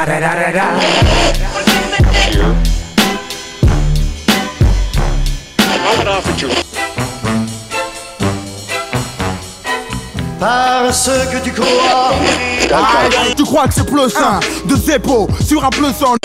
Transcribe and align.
Da 0.00 0.06
da 0.06 0.18
da 0.18 0.34
da 0.34 0.50
da. 0.50 0.66
Parce 10.38 11.10
que 11.30 11.44
tu 11.44 11.52
crois. 11.52 12.14
Tu 13.36 13.44
crois 13.44 13.68
que 13.68 13.74
c'est 13.74 13.84
plus 13.84 14.08
sain 14.08 14.40
de 14.64 14.74
Zeppo 14.74 15.28
sur 15.46 15.62
un 15.62 15.68
plus 15.68 15.92
sang 15.92 16.16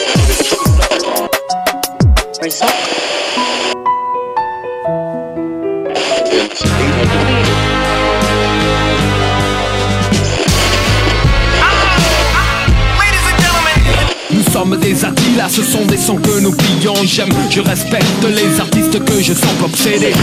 sommes 14.65 14.79
des 14.79 15.05
Attila, 15.05 15.49
ce 15.49 15.63
sont 15.63 15.85
des 15.85 15.97
sons 15.97 16.17
que 16.17 16.39
nous 16.39 16.51
pillons 16.51 16.95
J'aime, 17.03 17.29
je 17.49 17.61
respecte 17.61 18.05
les 18.23 18.59
artistes 18.59 19.03
que 19.03 19.21
je 19.21 19.33
sens 19.33 19.61
obsédés 19.63 20.13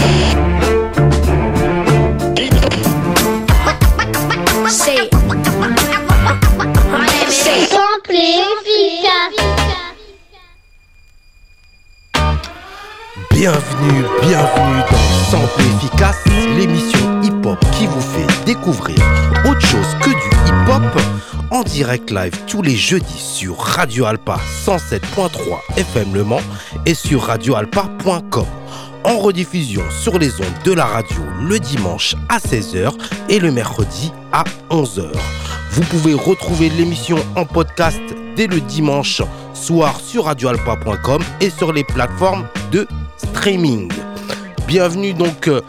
C'est 4.67 5.09
c'est 7.29 7.65
simple 7.67 8.11
et 8.11 8.41
efficace. 8.53 9.37
Bienvenue, 13.31 14.05
bienvenue 14.21 14.81
dans 14.91 15.31
Sample 15.31 15.61
Efficace, 15.77 16.23
l'émission 16.57 17.02
qui 17.73 17.85
vous 17.85 18.01
fait 18.01 18.45
découvrir 18.45 18.97
autre 19.45 19.61
chose 19.61 19.95
que 20.01 20.09
du 20.09 20.35
hip-hop 20.47 21.01
en 21.51 21.63
direct 21.63 22.09
live 22.11 22.33
tous 22.47 22.61
les 22.61 22.75
jeudis 22.75 23.19
sur 23.19 23.57
Radio 23.57 24.05
Alpa 24.05 24.39
107.3 24.65 25.29
FM 25.77 26.13
Le 26.13 26.23
Mans 26.23 26.41
et 26.85 26.93
sur 26.93 27.23
radioalpa.com. 27.23 28.45
En 29.03 29.17
rediffusion 29.17 29.83
sur 29.91 30.17
les 30.17 30.39
ondes 30.39 30.63
de 30.63 30.71
la 30.71 30.85
radio 30.85 31.21
le 31.41 31.59
dimanche 31.59 32.15
à 32.29 32.37
16h 32.39 32.93
et 33.29 33.39
le 33.39 33.51
mercredi 33.51 34.11
à 34.31 34.43
11h. 34.69 35.11
Vous 35.71 35.83
pouvez 35.83 36.13
retrouver 36.13 36.69
l'émission 36.69 37.17
en 37.35 37.45
podcast 37.45 38.01
dès 38.35 38.47
le 38.47 38.61
dimanche 38.61 39.21
soir 39.53 39.99
sur 39.99 40.25
radioalpa.com 40.25 41.21
et 41.41 41.49
sur 41.49 41.73
les 41.73 41.83
plateformes 41.83 42.47
de 42.71 42.87
streaming. 43.17 43.91
Bienvenue 44.67 45.13
donc 45.13 45.47
euh, 45.47 45.61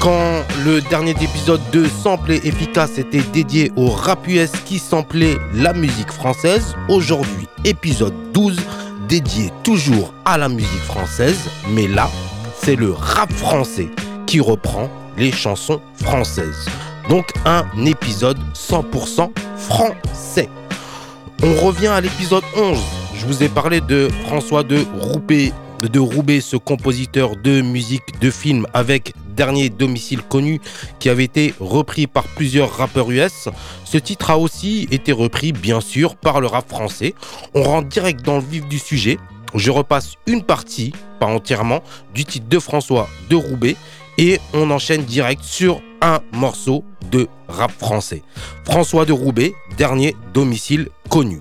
quand 0.00 0.42
le 0.64 0.80
dernier 0.82 1.12
épisode 1.12 1.60
de 1.72 1.86
Sample 1.86 2.32
et 2.32 2.46
Efficace 2.46 2.98
était 2.98 3.22
dédié 3.32 3.72
au 3.76 3.88
rap 3.88 4.28
US 4.28 4.50
qui 4.66 4.78
samplait 4.78 5.36
la 5.54 5.72
musique 5.72 6.12
française. 6.12 6.74
Aujourd'hui, 6.88 7.48
épisode 7.64 8.14
12 8.32 8.58
dédié 9.08 9.50
toujours 9.62 10.12
à 10.24 10.36
la 10.36 10.48
musique 10.48 10.82
française, 10.82 11.38
mais 11.70 11.88
là, 11.88 12.10
c'est 12.56 12.76
le 12.76 12.92
rap 12.92 13.32
français 13.32 13.88
qui 14.26 14.40
reprend 14.40 14.88
les 15.16 15.32
chansons 15.32 15.80
françaises. 15.96 16.66
Donc 17.08 17.32
un 17.46 17.64
épisode 17.84 18.38
100% 18.54 19.30
français. 19.56 20.48
On 21.42 21.54
revient 21.66 21.88
à 21.88 22.00
l'épisode 22.00 22.44
11. 22.56 22.78
Je 23.14 23.26
vous 23.26 23.42
ai 23.42 23.48
parlé 23.48 23.80
de 23.80 24.08
François 24.26 24.62
de 24.62 24.84
Roubaix, 25.00 25.52
de 25.88 25.98
Roubaix, 25.98 26.40
ce 26.40 26.56
compositeur 26.56 27.36
de 27.36 27.60
musique 27.60 28.20
de 28.20 28.30
film 28.30 28.66
avec 28.74 29.14
Dernier 29.36 29.70
domicile 29.70 30.20
connu 30.22 30.60
qui 30.98 31.08
avait 31.08 31.24
été 31.24 31.54
repris 31.58 32.06
par 32.06 32.24
plusieurs 32.24 32.70
rappeurs 32.70 33.10
US. 33.10 33.48
Ce 33.84 33.96
titre 33.96 34.30
a 34.30 34.38
aussi 34.38 34.86
été 34.90 35.10
repris 35.12 35.52
bien 35.52 35.80
sûr 35.80 36.16
par 36.16 36.40
le 36.40 36.46
rap 36.46 36.68
français. 36.68 37.14
On 37.54 37.62
rentre 37.62 37.88
direct 37.88 38.22
dans 38.22 38.36
le 38.36 38.42
vif 38.42 38.66
du 38.68 38.78
sujet. 38.78 39.18
Je 39.54 39.70
repasse 39.70 40.16
une 40.26 40.42
partie, 40.42 40.92
pas 41.18 41.26
entièrement, 41.26 41.82
du 42.14 42.24
titre 42.24 42.48
de 42.48 42.58
François 42.58 43.08
de 43.30 43.36
Roubaix 43.36 43.76
et 44.18 44.38
on 44.52 44.70
enchaîne 44.70 45.04
direct 45.04 45.42
sur 45.42 45.80
un 46.02 46.20
morceau 46.32 46.84
de 47.10 47.28
rap 47.48 47.70
français. 47.70 48.22
François 48.64 49.06
de 49.06 49.12
Roubaix, 49.12 49.54
dernier 49.78 50.14
domicile 50.34 50.88
connu. 51.08 51.40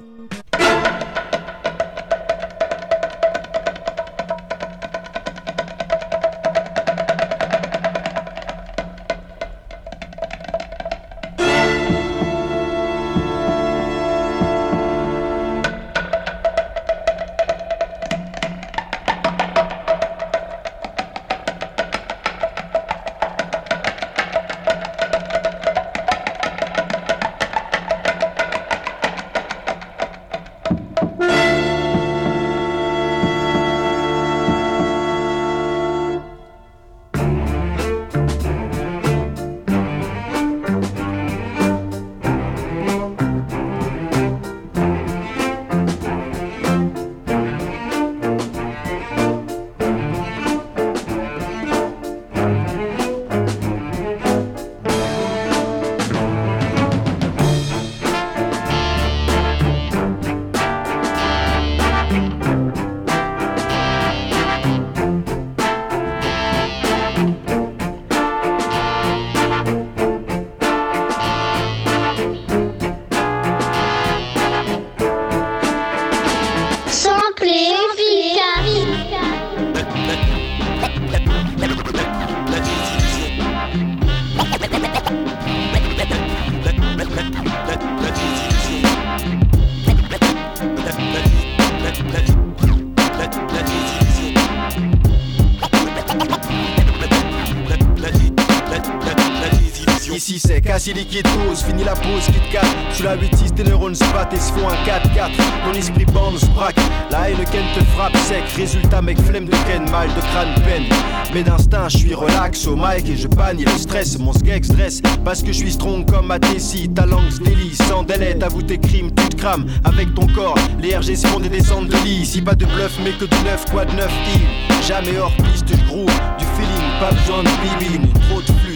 Fini 101.66 101.84
la 101.84 101.94
pause, 101.94 102.25
Kit 102.28 102.52
Kat. 102.52 102.66
Sous 102.94 103.03
la 103.03 103.16
8-6 103.16 103.53
tes 103.56 103.63
neurones 103.63 103.96
se 103.96 104.03
battent 104.13 104.34
et 104.34 104.40
se 104.40 104.52
font 104.52 104.68
un 104.68 104.75
4-4 104.85 105.31
Ton 105.66 105.74
esprit 105.78 106.06
bande 106.06 106.38
se 106.38 106.46
braque, 106.47 106.79
la 107.09 107.29
haine 107.29 107.46
ken 107.52 107.63
te 107.75 107.84
frappe 107.91 108.18
sec. 108.18 108.44
Résultat 108.56 109.01
mec 109.01 109.19
flemme 109.22 109.46
de 109.46 109.56
ken, 109.68 109.90
mal 109.90 110.09
de 110.09 110.22
crâne 110.22 110.53
peine. 110.66 110.85
Mais 111.34 111.44
d'instinct 111.44 111.90
je 111.90 111.97
suis 111.97 112.13
relax 112.13 112.68
au 112.68 112.75
mic 112.75 113.09
et 113.09 113.16
je 113.16 113.28
bannis 113.28 113.66
le 113.66 113.78
stress. 113.78 114.18
Mon 114.19 114.34
skeg 114.34 114.63
stress 114.63 115.01
parce 115.24 115.41
que 115.41 115.47
je 115.47 115.57
suis 115.57 115.72
strong 115.72 116.06
comme 116.06 116.28
ma 116.28 116.40
Tessie 116.40 116.89
Ta 116.89 117.06
langue 117.06 117.30
se 117.30 117.39
délie 117.39 117.75
sans 117.75 118.04
délai, 118.04 118.38
t'avoues 118.38 118.63
tes 118.63 118.77
crimes, 118.77 119.12
tu 119.15 119.30
te 119.30 119.36
crames. 119.36 119.65
Avec 119.86 120.13
ton 120.13 120.27
corps, 120.27 120.57
les 120.81 120.95
RG 120.95 121.15
font 121.27 121.39
des 121.39 121.50
descentes 121.50 121.88
de 121.88 121.98
lit 122.04 122.21
Ici 122.21 122.42
pas 122.42 122.56
de 122.56 122.65
bluff 122.65 122.98
mais 123.04 123.12
que 123.12 123.25
du 123.25 123.44
neuf, 123.44 123.65
quoi 123.71 123.86
de 123.86 123.94
neuf 123.95 124.12
il. 124.36 124.86
Jamais 124.86 125.18
hors 125.19 125.36
piste, 125.38 125.68
je 125.69 125.86
groove, 125.86 126.12
du 126.38 126.45
feeling, 126.56 127.00
pas 127.00 127.12
besoin 127.12 127.44
de 127.44 127.86
bibine. 127.86 128.10
Trop 128.30 128.42
de 128.42 128.70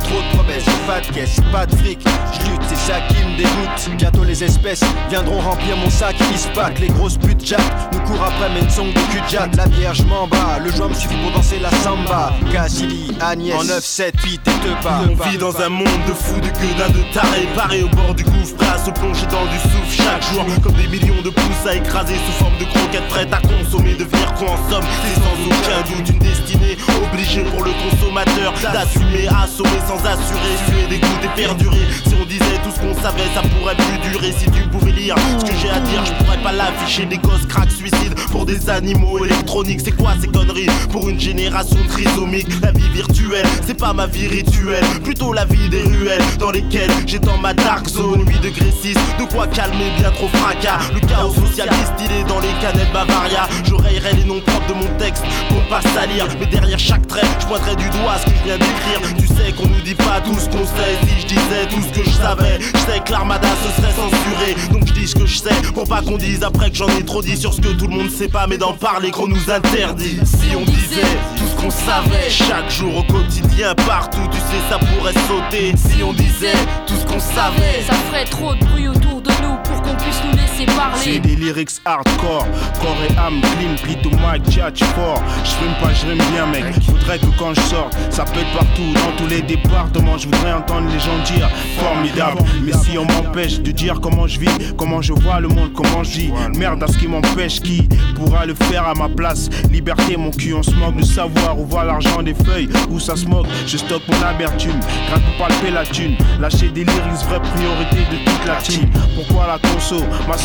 trop 0.00 0.20
de 0.20 0.36
promesses, 0.36 0.64
pas 0.86 1.00
de 1.00 1.06
caisse, 1.14 1.40
pas 1.52 1.66
de 1.66 1.74
fric. 1.76 2.00
Je 2.32 2.50
lutte, 2.50 2.62
c'est 2.68 2.76
ça 2.76 3.00
qui 3.08 3.16
me 3.24 3.36
dégoûte. 3.36 3.96
Bientôt 3.96 4.24
les 4.24 4.44
espèces 4.44 4.82
viendront 5.08 5.40
remplir 5.40 5.76
mon 5.76 5.90
sac 5.90 6.16
Ils 6.18 6.80
les 6.80 6.88
grosses 6.88 7.16
putes 7.16 7.44
jack 7.44 7.60
Nous 7.92 8.00
courent 8.00 8.22
après 8.22 8.48
mais 8.52 8.60
une 8.60 8.70
song 8.70 8.88
de 8.88 9.00
cul 9.12 9.22
jatte 9.28 9.56
La 9.56 9.66
vierge 9.66 10.02
m'en 10.02 10.26
bats, 10.26 10.58
le 10.62 10.70
joint 10.70 10.88
me 10.88 10.94
suffit 10.94 11.16
pour 11.16 11.32
danser 11.32 11.58
la 11.58 11.70
samba. 11.70 12.32
Cassidy, 12.52 13.16
Agnès, 13.20 13.54
en 13.54 13.64
9, 13.64 13.84
7, 13.84 14.14
8 14.22 14.34
et 14.34 14.40
te 14.40 14.82
pas 14.82 15.00
On 15.08 15.28
vit 15.28 15.38
dans 15.38 15.60
un 15.60 15.68
monde 15.68 15.86
de 16.06 16.12
fous, 16.12 16.40
de 16.40 16.48
gueudins, 16.48 16.90
de 16.90 17.14
tarés. 17.14 17.48
Parés 17.54 17.82
au 17.82 17.88
bord 17.88 18.14
du 18.14 18.24
gouffre, 18.24 18.56
prêts 18.56 18.68
à 18.68 18.78
se 18.78 18.90
plonger 18.90 19.26
dans 19.26 19.46
du 19.46 19.58
souffle. 19.58 20.02
Chaque 20.02 20.22
jour 20.32 20.44
Comme 20.62 20.74
des 20.74 20.88
millions 20.88 21.22
de 21.22 21.30
pouces 21.30 21.66
à 21.66 21.74
écraser 21.74 22.14
sous 22.14 22.44
forme 22.44 22.56
de 22.58 22.64
croquettes 22.64 23.08
prêtes 23.08 23.32
à 23.32 23.40
consommer 23.40 23.94
Devenir 23.94 24.34
quoi 24.34 24.50
en 24.50 24.70
somme, 24.70 24.84
c'est 25.02 25.20
sans 25.20 25.46
aucun 25.46 25.82
doute 25.88 26.08
une 26.08 26.18
destinée 26.18 26.76
Obligée 27.12 27.42
pour 27.44 27.64
le 27.64 27.70
consommateur 27.90 28.52
d'assumer, 28.72 29.28
assommer 29.28 29.80
sans 29.86 29.98
assurer 30.04 30.56
Suer, 30.66 30.86
dégoûter, 30.88 31.28
perdurer 31.36 31.86
Si 32.06 32.14
on 32.20 32.24
disait 32.26 32.44
tout 32.62 32.70
ce 32.70 32.80
qu'on 32.80 32.94
savait, 33.00 33.28
ça 33.34 33.42
pourrait 33.42 33.76
plus 33.76 34.10
durer 34.10 34.32
si 34.32 34.50
tu 34.50 34.62
pouvais 34.68 34.92
lire 34.92 35.14
ce 35.38 35.44
que 35.44 35.56
j'ai 35.56 35.70
à 35.70 35.80
dire. 35.80 36.04
Je 36.04 36.12
pourrais 36.24 36.42
pas 36.42 36.52
l'afficher 36.52 37.06
des 37.06 37.18
gosses 37.18 37.46
crack 37.48 37.70
suicides 37.70 38.14
pour 38.30 38.44
des 38.44 38.68
animaux 38.68 39.24
électroniques. 39.24 39.80
C'est 39.84 39.96
quoi 39.96 40.12
ces 40.20 40.28
conneries 40.28 40.68
pour 40.90 41.08
une 41.08 41.18
génération 41.18 41.78
trisomique? 41.88 42.48
La 42.62 42.72
vie 42.72 42.88
virtuelle, 42.92 43.46
c'est 43.66 43.78
pas 43.78 43.92
ma 43.92 44.06
vie 44.06 44.26
rituelle, 44.26 44.84
plutôt 45.02 45.32
la 45.32 45.44
vie 45.44 45.68
des 45.68 45.82
ruelles 45.82 46.22
dans 46.38 46.50
lesquelles 46.50 46.90
j'ai 47.06 47.18
dans 47.18 47.38
ma 47.38 47.54
dark 47.54 47.88
zone 47.88 48.24
8 48.26 48.40
degrés 48.40 48.72
6. 48.82 48.94
De 49.18 49.32
quoi 49.32 49.46
calmer 49.46 49.90
bien 49.98 50.10
trop 50.10 50.28
fracas. 50.28 50.80
Le 50.92 51.00
chaos 51.00 51.32
socialiste, 51.34 51.94
il 52.00 52.12
est 52.12 52.24
dans 52.24 52.40
les 52.40 52.52
canettes 52.60 52.92
Bavaria. 52.92 53.48
Je 53.64 53.74
rayerai 53.74 54.14
les 54.14 54.24
noms 54.24 54.40
propres 54.40 54.68
de 54.68 54.74
mon 54.74 54.98
texte 54.98 55.24
pour 55.48 55.62
pas 55.68 55.80
salir. 55.94 56.26
Mais 56.38 56.46
derrière 56.46 56.78
chaque 56.78 56.97
je 57.40 57.46
pointerai 57.46 57.76
du 57.76 57.88
doigt 57.90 58.18
ce 58.18 58.26
que 58.26 58.36
je 58.36 58.44
viens 58.44 58.58
d'écrire. 58.58 59.14
Tu 59.18 59.26
sais 59.26 59.52
qu'on 59.52 59.68
nous 59.68 59.80
dit 59.82 59.94
pas 59.94 60.20
tout 60.24 60.38
ce 60.38 60.48
qu'on 60.48 60.64
sait. 60.64 60.98
Si 61.02 61.22
je 61.22 61.26
disais 61.26 61.66
tout 61.70 61.82
ce 61.82 61.98
que 61.98 62.04
je 62.04 62.10
savais, 62.10 62.58
je 62.60 62.78
sais 62.78 63.00
que 63.04 63.12
l'armada 63.12 63.48
se 63.48 63.80
serait 63.80 63.92
censuré. 63.92 64.56
Donc 64.72 64.86
je 64.86 64.92
dis 64.92 65.06
ce 65.06 65.14
que 65.14 65.26
je 65.26 65.38
sais 65.38 65.54
pour 65.74 65.88
pas 65.88 66.02
qu'on 66.02 66.16
dise 66.16 66.42
après 66.42 66.70
que 66.70 66.76
j'en 66.76 66.88
ai 66.88 67.04
trop 67.04 67.22
dit 67.22 67.36
sur 67.36 67.52
ce 67.52 67.60
que 67.60 67.68
tout 67.68 67.86
le 67.86 67.96
monde 67.96 68.10
sait 68.10 68.28
pas, 68.28 68.46
mais 68.46 68.58
d'en 68.58 68.72
parler 68.72 69.10
qu'on 69.10 69.28
nous 69.28 69.50
interdit. 69.50 70.18
Si 70.24 70.56
on 70.56 70.64
disait 70.64 71.16
tout 71.36 71.46
ce 71.46 71.62
qu'on 71.62 71.70
savait, 71.70 72.28
chaque 72.28 72.70
jour 72.70 72.96
au 72.98 73.02
quotidien, 73.04 73.74
partout, 73.86 74.26
tu 74.30 74.38
sais, 74.38 74.62
ça 74.68 74.78
pourrait 74.78 75.14
sauter. 75.28 75.74
Si 75.76 76.02
on 76.02 76.12
disait 76.12 76.58
tout 76.86 76.94
ce 76.96 77.06
qu'on 77.06 77.20
savait, 77.20 77.82
ça 77.86 77.94
ferait 77.94 78.24
trop 78.24 78.54
de 78.54 78.64
bruit 78.64 78.88
autour 78.88 79.20
de 79.22 79.30
nous 79.42 79.56
pour 79.64 79.82
qu'on 79.82 79.94
puisse 79.96 80.20
nous 80.24 80.32
laisser 80.36 80.47
parler. 80.66 80.96
C'est 80.96 81.18
des 81.18 81.36
lyrics 81.36 81.70
hardcore, 81.84 82.46
corps 82.80 82.96
et 83.08 83.16
âme, 83.18 83.40
clean, 83.40 83.74
beat 83.84 84.06
au 84.06 84.10
mic, 84.10 84.50
judge 84.50 84.84
fort. 84.94 85.22
J'rime 85.44 85.74
pas, 85.80 85.92
j'rime 85.94 86.22
bien, 86.32 86.46
mec. 86.46 86.74
Faudrait 86.84 87.18
que 87.18 87.26
quand 87.38 87.54
je 87.54 87.60
sorte, 87.62 87.96
ça 88.10 88.24
pète 88.24 88.46
partout, 88.56 88.92
dans 88.94 89.16
tous 89.16 89.28
les 89.28 89.42
départements. 89.42 90.18
Je 90.18 90.26
voudrais 90.26 90.52
entendre 90.52 90.88
les 90.92 91.00
gens 91.00 91.18
dire 91.24 91.48
formidable. 91.78 92.42
Mais 92.62 92.72
si 92.72 92.98
on 92.98 93.04
m'empêche 93.04 93.60
de 93.60 93.70
dire 93.70 94.00
comment 94.00 94.26
je 94.26 94.40
vis, 94.40 94.74
comment 94.76 95.02
je 95.02 95.12
vois 95.12 95.40
le 95.40 95.48
monde, 95.48 95.72
comment 95.74 96.02
je 96.02 96.18
vis, 96.18 96.32
merde 96.56 96.82
à 96.82 96.86
ce 96.86 96.98
qui 96.98 97.06
m'empêche, 97.06 97.60
qui 97.60 97.88
pourra 98.16 98.46
le 98.46 98.54
faire 98.54 98.86
à 98.86 98.94
ma 98.94 99.08
place? 99.08 99.48
Liberté, 99.70 100.16
mon 100.16 100.30
cul, 100.30 100.54
on 100.54 100.62
se 100.62 100.72
moque 100.72 100.96
de 100.96 101.04
savoir 101.04 101.58
où 101.58 101.66
va 101.66 101.84
l'argent 101.84 102.22
des 102.22 102.34
feuilles, 102.34 102.68
où 102.90 102.98
ça 102.98 103.16
se 103.16 103.26
moque? 103.26 103.46
Je 103.66 103.76
stocke 103.76 104.02
mon 104.08 104.22
amertume, 104.22 104.78
grâce 105.08 105.20
pour 105.20 105.46
palper 105.46 105.70
la 105.70 105.84
thune. 105.84 106.16
Lâcher 106.40 106.68
des 106.68 106.84
lyrics, 106.84 107.24
vraie 107.28 107.40
priorité 107.40 107.96
de 108.10 108.16
toute 108.24 108.46
la 108.46 108.56
team. 108.56 108.90
Pourquoi 109.14 109.46
la 109.46 109.58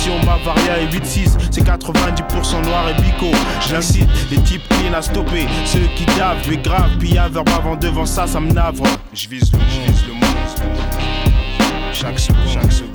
consommation 0.04 0.20
Bavaria 0.26 0.80
et 0.82 0.88
8-6, 0.88 1.38
c'est 1.52 1.64
90% 1.64 2.66
noir 2.66 2.90
et 2.90 3.02
bico. 3.02 3.32
J'incite 3.68 4.10
les 4.32 4.38
types 4.38 4.68
clean 4.70 4.94
à 4.94 5.02
stopper, 5.02 5.48
ceux 5.66 5.88
qui 5.96 6.06
davent, 6.18 6.40
mais 6.50 6.58
grave, 6.58 6.98
pillave, 6.98 7.38
avant 7.38 7.76
devant 7.76 8.06
ça, 8.06 8.28
ça 8.28 8.40
me 8.40 8.52
navre. 8.52 8.84
Je 9.14 9.28
vise 9.28 9.52
le 9.52 9.60
monde, 9.60 9.68
le 10.08 10.14
monde. 10.14 11.94
Chaque 11.94 12.20
seconde, 12.20 12.48
chaque 12.48 12.72
seconde. 12.72 12.93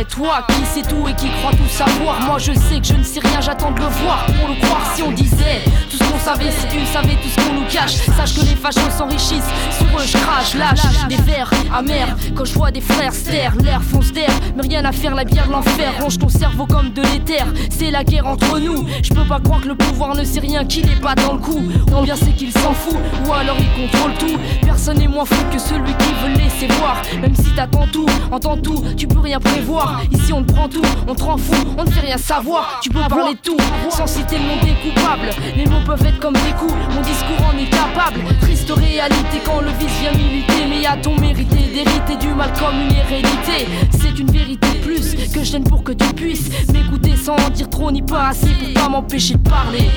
Eh 0.00 0.04
toi 0.04 0.46
qui 0.46 0.64
sais 0.64 0.88
tout 0.88 1.08
et 1.08 1.14
qui 1.14 1.28
croit 1.28 1.50
tout 1.50 1.68
savoir 1.68 2.20
Moi 2.20 2.38
je 2.38 2.52
sais 2.52 2.78
que 2.78 2.86
je 2.86 2.94
ne 2.94 3.02
sais 3.02 3.18
rien, 3.18 3.40
j'attends 3.40 3.72
de 3.72 3.80
le 3.80 3.86
voir 3.86 4.26
Pour 4.26 4.48
le 4.48 4.54
croire. 4.60 4.92
Si 4.94 5.02
on 5.02 5.10
disait 5.10 5.64
Tout 5.90 5.96
ce 5.96 6.04
qu'on 6.04 6.18
savait, 6.20 6.52
si 6.52 6.68
tu 6.68 6.86
savais 6.86 7.16
tout 7.16 7.28
ce 7.28 7.36
qu'on 7.36 7.54
nous 7.54 7.66
cache. 7.68 7.96
Sache 8.16 8.34
que 8.36 8.42
les 8.42 8.54
fachos 8.54 8.90
s'enrichissent 8.96 9.50
Sur 9.76 9.86
eux 9.98 10.06
je 10.06 10.16
crache, 10.18 10.54
lâche. 10.54 11.08
Des 11.08 11.16
vers 11.16 11.50
amers 11.74 12.14
Quand 12.36 12.44
je 12.44 12.54
vois 12.54 12.70
des 12.70 12.80
frères 12.80 13.12
se 13.12 13.28
taire, 13.28 13.56
l'air 13.56 13.82
fonce 13.82 14.12
d'air 14.12 14.30
Mais 14.54 14.62
rien 14.62 14.84
à 14.84 14.92
faire, 14.92 15.16
la 15.16 15.24
bière 15.24 15.48
l'enfer 15.50 15.92
Ronge 16.00 16.18
ton 16.18 16.28
cerveau 16.28 16.66
comme 16.66 16.92
de 16.92 17.02
l'éther. 17.02 17.46
C'est 17.68 17.90
la 17.90 18.04
guerre 18.04 18.28
entre 18.28 18.60
nous. 18.60 18.86
Je 19.02 19.12
peux 19.12 19.24
pas 19.24 19.40
croire 19.40 19.62
que 19.62 19.68
le 19.68 19.74
pouvoir 19.74 20.14
ne 20.14 20.22
sait 20.22 20.40
rien 20.40 20.64
Qu'il 20.64 20.88
est 20.88 21.00
pas 21.00 21.16
dans 21.16 21.32
le 21.32 21.40
coup. 21.40 21.64
On 21.92 22.02
bien 22.02 22.14
sait 22.14 22.30
qu'il 22.36 22.52
s'en 22.52 22.72
fout 22.72 22.96
Ou 23.26 23.32
alors 23.32 23.56
il 23.58 23.82
contrôle 23.82 24.14
tout. 24.14 24.38
Personne 24.64 24.98
n'est 24.98 25.08
moins 25.08 25.24
fou 25.24 25.44
que 25.50 25.58
celui 25.58 25.92
qui 25.92 26.12
veut 26.22 26.34
laisser 26.36 26.68
voir. 26.78 27.02
Même 27.20 27.34
si 27.34 27.52
t'attends 27.56 27.88
tout, 27.88 28.06
entends 28.30 28.56
tout 28.56 28.84
Tu 28.96 29.08
peux 29.08 29.18
rien 29.18 29.40
prévoir 29.40 29.87
Ici 30.10 30.32
on 30.32 30.42
te 30.42 30.52
prend 30.52 30.68
tout, 30.68 30.82
on 31.06 31.14
te 31.14 31.22
rend 31.22 31.36
fou, 31.36 31.54
on 31.76 31.84
ne 31.84 31.90
fait 31.90 32.00
rien 32.00 32.18
savoir. 32.18 32.80
Tu 32.82 32.90
peux 32.90 33.00
parler 33.08 33.34
de 33.34 33.38
tout, 33.38 33.56
sans 33.90 34.06
citer 34.06 34.38
le 34.38 34.44
nom 34.44 34.56
des 34.62 34.90
coupables. 34.90 35.30
Les 35.56 35.66
mots 35.66 35.84
peuvent 35.84 36.04
être 36.06 36.18
comme 36.18 36.34
des 36.34 36.52
coups, 36.58 36.74
mon 36.94 37.00
discours 37.02 37.46
en 37.46 37.56
est 37.58 37.70
capable. 37.70 38.20
Triste 38.40 38.70
réalité 38.70 39.40
quand 39.44 39.60
le 39.60 39.70
vice 39.78 39.98
vient 40.00 40.12
militer. 40.12 40.66
Mais 40.68 40.86
à 40.86 40.96
ton 40.96 41.18
mérité 41.18 41.56
d'hériter 41.72 42.16
du 42.16 42.34
mal 42.34 42.52
comme 42.58 42.80
une 42.80 42.94
hérédité. 42.94 43.68
C'est 43.92 44.18
une 44.18 44.30
vérité 44.30 44.68
plus 44.82 45.14
que 45.32 45.44
je 45.44 45.58
pour 45.58 45.82
que 45.82 45.92
tu 45.92 46.06
puisses 46.14 46.50
m'écouter 46.72 47.16
sans 47.16 47.36
en 47.36 47.50
dire 47.50 47.68
trop 47.70 47.90
ni 47.90 48.02
pas 48.02 48.28
assez 48.28 48.48
pour 48.48 48.82
pas 48.82 48.88
m'empêcher 48.88 49.34
de 49.34 49.48
parler. 49.48 49.90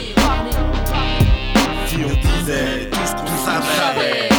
Si 1.85 1.97
on 1.97 2.09
disait 2.09 2.89
tout 2.91 2.99
ce 3.05 3.11
qu'on 3.11 3.37
savait. 3.45 4.29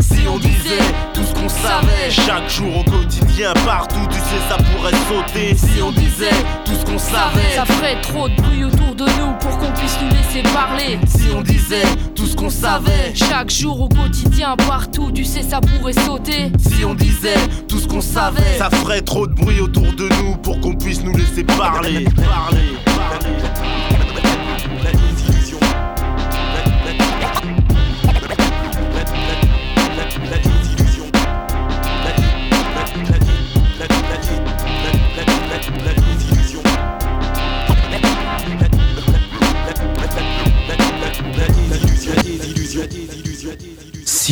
Si 0.00 0.28
on 0.28 0.38
disait 0.38 0.84
tout 1.12 1.21
qu'on 1.42 1.48
savait 1.48 2.10
Chaque 2.10 2.48
jour 2.48 2.78
au 2.78 2.84
quotidien, 2.84 3.52
partout 3.66 4.06
tu 4.10 4.18
sais 4.18 4.42
ça 4.48 4.56
pourrait 4.56 4.92
sauter. 5.08 5.54
Si 5.56 5.82
on 5.82 5.90
disait 5.90 6.30
tout 6.64 6.74
ce 6.74 6.84
qu'on 6.84 6.98
savait. 6.98 7.54
Ça 7.54 7.64
ferait 7.64 8.00
trop 8.00 8.28
de 8.28 8.34
bruit 8.36 8.64
autour 8.64 8.94
de 8.94 9.04
nous 9.04 9.32
pour 9.40 9.58
qu'on 9.58 9.72
puisse 9.72 9.98
nous 10.02 10.10
laisser 10.10 10.42
parler. 10.54 10.98
Si 11.06 11.30
on 11.34 11.42
disait 11.42 11.82
tout 12.14 12.26
ce 12.26 12.36
qu'on 12.36 12.50
savait. 12.50 13.12
Chaque 13.14 13.50
jour 13.50 13.80
au 13.82 13.88
quotidien, 13.88 14.56
partout 14.68 15.10
tu 15.12 15.24
sais 15.24 15.42
ça 15.42 15.60
pourrait 15.60 15.92
sauter. 15.92 16.52
Si 16.58 16.84
on 16.84 16.94
disait 16.94 17.38
tout 17.68 17.78
ce 17.78 17.88
qu'on 17.88 18.00
savait. 18.00 18.58
Ça 18.58 18.70
ferait 18.70 19.02
trop 19.02 19.26
de 19.26 19.34
bruit 19.34 19.60
autour 19.60 19.92
de 19.92 20.08
nous 20.22 20.36
pour 20.36 20.60
qu'on 20.60 20.74
puisse 20.74 21.02
nous 21.02 21.16
laisser 21.16 21.44
parler. 21.44 22.04
Parler, 22.04 22.76
parler 22.84 24.11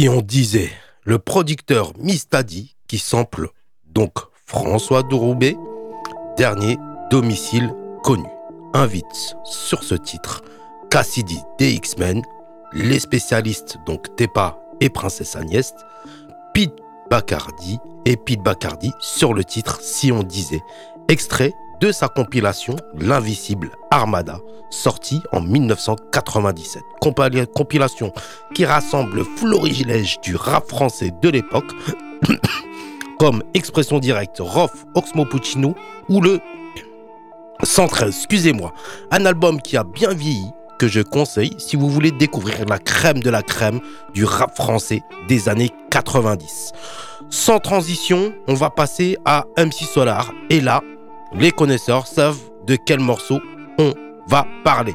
Si 0.00 0.08
on 0.08 0.22
disait 0.22 0.70
le 1.04 1.18
producteur 1.18 1.92
Mistadi 1.98 2.74
qui 2.88 2.96
sample 2.96 3.50
donc 3.84 4.14
François 4.46 5.02
Douroubé, 5.02 5.58
dernier 6.38 6.78
domicile 7.10 7.70
connu, 8.02 8.24
invite 8.72 9.36
sur 9.44 9.84
ce 9.84 9.94
titre 9.94 10.42
Cassidy 10.90 11.36
des 11.58 11.72
X-Men, 11.72 12.22
les 12.72 12.98
spécialistes 12.98 13.76
donc 13.84 14.16
Tepa 14.16 14.58
et 14.80 14.88
Princesse 14.88 15.36
Agnès, 15.36 15.74
Pete 16.54 16.72
Bacardi 17.10 17.78
et 18.06 18.16
Pete 18.16 18.42
Bacardi 18.42 18.92
sur 19.00 19.34
le 19.34 19.44
titre 19.44 19.82
Si 19.82 20.10
on 20.10 20.22
disait, 20.22 20.62
extrait 21.08 21.52
de 21.80 21.92
sa 21.92 22.08
compilation 22.08 22.76
L'invisible 22.98 23.70
Armada, 23.90 24.38
sortie 24.70 25.20
en 25.32 25.40
1997. 25.40 26.82
compilation 27.54 28.12
qui 28.54 28.64
rassemble 28.64 29.16
le 29.16 29.24
florilège 29.24 30.20
du 30.20 30.36
rap 30.36 30.68
français 30.68 31.12
de 31.22 31.28
l'époque, 31.28 31.72
comme 33.18 33.42
Expression 33.54 33.98
Directe, 33.98 34.38
Rof, 34.40 34.86
Oxmo 34.94 35.24
Puccino 35.24 35.74
ou 36.08 36.20
le 36.20 36.40
113, 37.62 38.08
excusez-moi. 38.08 38.72
Un 39.10 39.26
album 39.26 39.60
qui 39.60 39.76
a 39.76 39.84
bien 39.84 40.14
vieilli, 40.14 40.50
que 40.78 40.88
je 40.88 41.00
conseille 41.00 41.54
si 41.58 41.76
vous 41.76 41.90
voulez 41.90 42.10
découvrir 42.10 42.64
la 42.66 42.78
crème 42.78 43.20
de 43.20 43.28
la 43.28 43.42
crème 43.42 43.80
du 44.14 44.24
rap 44.24 44.56
français 44.56 45.02
des 45.28 45.48
années 45.48 45.70
90. 45.90 46.72
Sans 47.28 47.58
transition, 47.58 48.32
on 48.48 48.54
va 48.54 48.70
passer 48.70 49.18
à 49.26 49.44
MC 49.58 49.84
Solar. 49.84 50.32
Et 50.48 50.60
là, 50.62 50.80
les 51.32 51.50
connaisseurs 51.50 52.06
savent 52.06 52.38
de 52.66 52.76
quel 52.76 53.00
morceau 53.00 53.40
on 53.78 53.92
va 54.26 54.46
parler. 54.64 54.94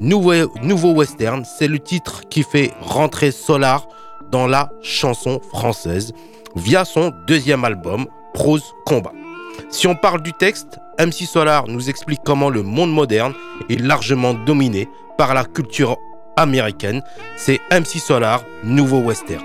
Nouveau, 0.00 0.92
western, 0.92 1.44
c'est 1.44 1.68
le 1.68 1.78
titre 1.78 2.22
qui 2.28 2.42
fait 2.42 2.72
rentrer 2.80 3.30
Solar 3.30 3.86
dans 4.30 4.46
la 4.46 4.70
chanson 4.82 5.40
française 5.52 6.12
via 6.56 6.84
son 6.84 7.12
deuxième 7.26 7.64
album, 7.64 8.06
Prose 8.32 8.74
Combat. 8.84 9.12
Si 9.70 9.86
on 9.86 9.94
parle 9.94 10.22
du 10.22 10.32
texte, 10.32 10.78
MC 10.98 11.26
Solar 11.26 11.66
nous 11.68 11.88
explique 11.88 12.20
comment 12.24 12.50
le 12.50 12.62
monde 12.62 12.92
moderne 12.92 13.34
est 13.70 13.80
largement 13.80 14.34
dominé 14.34 14.88
par 15.16 15.34
la 15.34 15.44
culture 15.44 15.96
américaine. 16.36 17.02
C'est 17.36 17.60
MC 17.70 17.98
Solar, 17.98 18.42
nouveau 18.64 18.98
western. 18.98 19.44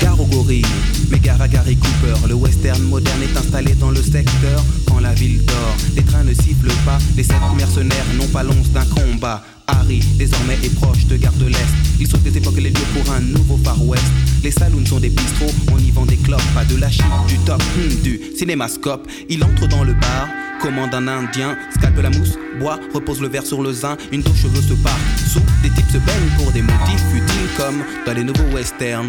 Gare 0.00 0.20
aux 0.20 0.26
gorilles, 0.26 0.64
mais 1.10 1.18
gare 1.18 1.40
à 1.40 1.48
Gary 1.48 1.76
Cooper. 1.76 2.28
Le 2.28 2.34
western 2.34 2.82
moderne 2.82 3.22
est 3.22 3.36
installé 3.36 3.74
dans 3.74 3.90
le 3.90 4.02
secteur 4.02 4.64
quand 4.88 5.00
la 5.00 5.14
ville 5.14 5.44
dort. 5.44 5.76
Les 5.94 6.02
trains 6.02 6.24
ne 6.24 6.34
sifflent 6.34 6.72
pas, 6.84 6.98
les 7.16 7.22
sept 7.22 7.36
mercenaires 7.56 8.06
n'ont 8.16 8.28
pas 8.28 8.42
l'once 8.42 8.70
d'un 8.70 8.84
combat. 8.84 9.42
Harry, 9.68 10.00
désormais, 10.16 10.58
est 10.62 10.74
proche 10.74 11.06
de 11.06 11.16
Gare 11.16 11.32
de 11.34 11.46
l'Est. 11.46 11.74
Il 11.98 12.06
saute 12.06 12.22
des 12.22 12.36
époques 12.36 12.56
les 12.56 12.70
lieux 12.70 12.86
pour 12.94 13.12
un 13.12 13.20
nouveau 13.20 13.58
Far 13.64 13.84
West. 13.84 14.04
Les 14.42 14.50
saloons 14.50 14.86
sont 14.86 15.00
des 15.00 15.08
bistrots, 15.08 15.52
on 15.72 15.78
y 15.78 15.90
vend 15.90 16.06
des 16.06 16.16
clopes, 16.16 16.42
pas 16.54 16.64
de 16.64 16.76
la 16.76 16.90
chip, 16.90 17.04
du 17.26 17.36
top, 17.40 17.62
hmm, 17.76 18.02
du 18.02 18.20
cinémascope. 18.36 19.08
Il 19.28 19.42
entre 19.42 19.66
dans 19.66 19.82
le 19.82 19.94
bar, 19.94 20.28
commande 20.60 20.94
un 20.94 21.08
indien, 21.08 21.56
scalpe 21.74 22.00
la 22.00 22.10
mousse, 22.10 22.38
boit, 22.60 22.78
repose 22.94 23.20
le 23.20 23.28
verre 23.28 23.46
sur 23.46 23.62
le 23.62 23.72
zin, 23.72 23.96
une 24.12 24.22
dos 24.22 24.34
cheveux 24.34 24.62
se 24.62 24.74
part. 24.74 24.98
Sous, 25.26 25.40
des 25.62 25.70
types 25.70 25.90
se 25.90 25.98
baignent 25.98 26.36
pour 26.36 26.52
des 26.52 26.62
motifs 26.62 27.02
futiles 27.10 27.48
comme 27.56 27.82
dans 28.06 28.12
les 28.12 28.24
nouveaux 28.24 28.54
westerns. 28.54 29.08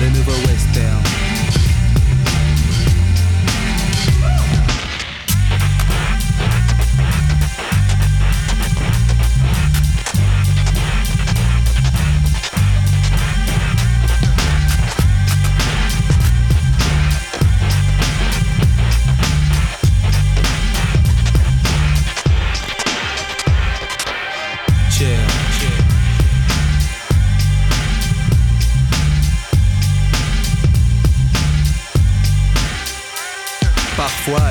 Le 0.00 0.10
nouveau 0.10 0.32
western. 0.46 0.97
Chill. 0.97 0.97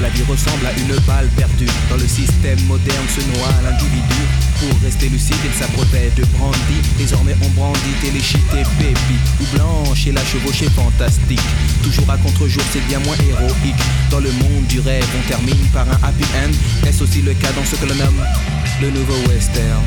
La 0.01 0.10
vie 0.10 0.24
ressemble 0.24 0.65
à 0.65 0.72
une 0.72 0.96
balle 1.05 1.27
perdue. 1.36 1.67
Dans 1.89 1.98
le 1.98 2.07
système 2.07 2.60
moderne 2.65 3.05
se 3.13 3.22
noie 3.38 3.50
l'individu. 3.63 4.22
Pour 4.60 4.81
rester 4.81 5.10
lucide, 5.10 5.38
il 5.43 5.53
s'abreuvait 5.53 6.12
de 6.15 6.24
brandy. 6.38 6.79
Désormais, 6.98 7.36
on 7.43 7.50
brandit 7.50 7.93
téléchité 8.01 8.63
baby. 8.79 9.17
Ou 9.41 9.46
blanche 9.55 10.07
et 10.07 10.12
la 10.12 10.24
chevauchée 10.24 10.69
fantastique. 10.69 11.41
Toujours 11.84 12.10
à 12.10 12.17
contre-jour, 12.17 12.63
c'est 12.72 12.86
bien 12.88 13.00
moins 13.00 13.15
héroïque. 13.29 13.75
Dans 14.10 14.19
le 14.19 14.31
monde 14.31 14.65
du 14.67 14.79
rêve, 14.79 15.05
on 15.17 15.27
termine 15.27 15.67
par 15.74 15.88
un 15.88 16.00
happy 16.07 16.24
end. 16.36 16.88
Est-ce 16.88 17.03
aussi 17.03 17.22
le 17.22 17.34
cas 17.34 17.51
dans 17.51 17.65
ce 17.65 17.75
que 17.75 17.86
l'on 17.86 17.96
nomme 17.96 18.24
le 18.81 18.89
nouveau 18.91 19.17
western? 19.27 19.84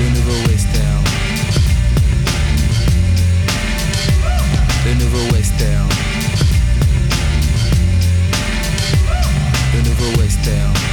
Le 0.00 0.08
nouveau 0.10 0.48
western. 0.48 1.04
Le 4.84 4.94
nouveau 4.94 5.32
western. 5.32 5.91
Le 10.02 10.08
nouveau 10.08 10.91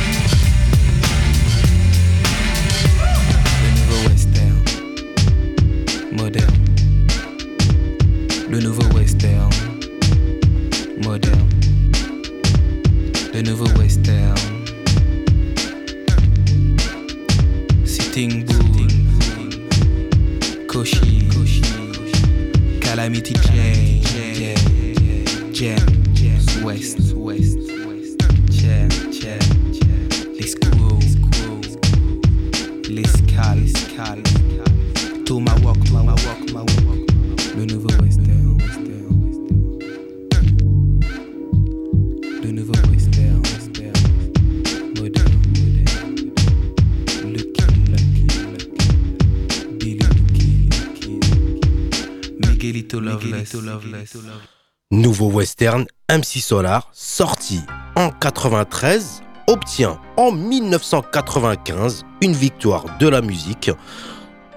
MC 55.62 56.40
Solar, 56.40 56.90
sorti 56.94 57.62
en 57.98 58.12
93, 58.12 59.22
obtient 59.48 60.00
en 60.16 60.32
1995 60.32 62.06
une 62.22 62.32
victoire 62.32 62.86
de 63.00 63.10
la 63.10 63.22
musique 63.22 63.70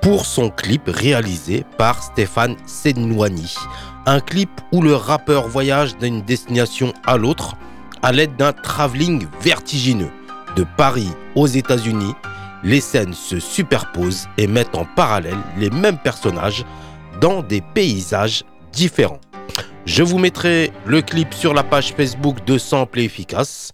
pour 0.01 0.27
son 0.27 0.51
clip 0.51 0.83
réalisé 0.87 1.65
par 1.77 2.03
Stéphane 2.03 2.57
Senouani. 2.67 3.53
Un 4.07 4.21
clip 4.21 4.51
où 4.71 4.81
le 4.81 4.95
rappeur 4.95 5.49
voyage 5.49 5.97
d'une 5.99 6.23
destination 6.23 6.93
à 7.05 7.17
l'autre 7.17 7.57
à 8.03 8.13
l'aide 8.13 8.37
d'un 8.37 8.53
travelling 8.53 9.27
vertigineux. 9.41 10.11
De 10.55 10.65
Paris 10.77 11.11
aux 11.35 11.47
États-Unis, 11.47 12.15
les 12.63 12.81
scènes 12.81 13.15
se 13.15 13.41
superposent 13.41 14.29
et 14.39 14.47
mettent 14.47 14.77
en 14.77 14.85
parallèle 14.85 15.39
les 15.57 15.71
mêmes 15.71 15.99
personnages 15.99 16.65
dans 17.21 17.43
des 17.43 17.61
paysages 17.61 18.45
différents. 18.73 19.21
Je 19.85 20.05
vous 20.05 20.19
mettrai 20.19 20.71
le 20.87 21.03
clip 21.03 21.35
sur 21.35 21.55
la 21.55 21.65
page 21.65 21.93
Facebook 21.93 22.45
de 22.45 22.57
Sample 22.57 23.01
et 23.01 23.05
Efficace, 23.05 23.73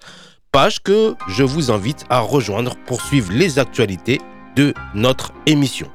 page 0.53 0.83
que 0.83 1.15
je 1.29 1.45
vous 1.45 1.71
invite 1.71 2.07
à 2.09 2.21
rejoindre 2.21 2.77
pour 2.87 3.03
suivre 3.03 3.31
les 3.31 3.59
actualités 3.59 4.19
de 4.57 4.73
notre 4.95 5.33
émission. 5.45 5.87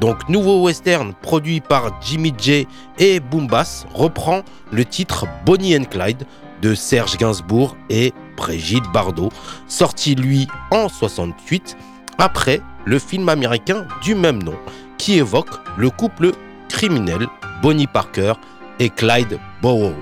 Donc, 0.00 0.28
Nouveau 0.28 0.64
Western, 0.64 1.14
produit 1.14 1.60
par 1.60 2.00
Jimmy 2.02 2.34
J 2.36 2.66
et 2.98 3.20
Boombass, 3.20 3.86
reprend 3.94 4.42
le 4.72 4.84
titre 4.84 5.26
Bonnie 5.46 5.76
and 5.76 5.84
Clyde 5.84 6.24
de 6.60 6.74
Serge 6.74 7.16
Gainsbourg 7.16 7.76
et 7.88 8.12
Brigitte 8.36 8.90
Bardot, 8.92 9.30
sorti 9.68 10.16
lui 10.16 10.48
en 10.72 10.88
68 10.88 11.76
après 12.18 12.60
le 12.84 12.98
film 12.98 13.28
américain 13.28 13.86
du 14.02 14.16
même 14.16 14.42
nom 14.42 14.56
qui 14.98 15.18
évoque 15.18 15.50
le 15.76 15.88
couple 15.90 16.32
criminel 16.68 17.28
Bonnie 17.62 17.86
Parker 17.86 18.32
et 18.78 18.90
Clyde 18.90 19.38
Bow. 19.60 19.92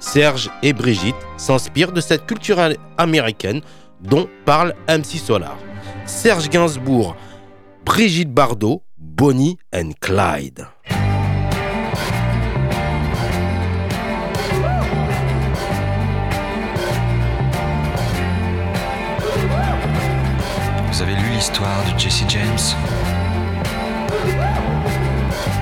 Serge 0.00 0.50
et 0.62 0.72
Brigitte 0.72 1.16
s'inspirent 1.36 1.92
de 1.92 2.00
cette 2.00 2.26
culture 2.26 2.58
américaine 2.96 3.60
dont 4.00 4.28
parle 4.44 4.74
MC 4.88 5.18
Solar. 5.18 5.56
Serge 6.06 6.48
Gainsbourg, 6.48 7.16
Brigitte 7.84 8.32
Bardot, 8.32 8.82
Bonnie 8.96 9.58
and 9.74 9.90
Clyde. 10.00 10.66
Vous 20.90 21.02
avez 21.02 21.14
lu 21.14 21.28
l'histoire 21.34 21.84
de 21.92 21.98
Jesse 21.98 22.24
James? 22.28 22.58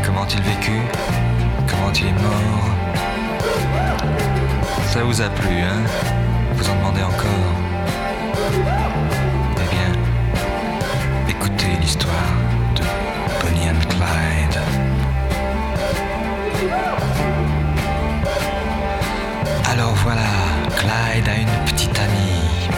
Comment 0.04 0.26
il 0.28 0.42
vécu? 0.42 0.80
Est 1.98 2.12
mort 2.22 2.68
Ça 4.86 5.02
vous 5.02 5.22
a 5.22 5.28
plu, 5.30 5.62
hein? 5.62 5.82
Vous 6.54 6.68
en 6.68 6.74
demandez 6.76 7.02
encore? 7.02 7.54
Eh 9.56 9.68
bien, 9.74 9.92
écoutez 11.26 11.70
l'histoire 11.80 12.12
de 12.74 12.82
Bonnie 13.40 13.70
and 13.70 13.82
Clyde. 13.88 14.60
Alors 19.72 19.94
voilà, 20.04 20.28
Clyde 20.76 21.28
a 21.30 21.36
une 21.40 21.56
petite 21.64 21.98
amie. 21.98 22.68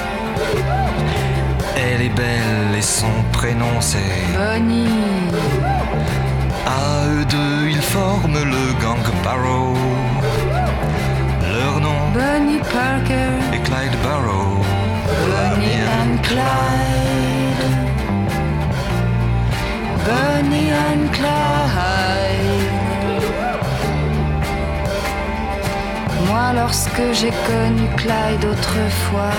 Elle 1.77 2.03
est 2.03 2.15
belle 2.15 2.77
et 2.77 2.83
son 2.83 3.11
prénom 3.33 3.81
c'est 3.81 3.99
Bonnie. 4.37 4.87
À 6.67 7.07
eux 7.07 7.25
deux, 7.25 7.58
ils 8.19 8.21
forment 8.21 8.45
le 8.45 8.83
gang 8.83 8.99
Barrow. 9.25 9.75
Leur 11.43 11.81
nom 11.81 12.11
Bonnie 12.13 12.59
Parker. 12.59 13.33
est 13.53 13.63
Clyde 13.63 13.97
Barrow. 14.03 14.63
Bonnie 15.27 15.83
and 15.99 16.19
Clyde. 16.23 17.65
Bonnie 20.07 20.73
and 20.73 21.09
Clyde. 21.13 22.73
Moi, 26.27 26.53
lorsque 26.55 27.03
j'ai 27.13 27.33
connu 27.47 27.89
Clyde 27.97 28.45
autrefois, 28.45 29.39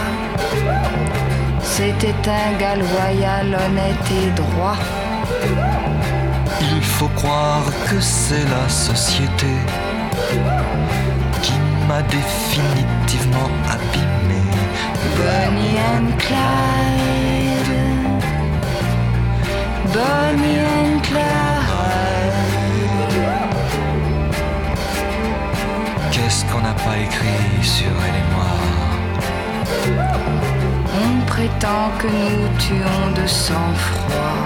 c'était 1.61 2.15
un 2.27 2.57
gars 2.57 2.75
loyal, 2.75 3.47
honnête 3.47 4.11
et 4.11 4.29
droit. 4.31 4.77
Il 6.61 6.81
faut 6.81 7.07
croire 7.15 7.65
que 7.89 7.99
c'est 7.99 8.43
la 8.49 8.67
société 8.69 9.47
qui 11.41 11.53
m'a 11.87 12.01
définitivement 12.01 13.49
abîmé. 13.69 14.43
Bonnie 15.15 15.79
and 15.93 16.11
Clyde. 16.17 17.71
Bonnie 19.93 20.59
and 20.59 20.99
Clyde. 21.01 21.49
Qu'est-ce 26.11 26.45
qu'on 26.45 26.61
n'a 26.61 26.73
pas 26.73 26.97
écrit 26.97 27.63
sur 27.63 27.87
elle 28.07 28.15
et 28.15 28.27
moi 28.35 28.53
On 31.01 31.25
prétend 31.25 31.91
que 31.99 32.07
nous 32.07 32.57
tuons 32.57 33.11
de 33.21 33.25
sang-froid. 33.27 34.39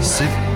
C'est 0.00 0.28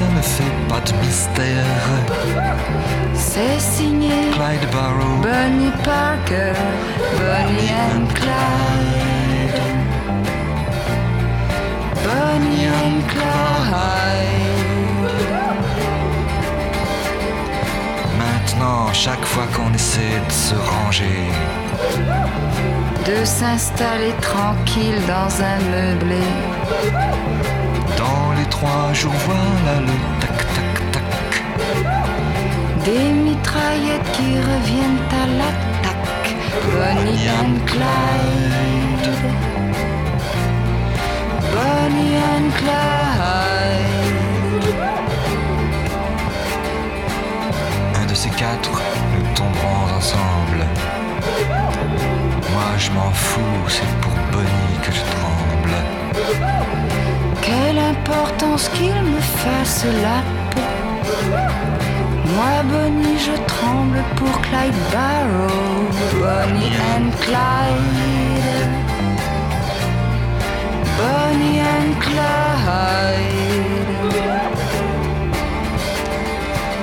Ça 0.00 0.06
ne 0.16 0.22
fait 0.22 0.54
pas 0.68 0.80
de 0.80 0.92
mystère. 1.04 1.84
C'est 3.14 3.60
signé 3.60 4.30
Clyde 4.32 4.66
Barrow, 4.72 5.16
Bonnie 5.20 5.74
Parker, 5.84 6.54
Bonnie 7.20 7.72
and 7.90 8.06
Clyde. 8.18 9.60
Bonnie 12.06 12.66
and 12.82 13.00
Clyde. 13.12 14.40
maintenant, 18.18 18.92
chaque 18.94 19.24
fois 19.24 19.46
qu'on 19.54 19.72
essaie 19.74 20.18
de 20.28 20.32
se 20.32 20.54
ranger, 20.54 21.20
De 23.06 23.24
s'installer 23.24 24.14
tranquille 24.22 25.00
dans 25.06 25.32
un 25.52 25.58
meublé. 25.74 26.24
Dans 27.96 28.32
les 28.36 28.44
trois 28.46 28.92
jours, 28.92 29.12
voilà 29.26 29.80
le 29.80 29.94
tac 30.20 30.36
tac 30.54 30.74
tac. 30.92 31.30
Des 32.84 33.12
mitraillettes 33.12 34.10
qui 34.12 34.38
reviennent 34.38 35.04
à 35.22 35.26
l'attaque. 35.38 36.36
Bonnie 36.72 37.28
and 37.28 37.56
Clyde. 37.66 39.08
Bonnie 41.54 42.16
and 42.34 42.50
Clyde. 42.58 42.80
Un 48.00 48.06
de 48.06 48.14
ces 48.14 48.30
quatre, 48.30 48.80
nous 49.14 49.26
tomberons 49.34 49.96
ensemble. 49.96 50.60
Moi 52.52 52.70
je 52.78 52.90
m'en 52.90 53.10
fous, 53.12 53.68
c'est 53.68 53.92
pour 54.00 54.12
Bonnie 54.32 54.78
que 54.82 54.92
je 54.92 55.00
tremble. 55.00 55.74
Quelle 57.42 57.78
importance 57.78 58.68
qu'il 58.70 59.02
me 59.02 59.20
fasse 59.20 59.84
la 60.02 60.22
peau. 60.50 60.60
Moi, 62.34 62.62
Bonnie, 62.70 63.18
je 63.18 63.36
tremble 63.46 64.02
pour 64.16 64.40
Clyde 64.42 64.74
Barrow. 64.92 65.88
Bonnie 66.20 66.72
and 66.94 67.10
Clyde. 67.20 68.70
Bonnie 70.98 71.60
and 71.60 71.92
Clyde. 72.00 73.30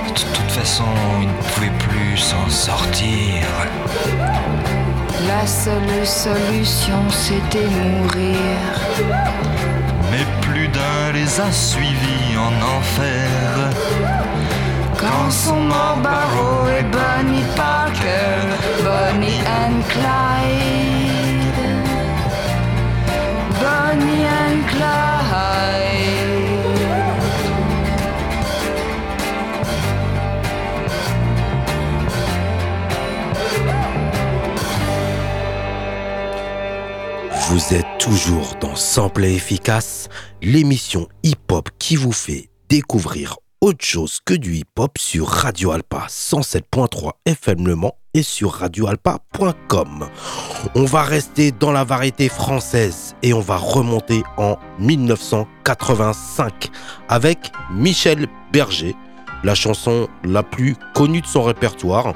De 0.08 0.14
toute 0.14 0.52
façon, 0.52 0.86
il 1.22 1.28
ne 1.28 1.34
pouvait 1.34 1.78
plus 1.80 2.18
s'en 2.18 2.50
sortir. 2.50 3.46
La 5.28 5.46
seule 5.46 6.06
solution, 6.06 7.10
c'était 7.10 7.68
mourir. 7.68 8.38
Les 11.14 11.40
a 11.40 11.52
suivis 11.52 12.38
en 12.38 12.54
enfer. 12.78 13.30
Quand 15.00 15.32
sont 15.32 15.62
morts 15.62 15.98
Barrow 16.04 16.68
et 16.78 16.84
Bonnie 16.84 17.46
Parker, 17.56 18.38
Bonnie 18.84 19.42
and 19.48 19.82
Clyde. 19.90 21.08
Bonnie 23.60 24.26
and 24.26 24.60
Clyde. 24.68 24.88
Vous 37.50 37.74
êtes 37.74 37.88
toujours 37.98 38.56
dans 38.60 38.76
Sample 38.76 39.24
et 39.26 39.36
Efficace, 39.36 40.07
l'émission 40.42 41.08
hip-hop 41.24 41.70
qui 41.80 41.96
vous 41.96 42.12
fait 42.12 42.50
découvrir 42.70 43.38
autre 43.62 43.84
chose 43.84 44.20
que 44.24 44.36
du 44.36 44.56
hip-hop 44.56 44.98
sur 45.00 45.28
Radio 45.28 45.72
Alpa 45.72 46.06
107.3 46.10 47.12
FM 47.26 47.66
Le 47.66 47.76
Mans 47.76 47.96
et 48.14 48.22
sur 48.22 48.52
radioalpa.com. 48.52 50.08
On 50.76 50.86
va 50.86 51.02
rester 51.02 51.52
dans 51.52 51.72
la 51.72 51.84
variété 51.84 52.30
française 52.30 53.16
et 53.24 53.34
on 53.34 53.40
va 53.40 53.58
remonter 53.58 54.22
en 54.38 54.58
1985 54.80 56.70
avec 57.10 57.52
Michel 57.72 58.28
Berger, 58.54 58.96
la 59.44 59.56
chanson 59.56 60.08
la 60.24 60.44
plus 60.44 60.76
connue 60.94 61.22
de 61.22 61.28
son 61.28 61.42
répertoire, 61.44 62.14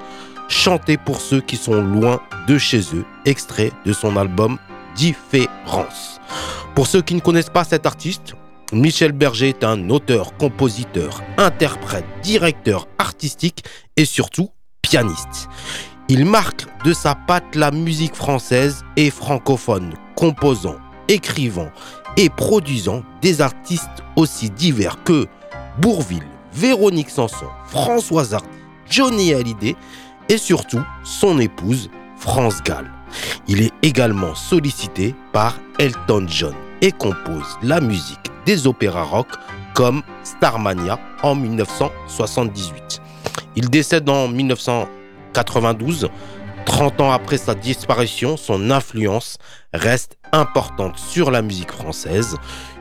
chantée 0.47 0.97
pour 0.97 1.21
ceux 1.21 1.41
qui 1.41 1.57
sont 1.57 1.81
loin 1.81 2.21
de 2.47 2.59
chez 2.59 2.81
eux, 2.93 3.05
extrait 3.25 3.71
de 3.85 3.93
son 3.93 4.15
album 4.15 4.59
Différence. 4.95 6.20
Pour 6.75 6.87
ceux 6.87 7.01
qui 7.01 7.15
ne 7.15 7.19
connaissent 7.19 7.49
pas 7.49 7.63
cet 7.63 7.85
artiste, 7.85 8.33
Michel 8.73 9.11
Berger 9.11 9.49
est 9.49 9.63
un 9.63 9.89
auteur, 9.89 10.37
compositeur, 10.37 11.21
interprète, 11.37 12.05
directeur 12.23 12.87
artistique 12.97 13.65
et 13.97 14.05
surtout 14.05 14.49
pianiste. 14.81 15.49
Il 16.07 16.25
marque 16.25 16.65
de 16.85 16.93
sa 16.93 17.15
patte 17.15 17.55
la 17.55 17.71
musique 17.71 18.15
française 18.15 18.83
et 18.95 19.09
francophone, 19.09 19.93
composant, 20.15 20.77
écrivant 21.07 21.69
et 22.17 22.29
produisant 22.29 23.03
des 23.21 23.41
artistes 23.41 24.03
aussi 24.15 24.49
divers 24.49 25.03
que 25.03 25.27
Bourville, 25.79 26.27
Véronique 26.53 27.09
Sanson, 27.09 27.47
François 27.67 28.33
Hardy, 28.33 28.47
Johnny 28.89 29.33
Hallyday 29.33 29.75
et 30.29 30.37
surtout 30.37 30.83
son 31.03 31.39
épouse 31.39 31.89
France 32.17 32.61
Gall. 32.63 32.91
Il 33.47 33.61
est 33.61 33.71
également 33.81 34.35
sollicité 34.35 35.15
par 35.31 35.57
Elton 35.79 36.25
John 36.27 36.53
et 36.81 36.91
compose 36.91 37.57
la 37.61 37.79
musique 37.79 38.19
des 38.45 38.67
opéras 38.67 39.03
rock 39.03 39.27
comme 39.73 40.01
Starmania 40.23 40.99
en 41.23 41.35
1978. 41.35 43.01
Il 43.55 43.69
décède 43.69 44.09
en 44.09 44.27
1992. 44.27 46.09
30 46.65 47.01
ans 47.01 47.11
après 47.11 47.37
sa 47.37 47.55
disparition, 47.55 48.37
son 48.37 48.69
influence 48.69 49.37
reste 49.73 50.17
importante 50.31 50.97
sur 50.97 51.31
la 51.31 51.41
musique 51.41 51.71
française. 51.71 52.37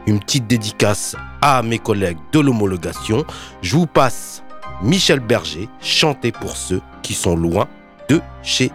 Une 0.06 0.20
petite 0.20 0.46
dédicace 0.46 1.16
à 1.40 1.62
mes 1.62 1.78
collègues 1.78 2.18
de 2.32 2.40
l'homologation. 2.40 3.24
Je 3.62 3.76
vous 3.76 3.86
passe 3.86 4.42
Michel 4.82 5.20
Berger, 5.20 5.68
chanté 5.80 6.32
pour 6.32 6.56
ceux 6.56 6.80
qui 7.02 7.14
sont 7.14 7.36
loin 7.36 7.68
de 8.08 8.20
chez 8.42 8.70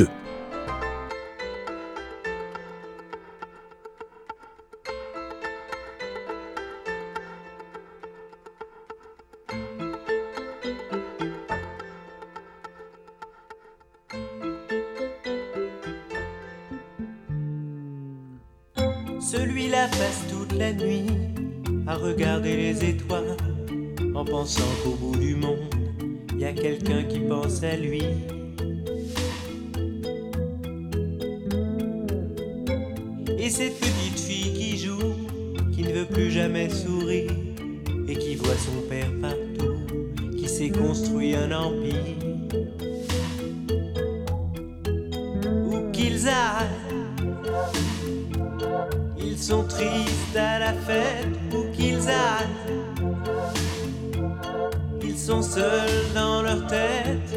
eux. 0.00 0.08
La 20.58 20.72
nuit 20.72 21.06
à 21.86 21.94
regarder 21.94 22.56
les 22.56 22.84
étoiles 22.84 23.36
en 24.14 24.24
pensant 24.24 24.64
qu'au 24.82 24.90
bout 24.90 25.16
du 25.16 25.36
monde, 25.36 25.72
il 26.34 26.40
y 26.40 26.44
a 26.44 26.52
quelqu'un 26.52 27.04
qui 27.04 27.20
pense 27.20 27.62
à 27.62 27.76
lui. 27.76 28.02
Et 33.38 33.50
cette 33.50 33.78
petite 33.78 34.18
fille 34.18 34.52
qui 34.52 34.76
joue, 34.76 35.14
qui 35.72 35.84
ne 35.84 35.92
veut 35.92 36.06
plus 36.06 36.32
jamais 36.32 36.68
sourire 36.68 37.30
et 38.08 38.16
qui 38.16 38.34
voit 38.34 38.56
son 38.56 38.82
père 38.88 39.12
partout, 39.22 39.76
qui 40.36 40.48
s'est 40.48 40.70
construit 40.70 41.36
un 41.36 41.52
empire. 41.52 41.94
Où 45.70 45.92
qu'ils 45.92 46.26
aillent, 46.26 46.77
sont 49.48 49.64
tristes 49.64 50.36
à 50.36 50.58
la 50.58 50.74
fête, 50.74 51.54
où 51.54 51.64
qu'ils 51.74 52.06
aillent. 52.06 53.14
Ils 55.02 55.16
sont 55.16 55.40
seuls 55.40 56.04
dans 56.14 56.42
leur 56.42 56.66
tête. 56.66 57.27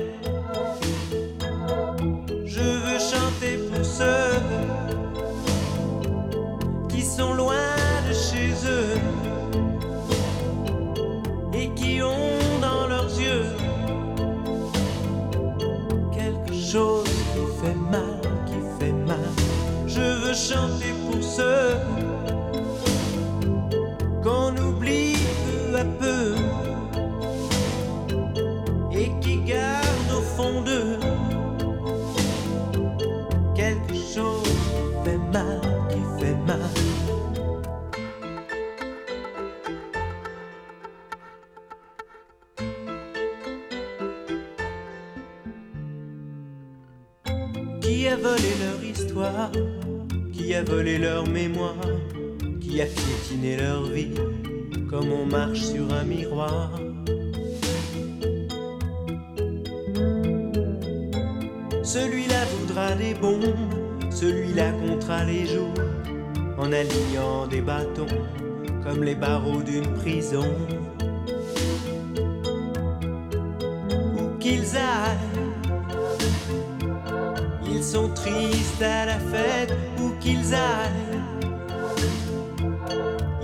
Où 79.99 80.11
qu'ils 80.19 80.53
aillent, 80.53 81.19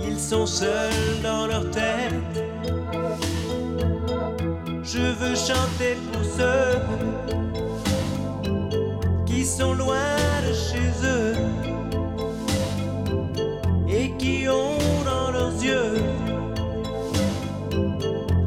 ils 0.00 0.18
sont 0.18 0.46
seuls 0.46 1.20
dans 1.22 1.46
leur 1.46 1.70
tête. 1.70 2.44
Je 4.82 4.98
veux 5.20 5.34
chanter 5.34 5.96
pour 6.12 6.24
ceux 6.24 6.80
qui 9.26 9.44
sont 9.44 9.74
loin 9.74 10.16
de 10.48 10.52
chez 10.54 10.88
eux 11.04 11.34
et 13.88 14.10
qui 14.18 14.48
ont 14.48 14.78
dans 15.04 15.30
leurs 15.30 15.62
yeux 15.62 16.02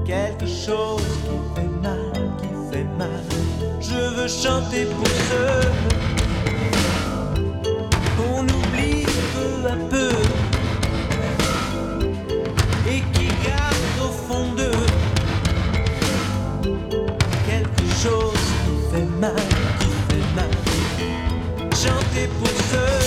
quelque 0.06 0.48
chose 0.48 1.02
qui 1.24 1.38
fait 1.56 1.72
mal, 1.82 2.12
qui 2.41 2.50
fait 2.72 2.88
mal. 2.98 3.24
Je 3.80 4.15
veux 4.15 4.28
chanter 4.28 4.86
pour 4.86 5.08
ceux 5.08 6.11
peu 9.89 10.12
et 12.88 13.01
qui 13.13 13.27
gardent 13.45 14.01
au 14.03 14.12
fond 14.27 14.51
d'eux 14.57 14.86
quelque 17.45 17.88
chose 18.03 18.45
qui 18.65 18.75
fait 18.91 19.10
mal, 19.19 19.36
qui 19.79 19.91
fait 20.07 20.27
mal. 20.36 20.51
Chanter 21.71 22.27
pour 22.39 22.55
ceux 22.71 22.99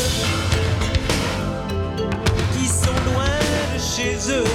qui 2.52 2.66
sont 2.66 3.00
loin 3.12 3.38
de 3.74 3.78
chez 3.78 4.14
eux 4.30 4.50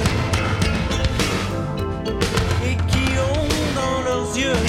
et 2.65 2.75
qui 2.91 3.05
ont 3.19 3.49
dans 3.75 4.01
leurs 4.09 4.37
yeux 4.37 4.68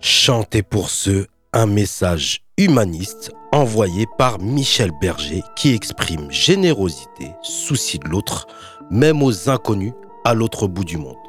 Chanter 0.00 0.62
pour 0.62 0.90
ceux, 0.90 1.26
un 1.52 1.66
message 1.66 2.42
humaniste 2.58 3.32
envoyé 3.52 4.06
par 4.18 4.38
Michel 4.38 4.90
Berger 5.00 5.42
qui 5.56 5.74
exprime 5.74 6.30
générosité, 6.30 7.32
souci 7.42 7.98
de 7.98 8.08
l'autre, 8.08 8.46
même 8.90 9.22
aux 9.22 9.48
inconnus 9.48 9.94
à 10.24 10.34
l'autre 10.34 10.66
bout 10.66 10.84
du 10.84 10.98
monde. 10.98 11.27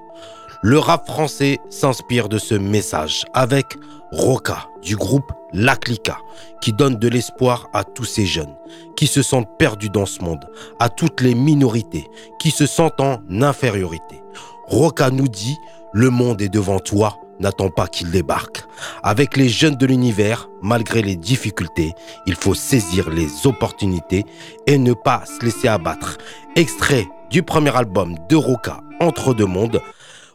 Le 0.62 0.78
rap 0.78 1.08
français 1.08 1.58
s'inspire 1.69 2.28
de 2.28 2.38
ce 2.38 2.54
message 2.54 3.24
avec 3.34 3.78
Roca 4.12 4.67
du 4.82 4.98
groupe 4.98 5.32
La 5.54 5.78
Clica 5.78 6.17
qui 6.60 6.74
donne 6.74 6.95
de 6.95 7.08
l'espoir 7.08 7.69
à 7.72 7.86
tous 7.86 8.04
ces 8.04 8.26
jeunes 8.26 8.54
qui 8.98 9.08
se 9.08 9.22
sentent 9.22 9.58
perdus 9.58 9.89
dans 9.89 10.06
ce 10.06 10.22
monde, 10.22 10.50
à 10.82 10.89
toutes 10.89 11.22
les 11.22 11.34
minorités 11.34 12.10
qui 12.41 12.52
se 12.52 12.65
sentent 12.65 13.00
en 13.00 13.22
infériorité. 13.41 14.22
Roca 14.67 15.12
nous 15.12 15.30
dit 15.30 15.56
le 15.93 16.10
monde 16.10 16.41
est 16.41 16.50
devant 16.50 16.80
toi, 16.80 17.17
n'attend 17.39 17.69
pas 17.69 17.88
qu'il 17.88 18.12
débarque. 18.12 18.65
Avec 19.02 19.38
les 19.38 19.48
jeunes 19.48 19.78
de 19.78 19.86
l'univers, 19.86 20.50
malgré 20.62 21.02
les 21.02 21.15
difficultés, 21.15 21.93
il 22.26 22.36
faut 22.36 22.54
saisir 22.54 23.10
les 23.10 23.48
opportunités 23.48 24.26
et 24.67 24.78
ne 24.78 24.91
pas 24.91 25.24
se 25.26 25.45
laisser 25.45 25.69
abattre. 25.69 26.17
Extrait 26.58 27.08
du 27.30 27.43
premier 27.43 27.74
album 27.78 28.17
de 28.28 28.36
Roca, 28.36 28.82
Entre 29.00 29.34
deux 29.34 29.45
mondes, 29.45 29.82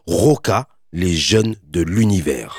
Roca, 0.07 0.67
les 0.93 1.15
jeunes 1.15 1.55
de 1.63 1.81
l'univers. 1.81 2.57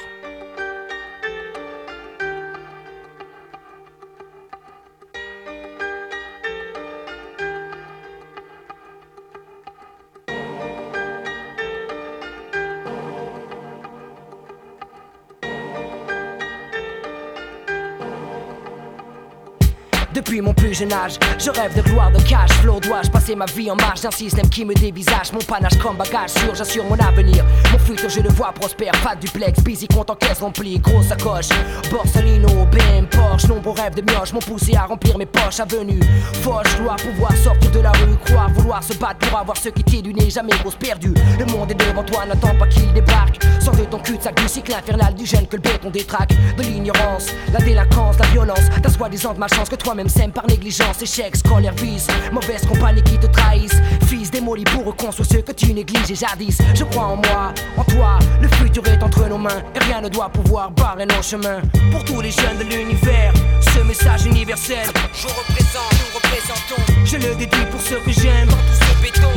Je 20.78 21.50
rêve 21.50 21.74
de 21.74 21.80
gloire, 21.80 22.12
de 22.12 22.20
cash 22.28 22.50
flow. 22.60 22.78
Dois-je 22.80 23.10
passer 23.10 23.34
ma 23.34 23.46
vie 23.46 23.70
en 23.70 23.76
marge 23.76 24.02
d'un 24.02 24.10
système 24.10 24.46
qui 24.50 24.62
me 24.62 24.74
dévisage 24.74 25.32
Mon 25.32 25.38
panache 25.38 25.78
comme 25.78 25.96
bagage 25.96 26.30
sûr, 26.30 26.54
j'assure 26.54 26.84
mon 26.84 26.98
avenir. 26.98 27.46
Mon 27.72 27.78
futur, 27.78 28.10
je 28.10 28.20
le 28.20 28.28
vois 28.28 28.52
prospère. 28.52 28.92
Pas 29.02 29.16
duplex, 29.16 29.62
busy, 29.62 29.88
compte 29.88 30.10
en 30.10 30.16
caisse 30.16 30.40
remplie, 30.40 30.78
grosse 30.78 31.06
sacoche. 31.06 31.48
Borsalino, 31.90 32.66
BM, 32.66 33.06
Porsche, 33.06 33.48
nombreux 33.48 33.72
rêves 33.72 33.94
de 33.94 34.02
mioche 34.02 34.34
m'ont 34.34 34.40
poussé 34.40 34.74
à 34.76 34.84
remplir 34.84 35.16
mes 35.16 35.24
poches. 35.24 35.60
Avenue, 35.60 36.00
Foch, 36.42 36.66
dois 36.78 36.96
pouvoir 36.96 37.34
sortir 37.38 37.70
de 37.70 37.80
la 37.80 37.92
rue, 37.92 38.16
croire, 38.26 38.50
vouloir 38.50 38.82
se 38.82 38.92
battre 38.94 39.26
pour 39.26 39.38
avoir 39.38 39.56
ce 39.56 39.70
qui 39.70 39.82
t'est 39.82 40.02
du 40.02 40.12
nez, 40.12 40.28
jamais 40.28 40.52
grosse 40.60 40.76
perdue. 40.76 41.14
Le 41.38 41.46
monde 41.46 41.70
est 41.70 41.74
devant 41.74 42.04
toi, 42.04 42.26
n'attends 42.26 42.54
pas 42.58 42.66
qu'il 42.66 42.92
débarque. 42.92 43.42
Sors 43.60 43.74
de 43.74 43.84
ton 43.84 43.98
cul 43.98 44.18
de 44.18 44.22
sac 44.22 44.34
du 44.34 44.46
cycle 44.46 44.74
infernal 44.74 45.14
du 45.14 45.24
gène 45.24 45.46
que 45.46 45.56
le 45.56 45.62
béton 45.62 45.88
détraque. 45.88 46.34
De 46.58 46.62
l'ignorance, 46.62 47.28
la 47.50 47.60
délinquance, 47.60 48.18
la 48.18 48.26
violence, 48.26 48.68
ta 48.82 48.90
soi-disant 48.90 49.32
de 49.32 49.38
malchance 49.38 49.70
que 49.70 49.76
toi-même 49.76 50.10
sème 50.10 50.32
par 50.32 50.46
négligence, 50.46 50.65
échec, 50.68 51.36
scolaire, 51.36 51.74
vice, 51.74 52.06
mauvaise 52.32 52.66
compagnie 52.66 53.02
qui 53.02 53.18
te 53.18 53.26
trahissent. 53.26 53.80
Fils 54.06 54.30
démoli 54.30 54.64
pour 54.64 54.84
reconstruire 54.84 55.26
ce 55.30 55.38
que 55.38 55.52
tu 55.52 55.72
négliges 55.72 56.10
et 56.10 56.14
jadis. 56.14 56.58
Je 56.74 56.84
crois 56.84 57.04
en 57.04 57.16
moi, 57.16 57.52
en 57.76 57.84
toi, 57.84 58.18
le 58.40 58.48
futur 58.48 58.86
est 58.88 59.02
entre 59.02 59.28
nos 59.28 59.38
mains 59.38 59.62
et 59.74 59.78
rien 59.84 60.00
ne 60.00 60.08
doit 60.08 60.28
pouvoir 60.28 60.70
barrer 60.70 61.06
nos 61.06 61.22
chemins. 61.22 61.60
Pour 61.92 62.04
tous 62.04 62.20
les 62.20 62.30
jeunes 62.30 62.58
de 62.58 62.64
l'univers, 62.64 63.32
ce 63.60 63.80
message 63.80 64.26
universel, 64.26 64.86
je 65.14 65.28
représente, 65.28 65.92
nous 65.92 66.14
représentons. 66.14 67.04
Je 67.04 67.16
le 67.16 67.34
dédie 67.36 67.66
pour 67.70 67.80
ceux 67.80 68.00
que 68.00 68.12
j'aime, 68.12 68.48
dans 68.48 68.56
tout 68.56 68.80
ce 68.80 69.02
béton. 69.02 69.35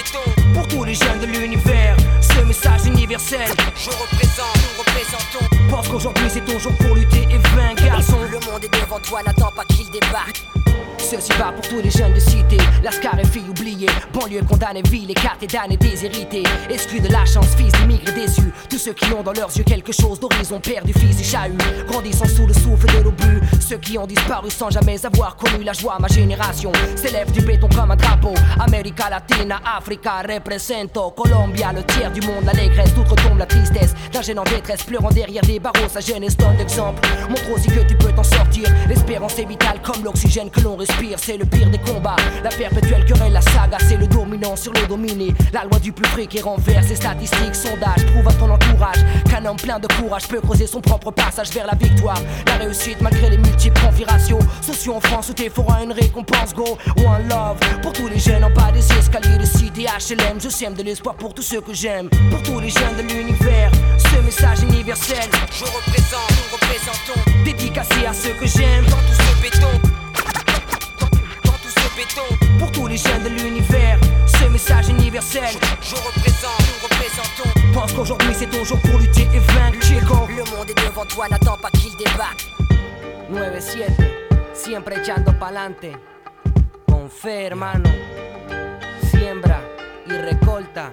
Béton. 0.00 0.18
Pour 0.54 0.66
tous 0.68 0.84
les 0.84 0.94
jeunes 0.94 1.20
de 1.20 1.26
l'univers, 1.26 1.96
ce 2.20 2.40
message 2.44 2.86
universel, 2.86 3.48
je 3.76 3.90
représente, 3.90 4.56
nous 4.56 4.78
représentons. 4.78 5.70
Pense 5.70 5.88
qu'aujourd'hui 5.88 6.26
c'est 6.28 6.44
ton 6.44 6.58
jour 6.58 6.72
pour 6.78 6.94
lutter 6.94 7.26
et 7.30 7.38
vaincre, 7.54 7.84
garçon. 7.84 8.18
Le 8.30 8.38
monde 8.50 8.64
est 8.64 8.80
devant 8.80 8.98
toi, 9.00 9.22
n'attends 9.22 9.52
pas 9.52 9.64
qu'il 9.64 9.90
débarque. 9.90 10.42
Ceci 11.02 11.32
va 11.38 11.50
pour 11.50 11.66
tous 11.66 11.80
les 11.80 11.90
jeunes 11.90 12.12
de 12.12 12.20
cité, 12.20 12.58
Lascar 12.84 13.18
et 13.18 13.24
filles 13.24 13.48
oubliées, 13.48 13.88
banlieue 14.12 14.42
condamnée, 14.42 14.82
ville 14.82 15.10
écartée, 15.10 15.46
damnée, 15.46 15.76
déshérités, 15.76 16.42
exclus 16.68 17.00
de 17.00 17.08
la 17.08 17.24
chance, 17.24 17.48
fils 17.56 17.72
d'immigrés 17.72 18.12
déçus, 18.12 18.52
tous 18.68 18.78
ceux 18.78 18.92
qui 18.92 19.12
ont 19.12 19.22
dans 19.22 19.32
leurs 19.32 19.50
yeux 19.56 19.64
quelque 19.64 19.92
chose 19.92 20.20
d'horizon, 20.20 20.60
perdu, 20.60 20.92
fils 20.92 21.20
et 21.20 21.24
chahut, 21.24 21.56
grandissant 21.88 22.26
sous 22.28 22.46
le 22.46 22.54
souffle 22.54 22.86
de 22.86 23.02
l'obus, 23.02 23.40
ceux 23.60 23.78
qui 23.78 23.98
ont 23.98 24.06
disparu 24.06 24.50
sans 24.50 24.70
jamais 24.70 25.04
avoir 25.04 25.36
connu 25.36 25.64
la 25.64 25.72
joie, 25.72 25.96
ma 25.98 26.08
génération. 26.08 26.70
S'élève 26.94 27.32
du 27.32 27.40
béton 27.40 27.68
comme 27.74 27.90
un 27.90 27.96
drapeau, 27.96 28.34
América 28.60 29.08
Latina, 29.10 29.60
Africa, 29.64 30.22
represento, 30.28 31.10
Colombia, 31.12 31.72
le 31.72 31.82
tiers 31.82 32.12
du 32.12 32.20
monde, 32.20 32.44
l'allégresse, 32.44 32.94
d'outre-tombe 32.94 33.38
la 33.38 33.46
tristesse, 33.46 33.94
d'un 34.12 34.22
jeune 34.22 34.38
en 34.38 34.44
détresse, 34.44 34.82
pleurant 34.84 35.10
derrière 35.10 35.42
des 35.42 35.58
barreaux, 35.58 35.88
sa 35.88 36.00
jeunesse 36.00 36.36
donne 36.36 36.56
d'exemple, 36.56 37.00
montre 37.28 37.50
aussi 37.52 37.68
que 37.68 37.80
tu 37.88 37.96
peux 37.96 38.12
t'en 38.12 38.22
sortir, 38.22 38.64
l'espérance 38.88 39.38
est 39.38 39.46
vitale 39.46 39.80
comme 39.82 40.04
l'oxygène 40.04 40.50
que 40.50 40.60
l'on 40.60 40.76
respire 40.76 40.89
c'est 41.16 41.36
le 41.36 41.44
pire 41.44 41.70
des 41.70 41.78
combats. 41.78 42.16
La 42.42 42.50
perpétuelle 42.50 43.04
querelle, 43.04 43.32
la 43.32 43.40
saga, 43.40 43.78
c'est 43.88 43.96
le 43.96 44.06
dominant 44.06 44.56
sur 44.56 44.72
le 44.72 44.86
dominé. 44.86 45.34
La 45.52 45.64
loi 45.64 45.78
du 45.78 45.92
plus 45.92 46.08
fric 46.10 46.34
et 46.36 46.40
renverse 46.40 46.86
ses 46.86 46.96
statistiques, 46.96 47.54
sondages. 47.54 48.04
Prouve 48.12 48.28
à 48.28 48.32
ton 48.32 48.50
entourage 48.50 48.98
qu'un 49.28 49.44
homme 49.44 49.56
plein 49.56 49.78
de 49.78 49.86
courage 49.98 50.28
peut 50.28 50.40
creuser 50.40 50.66
son 50.66 50.80
propre 50.80 51.10
passage 51.10 51.50
vers 51.50 51.66
la 51.66 51.74
victoire. 51.74 52.20
La 52.46 52.54
réussite 52.54 53.00
malgré 53.00 53.30
les 53.30 53.38
multiples 53.38 53.80
configurations. 53.80 54.38
Sociaux 54.62 54.94
en 54.94 55.00
France 55.00 55.30
où 55.30 55.32
t'es 55.34 55.48
fera 55.48 55.82
une 55.82 55.92
récompense, 55.92 56.54
go. 56.54 56.78
One 56.98 57.28
love 57.28 57.58
pour 57.82 57.92
tous 57.92 58.08
les 58.08 58.18
jeunes 58.18 58.44
en 58.44 58.50
bas 58.50 58.72
des 58.72 58.92
escaliers 58.92 59.38
de 59.38 59.44
cité 59.44 59.84
HLM. 59.84 60.40
Je 60.40 60.48
sème 60.48 60.74
de 60.74 60.82
l'espoir 60.82 61.14
pour 61.16 61.34
tous 61.34 61.42
ceux 61.42 61.60
que 61.60 61.74
j'aime. 61.74 62.08
Pour 62.30 62.42
tous 62.42 62.60
les 62.60 62.70
jeunes 62.70 62.96
de 62.96 63.02
l'univers, 63.02 63.70
ce 63.98 64.20
message 64.22 64.62
universel. 64.62 65.28
Je 65.52 65.64
représente, 65.64 66.30
nous 66.30 66.56
représentons. 66.56 67.44
Dédicacé 67.44 68.06
à 68.06 68.12
ceux 68.12 68.34
que 68.34 68.46
j'aime 68.46 68.84
dans 68.84 68.96
tout 68.96 69.14
ce 69.14 69.42
béton. 69.42 69.99
Pour 72.58 72.70
tous 72.72 72.86
les 72.86 72.96
jeunes 72.96 73.24
de 73.24 73.28
l'univers, 73.28 73.98
ce 74.26 74.48
message 74.48 74.88
universel. 74.88 75.50
Je 75.82 75.96
représente, 75.96 76.60
nous 76.60 76.88
représentons. 76.88 77.72
Pense 77.74 77.92
qu'aujourd'hui 77.92 78.32
c'est 78.32 78.48
ton 78.48 78.64
jour 78.64 78.78
pour 78.80 78.98
lutter 78.98 79.22
et 79.34 79.38
vaincre. 79.38 79.78
Le 80.28 80.56
monde 80.56 80.70
est 80.70 80.86
devant 80.86 81.04
toi, 81.04 81.26
n'attends 81.28 81.58
pas 81.58 81.70
qu'il 81.70 81.94
débarque. 81.96 82.46
9-7, 83.32 84.54
siempre 84.54 85.00
echando 85.00 85.32
pa'lante. 85.38 85.92
Con 86.86 87.08
hermano. 87.24 87.90
Siembra 89.10 89.60
y 90.06 90.12
recolta. 90.12 90.92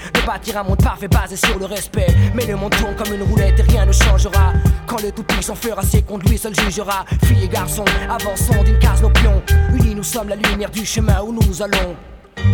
De 0.13 0.25
bâtir 0.25 0.57
un 0.57 0.63
monde 0.63 0.81
parfait 0.83 1.07
basé 1.07 1.35
sur 1.35 1.57
le 1.59 1.65
respect. 1.65 2.07
Mais 2.33 2.45
le 2.45 2.55
monde 2.55 2.75
tourne 2.75 2.95
comme 2.95 3.13
une 3.13 3.23
roulette 3.23 3.59
et 3.59 3.63
rien 3.63 3.85
ne 3.85 3.91
changera. 3.91 4.53
Quand 4.87 5.01
le 5.01 5.11
tout-puissant 5.11 5.55
fera 5.55 5.81
ses 5.83 6.01
comptes, 6.01 6.27
lui 6.29 6.37
seul 6.37 6.53
jugera. 6.55 7.05
Filles 7.25 7.45
et 7.45 7.47
garçons, 7.47 7.85
avançons 8.09 8.63
d'une 8.63 8.79
case 8.79 9.01
nos 9.01 9.09
pions. 9.09 9.41
Unis, 9.73 9.95
nous 9.95 10.03
sommes 10.03 10.29
la 10.29 10.35
lumière 10.35 10.69
du 10.69 10.85
chemin 10.85 11.21
où 11.21 11.33
nous 11.33 11.61
allons. 11.61 11.95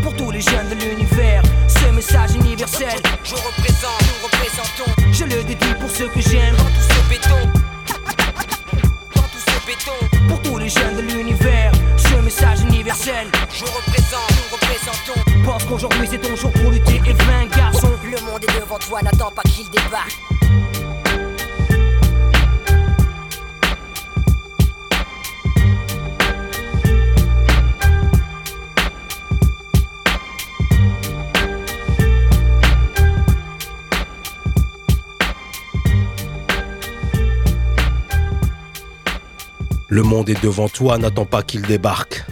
Pour 0.03 0.15
tous 0.15 0.31
les 0.31 0.41
jeunes 0.41 0.69
de 0.69 0.75
l'univers, 0.75 1.41
ce 1.67 1.93
message 1.93 2.35
universel. 2.35 2.99
Je 3.23 3.35
représente, 3.35 4.01
nous 4.01 4.25
représentons. 4.25 5.11
Je 5.11 5.23
le 5.23 5.43
dédie 5.43 5.73
pour 5.79 5.89
ceux 5.89 6.07
que 6.07 6.21
j'aime. 6.21 6.55
Dans 6.55 6.63
tout 6.63 6.81
ce 6.81 7.09
béton. 7.09 7.49
Dans 9.15 9.21
tout 9.21 9.43
ce 9.45 9.65
béton. 9.65 10.27
Pour 10.27 10.41
tous 10.41 10.57
les 10.57 10.69
jeunes 10.69 10.97
de 10.97 11.01
l'univers, 11.01 11.71
ce 12.17 12.23
message 12.23 12.61
universel. 12.61 13.27
Je 13.51 13.63
représente, 13.65 14.31
nous 14.31 14.55
représentons. 14.55 15.45
Pense 15.45 15.63
qu'aujourd'hui 15.65 16.07
c'est 16.09 16.19
ton 16.19 16.35
jour 16.35 16.51
pour 16.51 16.71
lutter 16.71 17.01
et 17.05 17.13
vaincre, 17.13 17.55
garçon. 17.55 17.91
Le 18.03 18.19
monde 18.25 18.43
est 18.43 18.59
devant 18.59 18.79
toi, 18.79 19.01
n'attends 19.01 19.31
pas 19.31 19.43
qu'il 19.43 19.69
débarque. 19.69 20.17
Le 39.97 40.03
monde 40.03 40.29
est 40.29 40.43
devant 40.43 40.69
toi, 40.69 40.99
n'attends 40.99 41.25
pas 41.25 41.41
qu'il 41.41 41.63
débarque. 41.63 42.23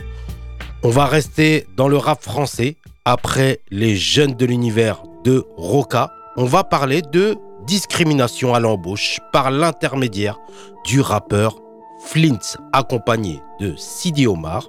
On 0.84 0.90
va 0.90 1.08
rester 1.08 1.66
dans 1.76 1.88
le 1.88 1.98
rap 1.98 2.22
français. 2.22 2.76
Après 3.06 3.60
les 3.72 3.96
jeunes 3.96 4.36
de 4.36 4.46
l'univers 4.46 5.02
de 5.24 5.48
Roca, 5.58 6.12
on 6.38 6.46
va 6.46 6.64
parler 6.64 7.02
de 7.02 7.36
discrimination 7.66 8.54
à 8.54 8.60
l'embauche 8.60 9.20
par 9.34 9.50
l'intermédiaire 9.50 10.38
du 10.86 11.02
rappeur 11.02 11.58
Flint, 12.06 12.38
accompagné 12.72 13.42
de 13.60 13.74
Sidi 13.78 14.28
Omar, 14.28 14.68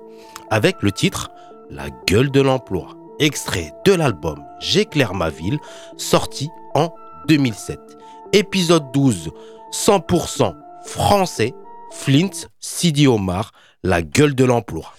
avec 0.49 0.77
le 0.81 0.91
titre 0.91 1.31
La 1.69 1.91
gueule 2.07 2.31
de 2.31 2.41
l'emploi, 2.41 2.95
extrait 3.19 3.75
de 3.85 3.93
l'album 3.93 4.43
J'éclaire 4.59 5.13
ma 5.13 5.29
ville, 5.29 5.59
sorti 5.99 6.49
en 6.75 6.95
2007. 7.29 7.79
Épisode 8.33 8.91
12, 8.95 9.33
100% 9.71 10.55
français, 10.87 11.53
Flint, 11.91 12.31
Sidi 12.61 13.07
Omar, 13.07 13.53
La 13.83 14.03
gueule 14.03 14.35
de 14.35 14.45
l'emploi. 14.45 14.93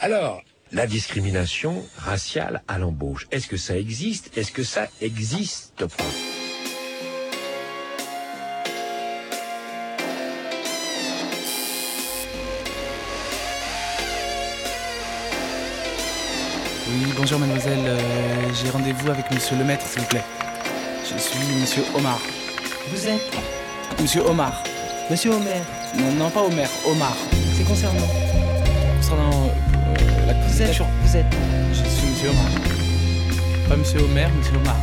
Alors, 0.00 0.42
La 0.72 0.86
discrimination 0.86 1.84
raciale 1.96 2.62
à 2.68 2.78
l'embauche, 2.78 3.28
est-ce 3.30 3.46
que 3.46 3.56
ça 3.56 3.78
existe? 3.78 4.36
Est-ce 4.36 4.52
que 4.52 4.64
ça 4.64 4.88
existe 5.00 5.84
Oui, 16.88 17.12
bonjour 17.16 17.38
mademoiselle, 17.38 17.78
euh, 17.84 17.98
j'ai 18.54 18.70
rendez-vous 18.70 19.10
avec 19.10 19.30
monsieur 19.30 19.56
le 19.56 19.64
maître 19.64 19.86
s'il 19.86 20.02
vous 20.02 20.08
plaît. 20.08 20.24
Je 21.02 21.18
suis 21.18 21.38
monsieur 21.60 21.82
Omar. 21.96 22.18
Vous 22.90 23.06
êtes 23.08 23.36
Monsieur 24.00 24.22
Omar. 24.26 24.62
Monsieur 25.08 25.30
Homer. 25.30 25.62
Non, 25.96 26.24
non 26.24 26.30
pas 26.30 26.42
Omer, 26.42 26.68
Omar. 26.84 27.16
C'est 27.56 27.62
concernant. 27.62 28.08
Concernant 28.96 29.30
euh, 29.30 30.26
la 30.26 30.32
Vous 30.34 30.62
êtes, 30.62 30.82
vous 31.04 31.16
êtes. 31.16 31.26
Je 31.70 31.88
suis 31.88 32.10
monsieur 32.10 32.30
Omar. 32.30 32.46
Pas 33.68 33.76
monsieur 33.76 34.00
Omer, 34.00 34.28
monsieur 34.36 34.56
Omar. 34.56 34.76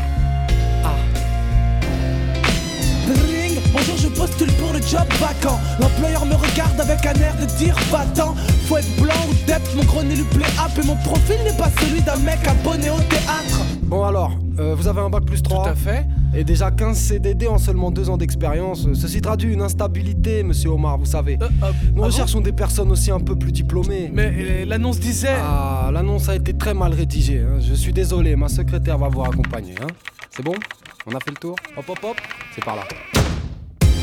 Ring, 3.06 3.60
bonjour, 3.74 3.98
je 3.98 4.08
postule 4.08 4.52
pour 4.54 4.72
le 4.72 4.80
job 4.82 5.06
vacant. 5.20 5.60
L'employeur 5.82 6.26
me 6.26 6.36
regarde 6.36 6.80
avec 6.80 7.06
un 7.06 7.20
air 7.20 7.36
de 7.36 7.46
dire 7.58 7.76
va-t'en. 7.92 8.34
Faut 8.68 8.78
être 8.78 8.96
blanc 9.02 9.14
ou 9.30 9.34
dep, 9.46 9.62
mon 9.76 9.84
gros 9.84 10.04
nez 10.04 10.16
lui 10.16 10.24
plaît 10.24 10.46
up 10.58 10.72
et 10.82 10.88
mon 10.88 10.96
profil 11.04 11.36
n'est 11.44 11.58
pas 11.58 11.70
celui 11.82 12.02
d'un 12.02 12.16
mec 12.20 12.40
abonné 12.48 12.90
au 12.90 13.00
théâtre. 13.10 13.66
Bon 13.82 14.06
alors, 14.06 14.32
euh, 14.58 14.74
vous 14.74 14.88
avez 14.88 15.02
un 15.02 15.10
bac 15.10 15.26
plus 15.26 15.44
3 15.44 15.64
Tout 15.66 15.70
à 15.70 15.76
fait. 15.76 16.06
Et 16.36 16.44
déjà 16.44 16.72
15 16.72 16.98
CDD 16.98 17.48
en 17.48 17.58
seulement 17.60 17.92
2 17.92 18.10
ans 18.10 18.18
d'expérience. 18.18 18.88
Ceci 18.94 19.22
traduit 19.22 19.54
une 19.54 19.62
instabilité, 19.62 20.42
monsieur 20.44 20.70
Omar, 20.72 20.98
vous 20.98 21.06
savez. 21.06 21.38
Nous 21.38 21.46
ah 21.62 21.72
bon 21.94 22.02
recherchons 22.04 22.42
des 22.42 22.52
personnes 22.52 22.92
aussi 22.92 23.12
un 23.12 23.20
peu 23.20 23.36
plus 23.36 23.52
diplômées. 23.52 24.10
Mais 24.12 24.32
euh, 24.36 24.66
l'annonce 24.66 25.00
disait. 25.00 25.36
Ah, 25.40 25.92
l'annonce 25.94 26.30
a 26.30 26.36
été 26.36 26.54
très 26.54 26.74
mal 26.74 26.94
rédigée. 26.94 27.40
hein. 27.40 27.60
Je 27.60 27.74
suis 27.76 27.94
désolé, 27.94 28.36
ma 28.36 28.48
secrétaire 28.48 28.98
va 28.98 29.10
vous 29.10 29.20
raccompagner. 29.22 29.76
Hein. 29.82 29.88
C'est 30.32 30.44
bon? 30.44 30.56
On 31.06 31.12
a 31.16 31.20
fait 31.20 31.32
le 31.32 31.38
tour? 31.38 31.56
Hop 31.78 31.86
hop 31.90 32.00
hop 32.04 32.18
C'est 32.56 32.64
par 32.64 32.78
là. 32.78 32.84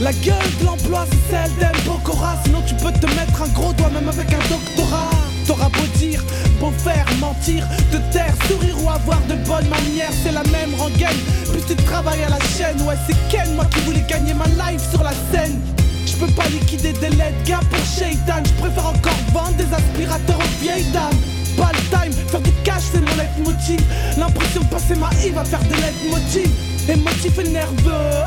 La 0.00 0.12
gueule 0.12 0.36
de 0.60 0.64
l'emploi, 0.66 1.04
c'est 1.10 1.30
celle 1.30 1.54
d'El 1.58 1.76
Bocora. 1.84 2.34
Sinon, 2.44 2.62
tu 2.66 2.74
peux 2.76 2.92
te 2.92 3.06
mettre 3.06 3.42
un 3.42 3.48
gros 3.48 3.72
doigt, 3.74 3.90
même 3.90 4.08
avec 4.08 4.32
un 4.32 4.38
doctorat. 4.48 5.10
T'auras 5.50 5.68
beau 5.70 5.98
dire, 5.98 6.22
beau 6.60 6.70
faire, 6.78 7.04
mentir, 7.18 7.66
te 7.90 7.96
taire, 8.12 8.32
sourire 8.46 8.76
ou 8.84 8.88
avoir 8.88 9.18
de 9.22 9.34
bonnes 9.48 9.68
manières, 9.68 10.12
c'est 10.22 10.30
la 10.30 10.44
même 10.44 10.72
rengaine. 10.76 11.18
Plus 11.50 11.62
tu 11.66 11.74
travailles 11.82 12.22
à 12.22 12.28
la 12.28 12.38
chaîne, 12.38 12.80
ouais, 12.82 12.94
c'est 13.08 13.16
Ken, 13.28 13.56
moi 13.56 13.64
qui 13.64 13.80
voulais 13.80 14.04
gagner 14.08 14.32
ma 14.32 14.46
life 14.46 14.80
sur 14.92 15.02
la 15.02 15.10
scène. 15.10 15.60
Je 16.06 16.12
peux 16.12 16.32
pas 16.34 16.46
liquider 16.50 16.92
des 16.92 17.08
lettres, 17.16 17.42
gars 17.44 17.58
pour 17.68 17.80
Shaitan. 17.80 18.44
Je 18.44 18.62
préfère 18.62 18.86
encore 18.86 19.18
vendre 19.32 19.56
des 19.56 19.66
aspirateurs 19.74 20.38
aux 20.38 20.62
vieilles 20.62 20.86
dames. 20.92 21.18
Pas 21.56 21.72
le 21.72 21.80
time, 21.90 22.12
faire 22.28 22.42
du 22.42 22.52
cash, 22.62 22.84
c'est 22.92 23.00
mon 23.00 23.16
leitmotiv. 23.16 23.80
L'impression 24.18 24.60
de 24.60 24.68
passer 24.68 24.94
ma 24.94 25.10
I 25.26 25.30
va 25.30 25.42
faire 25.42 25.64
des 25.64 25.74
leitmotivs. 25.74 26.54
Émotif 26.88 27.36
et 27.40 27.48
nerveux. 27.48 28.22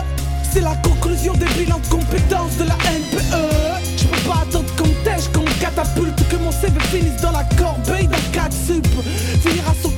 C'est 0.51 0.59
la 0.59 0.75
conclusion 0.83 1.31
des 1.35 1.47
bilans 1.57 1.79
de 1.79 1.87
compétences 1.87 2.57
de 2.57 2.65
la 2.65 2.75
NPE. 2.75 3.81
Je 3.95 4.03
peux 4.03 4.29
pas 4.29 4.41
attendre 4.41 4.75
qu'on 4.75 4.87
me 4.87 5.03
catapulte, 5.63 6.27
que 6.27 6.35
mon 6.35 6.51
CV 6.51 6.77
finisse 6.91 7.21
dans 7.21 7.31
la 7.31 7.45
corbeille 7.57 8.07
d'un 8.07 8.17
4 8.33 8.51
sup. 8.51 8.85
Finir 9.41 9.63
à 9.69 9.73
son 9.81 9.89
compte, 9.89 9.92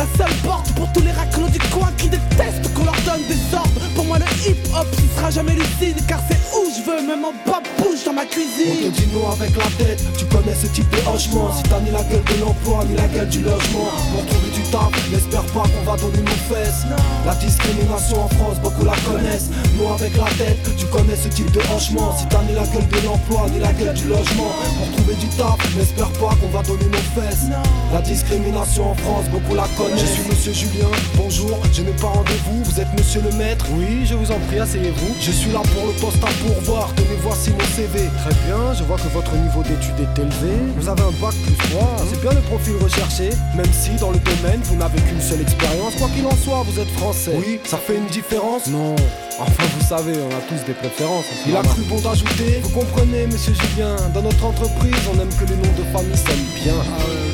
la 0.00 0.06
seule 0.16 0.36
porte 0.42 0.72
pour 0.72 0.90
tous 0.92 1.02
les 1.02 1.10
raclos 1.10 1.48
du 1.48 1.58
coin 1.70 1.90
qui 1.98 2.08
détestent 2.08 2.72
qu'on 2.72 2.84
leur 2.84 2.96
donne 3.04 3.20
des 3.28 3.40
ordres. 3.54 3.80
Pour 3.94 4.06
moi, 4.06 4.18
le 4.18 4.24
hip 4.48 4.56
hop, 4.74 4.86
ce 4.96 5.18
sera 5.18 5.30
jamais 5.30 5.52
lucide, 5.52 5.98
car 6.08 6.20
c'est 6.26 6.40
où 6.56 6.64
je 6.72 6.80
veux, 6.88 7.06
même 7.06 7.22
en 7.22 7.34
bas 7.44 7.60
bouge 7.76 8.02
dans 8.06 8.14
ma 8.14 8.22
On 8.22 8.24
te 8.24 8.32
cuisine. 8.32 8.90
dit 8.92 9.08
non 9.12 9.28
avec 9.30 9.52
la 9.56 9.68
tête, 9.76 10.00
tu 10.16 10.24
connais 10.24 10.54
ce 10.54 10.68
type 10.68 10.88
de 10.88 11.00
hochement. 11.04 11.52
Si 11.54 11.62
t'as 11.64 11.80
ni 11.80 11.90
la 11.90 12.02
gueule 12.04 12.24
de 12.24 12.40
l'emploi, 12.40 12.84
ni 12.88 12.96
la 12.96 13.08
gueule 13.08 13.28
du 13.28 13.42
logement. 13.42 13.92
Pour 14.12 14.24
trouver 14.24 14.50
du 14.54 14.62
taf, 14.72 14.92
n'espère 15.12 15.44
pas 15.52 15.64
qu'on 15.68 15.84
va 15.90 15.96
donner 15.98 16.22
nos 16.24 16.40
fesses. 16.48 16.86
La 17.26 17.34
discrimination 17.34 18.24
en 18.24 18.28
France, 18.28 18.56
beaucoup 18.62 18.86
la 18.86 18.96
connaissent. 19.04 19.50
Non 19.76 19.92
avec 19.92 20.16
la 20.16 20.30
tête, 20.40 20.64
tu 20.78 20.86
connais 20.86 21.16
ce 21.16 21.28
type 21.28 21.50
de 21.50 21.60
hochement. 21.76 22.16
Si 22.16 22.24
t'as 22.32 22.42
ni 22.48 22.54
la 22.54 22.64
gueule 22.64 22.88
de 22.88 23.00
l'emploi, 23.04 23.44
ni 23.52 23.60
la 23.60 23.72
gueule 23.74 23.92
du 23.92 24.08
logement. 24.08 24.48
Pour 24.78 24.88
trouver 24.96 25.14
du 25.20 25.28
taf, 25.36 25.60
n'espère 25.76 26.10
pas 26.16 26.32
qu'on 26.40 26.48
va 26.56 26.62
donner 26.62 26.88
nos 26.88 27.20
fesses. 27.20 27.52
La 27.92 28.00
discrimination 28.00 28.92
en 28.92 28.94
France, 28.94 29.28
beaucoup 29.28 29.54
la 29.54 29.68
connaissent 29.76 29.89
Je 29.96 30.06
suis 30.06 30.22
monsieur 30.28 30.52
Julien, 30.52 30.88
bonjour, 31.16 31.58
je 31.72 31.82
n'ai 31.82 31.92
pas 31.92 32.08
rendez-vous 32.08 32.62
Vous 32.64 32.80
êtes 32.80 32.92
monsieur 32.96 33.20
le 33.22 33.32
maître. 33.36 33.66
Oui, 33.72 34.06
je 34.06 34.14
vous 34.14 34.30
en 34.30 34.38
prie, 34.48 34.58
asseyez-vous. 34.58 35.14
Je 35.20 35.30
suis 35.30 35.50
là 35.50 35.60
pour 35.74 35.86
le 35.86 35.92
poste 35.94 36.22
à 36.22 36.28
pourvoir, 36.44 36.92
tenez 36.94 37.16
voici 37.22 37.50
mon 37.50 37.64
CV 37.74 38.08
Très 38.24 38.34
bien, 38.46 38.72
je 38.74 38.84
vois 38.84 38.96
que 38.96 39.08
votre 39.08 39.34
niveau 39.34 39.62
d'études 39.62 39.98
est 40.00 40.18
élevé. 40.20 40.54
Vous 40.76 40.88
avez 40.88 41.02
un 41.02 41.10
bac 41.20 41.34
plus 41.44 41.56
3, 41.70 41.96
c'est 42.10 42.20
bien 42.20 42.30
le 42.32 42.40
profil 42.42 42.74
recherché. 42.80 43.30
Même 43.56 43.72
si 43.72 43.90
dans 43.96 44.10
le 44.12 44.18
domaine 44.18 44.60
vous 44.64 44.76
n'avez 44.76 45.00
qu'une 45.00 45.20
seule 45.20 45.40
expérience 45.40 45.94
Quoi 45.96 46.08
qu'il 46.14 46.26
en 46.26 46.36
soit, 46.36 46.62
vous 46.66 46.80
êtes 46.80 46.90
français. 46.90 47.32
Oui, 47.36 47.60
ça 47.64 47.76
fait 47.76 47.96
une 47.96 48.06
différence. 48.06 48.68
Non, 48.68 48.94
enfin 49.38 49.64
vous 49.78 49.86
savez, 49.86 50.12
on 50.14 50.30
a 50.34 50.40
tous 50.48 50.64
des 50.66 50.74
préférences 50.74 51.24
Il 51.46 51.56
a 51.56 51.62
cru 51.62 51.82
bon 51.82 52.00
d'ajouter, 52.00 52.60
vous 52.62 52.70
comprenez 52.70 53.26
monsieur 53.26 53.54
Julien 53.54 53.96
Dans 54.14 54.22
notre 54.22 54.44
entreprise, 54.44 55.02
on 55.12 55.20
aime 55.20 55.34
que 55.34 55.44
les 55.50 55.56
noms 55.56 55.74
de 55.76 55.84
famille 55.92 56.16
s'aiment 56.16 56.62
bien. 56.62 56.74
Ah 56.78 57.29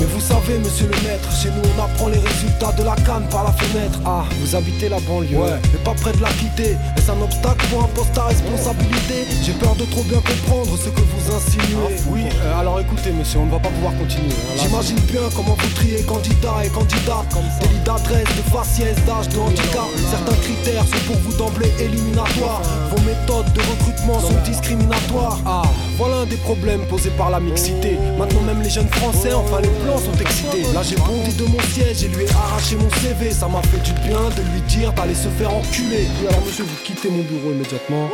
Mais 0.00 0.06
vous 0.06 0.20
savez 0.20 0.58
monsieur 0.58 0.86
le 0.86 0.96
maître, 1.06 1.28
chez 1.30 1.50
nous 1.50 1.60
on 1.60 1.84
apprend 1.84 2.08
les 2.08 2.18
résultats 2.18 2.72
de 2.72 2.84
la 2.84 2.96
canne 3.04 3.28
par 3.30 3.44
la 3.44 3.52
fenêtre. 3.52 4.00
Ah, 4.06 4.24
vous 4.40 4.56
habitez 4.56 4.88
la 4.88 4.98
banlieue, 5.00 5.36
ouais. 5.36 5.60
mais 5.70 5.78
pas 5.84 5.92
près 5.92 6.12
de 6.12 6.22
la 6.22 6.30
quitter 6.30 6.72
Est-ce 6.96 7.10
un 7.10 7.20
obstacle 7.20 7.66
pour 7.68 7.84
un 7.84 7.88
poste 7.88 8.16
à 8.16 8.24
responsabilité 8.24 9.28
J'ai 9.44 9.52
peur 9.52 9.76
de 9.76 9.84
trop 9.84 10.02
bien 10.04 10.20
comprendre 10.24 10.72
ce 10.78 10.88
que 10.88 11.02
vous 11.02 11.36
insinuez. 11.36 12.00
Oui, 12.08 12.24
euh, 12.24 12.60
alors 12.60 12.80
écoutez 12.80 13.12
monsieur, 13.12 13.40
on 13.40 13.46
ne 13.46 13.50
va 13.50 13.58
pas 13.58 13.68
pouvoir 13.68 13.92
continuer 13.98 14.32
hein. 14.32 14.56
J'imagine 14.62 15.00
bien 15.00 15.20
comment 15.36 15.56
vous 15.60 15.74
triez 15.74 16.02
candidats 16.04 16.64
et 16.64 16.70
candidates 16.70 17.36
Délit 17.60 17.84
d'adresse, 17.84 18.24
de 18.24 18.50
faciès, 18.50 18.96
d'âge, 19.04 19.28
de 19.28 19.38
handicap. 19.38 19.84
Certains 20.10 20.40
critères 20.40 20.84
sont 20.86 21.04
pour 21.12 21.16
vous 21.16 21.36
d'emblée 21.36 21.72
éliminatoires. 21.78 22.62
Vos 22.88 23.02
méthodes 23.04 23.52
de 23.52 23.60
recrutement 23.60 24.18
sont 24.18 24.40
discriminatoires. 24.44 25.38
Ah, 25.44 25.62
voilà 25.98 26.24
un 26.24 26.26
des 26.26 26.36
problèmes 26.36 26.86
posés 26.86 27.12
par 27.18 27.28
la 27.28 27.38
mixité. 27.38 27.98
Maintenant 28.18 28.40
même 28.40 28.62
les 28.62 28.70
jeunes 28.70 28.88
français, 28.88 29.34
enfin 29.34 29.60
les 29.60 29.68
sont 29.98 30.16
excités. 30.20 30.62
Là 30.72 30.82
j'ai 30.82 30.96
bondi 30.96 31.34
de 31.34 31.44
mon 31.44 31.60
siège 31.72 32.04
et 32.04 32.08
lui 32.08 32.24
ai 32.24 32.30
arraché 32.30 32.76
mon 32.76 32.90
CV 32.90 33.30
Ça 33.30 33.48
m'a 33.48 33.62
fait 33.62 33.82
du 33.82 33.92
bien 34.06 34.20
de 34.36 34.42
lui 34.52 34.60
dire 34.68 34.92
d'aller 34.92 35.14
se 35.14 35.28
faire 35.28 35.54
enculer. 35.54 36.06
Alors 36.28 36.44
monsieur, 36.44 36.64
vous 36.64 36.84
quittez 36.84 37.08
mon 37.10 37.22
bureau 37.22 37.52
immédiatement 37.52 38.08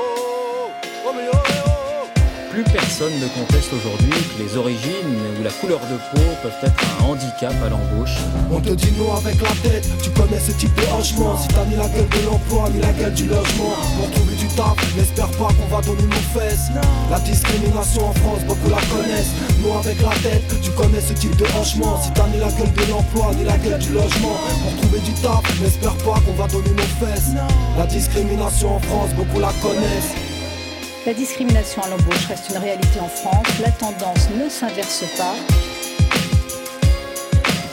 Plus 2.56 2.72
personne 2.72 3.12
ne 3.20 3.28
conteste 3.36 3.70
aujourd'hui 3.74 4.08
que 4.08 4.42
les 4.42 4.56
origines 4.56 5.12
ou 5.38 5.44
la 5.44 5.50
couleur 5.50 5.78
de 5.92 5.96
peau 6.08 6.24
peuvent 6.42 6.56
être 6.62 6.84
un 6.98 7.04
handicap 7.04 7.52
à 7.62 7.68
l'embauche. 7.68 8.16
On 8.50 8.60
te 8.60 8.70
dit 8.70 8.92
non 8.96 9.14
avec 9.14 9.36
la 9.42 9.52
tête, 9.60 9.86
tu 10.02 10.08
connais 10.08 10.40
ce 10.40 10.52
type 10.52 10.74
de 10.74 10.80
hochement. 10.98 11.36
Si 11.36 11.48
t'as 11.48 11.66
ni 11.66 11.76
la 11.76 11.86
gueule 11.86 12.08
de 12.08 12.24
l'emploi, 12.24 12.70
ni 12.72 12.80
la 12.80 12.92
gueule 12.92 13.12
du 13.12 13.26
logement. 13.26 13.76
Pour 13.98 14.10
trouver 14.10 14.36
du 14.36 14.48
taf, 14.56 14.72
n'espère 14.96 15.28
pas 15.32 15.52
qu'on 15.52 15.68
va 15.68 15.82
donner 15.82 16.08
nos 16.08 16.40
fesses. 16.40 16.72
La 17.10 17.20
discrimination 17.20 18.08
en 18.08 18.14
France, 18.14 18.40
beaucoup 18.46 18.70
la 18.70 18.80
connaissent. 18.88 19.36
Non 19.60 19.76
avec 19.76 20.00
la 20.00 20.16
tête, 20.24 20.48
tu 20.62 20.70
connais 20.70 21.02
ce 21.02 21.12
type 21.12 21.36
de 21.36 21.44
hochement. 21.60 22.00
Si 22.00 22.10
t'as 22.12 22.26
ni 22.28 22.40
la 22.40 22.48
gueule 22.48 22.72
de 22.72 22.90
l'emploi, 22.90 23.32
ni 23.36 23.44
la 23.44 23.58
gueule 23.58 23.80
du 23.80 23.92
logement. 23.92 24.40
Pour 24.64 24.80
trouver 24.80 25.00
du 25.00 25.12
taf, 25.20 25.44
n'espère 25.60 25.96
pas 25.96 26.22
qu'on 26.24 26.32
va 26.40 26.48
donner 26.48 26.72
nos 26.72 27.04
fesses. 27.04 27.36
La 27.76 27.84
discrimination 27.84 28.76
en 28.76 28.80
France, 28.80 29.10
beaucoup 29.14 29.40
la 29.40 29.52
connaissent 29.60 30.25
La 31.06 31.14
discrimination 31.14 31.80
à 31.84 31.88
l'embauche 31.88 32.26
reste 32.26 32.50
une 32.50 32.58
réalité 32.58 32.98
en 32.98 33.06
France. 33.06 33.46
La 33.62 33.70
tendance 33.70 34.28
ne 34.30 34.48
s'inverse 34.48 35.04
pas. 35.16 35.36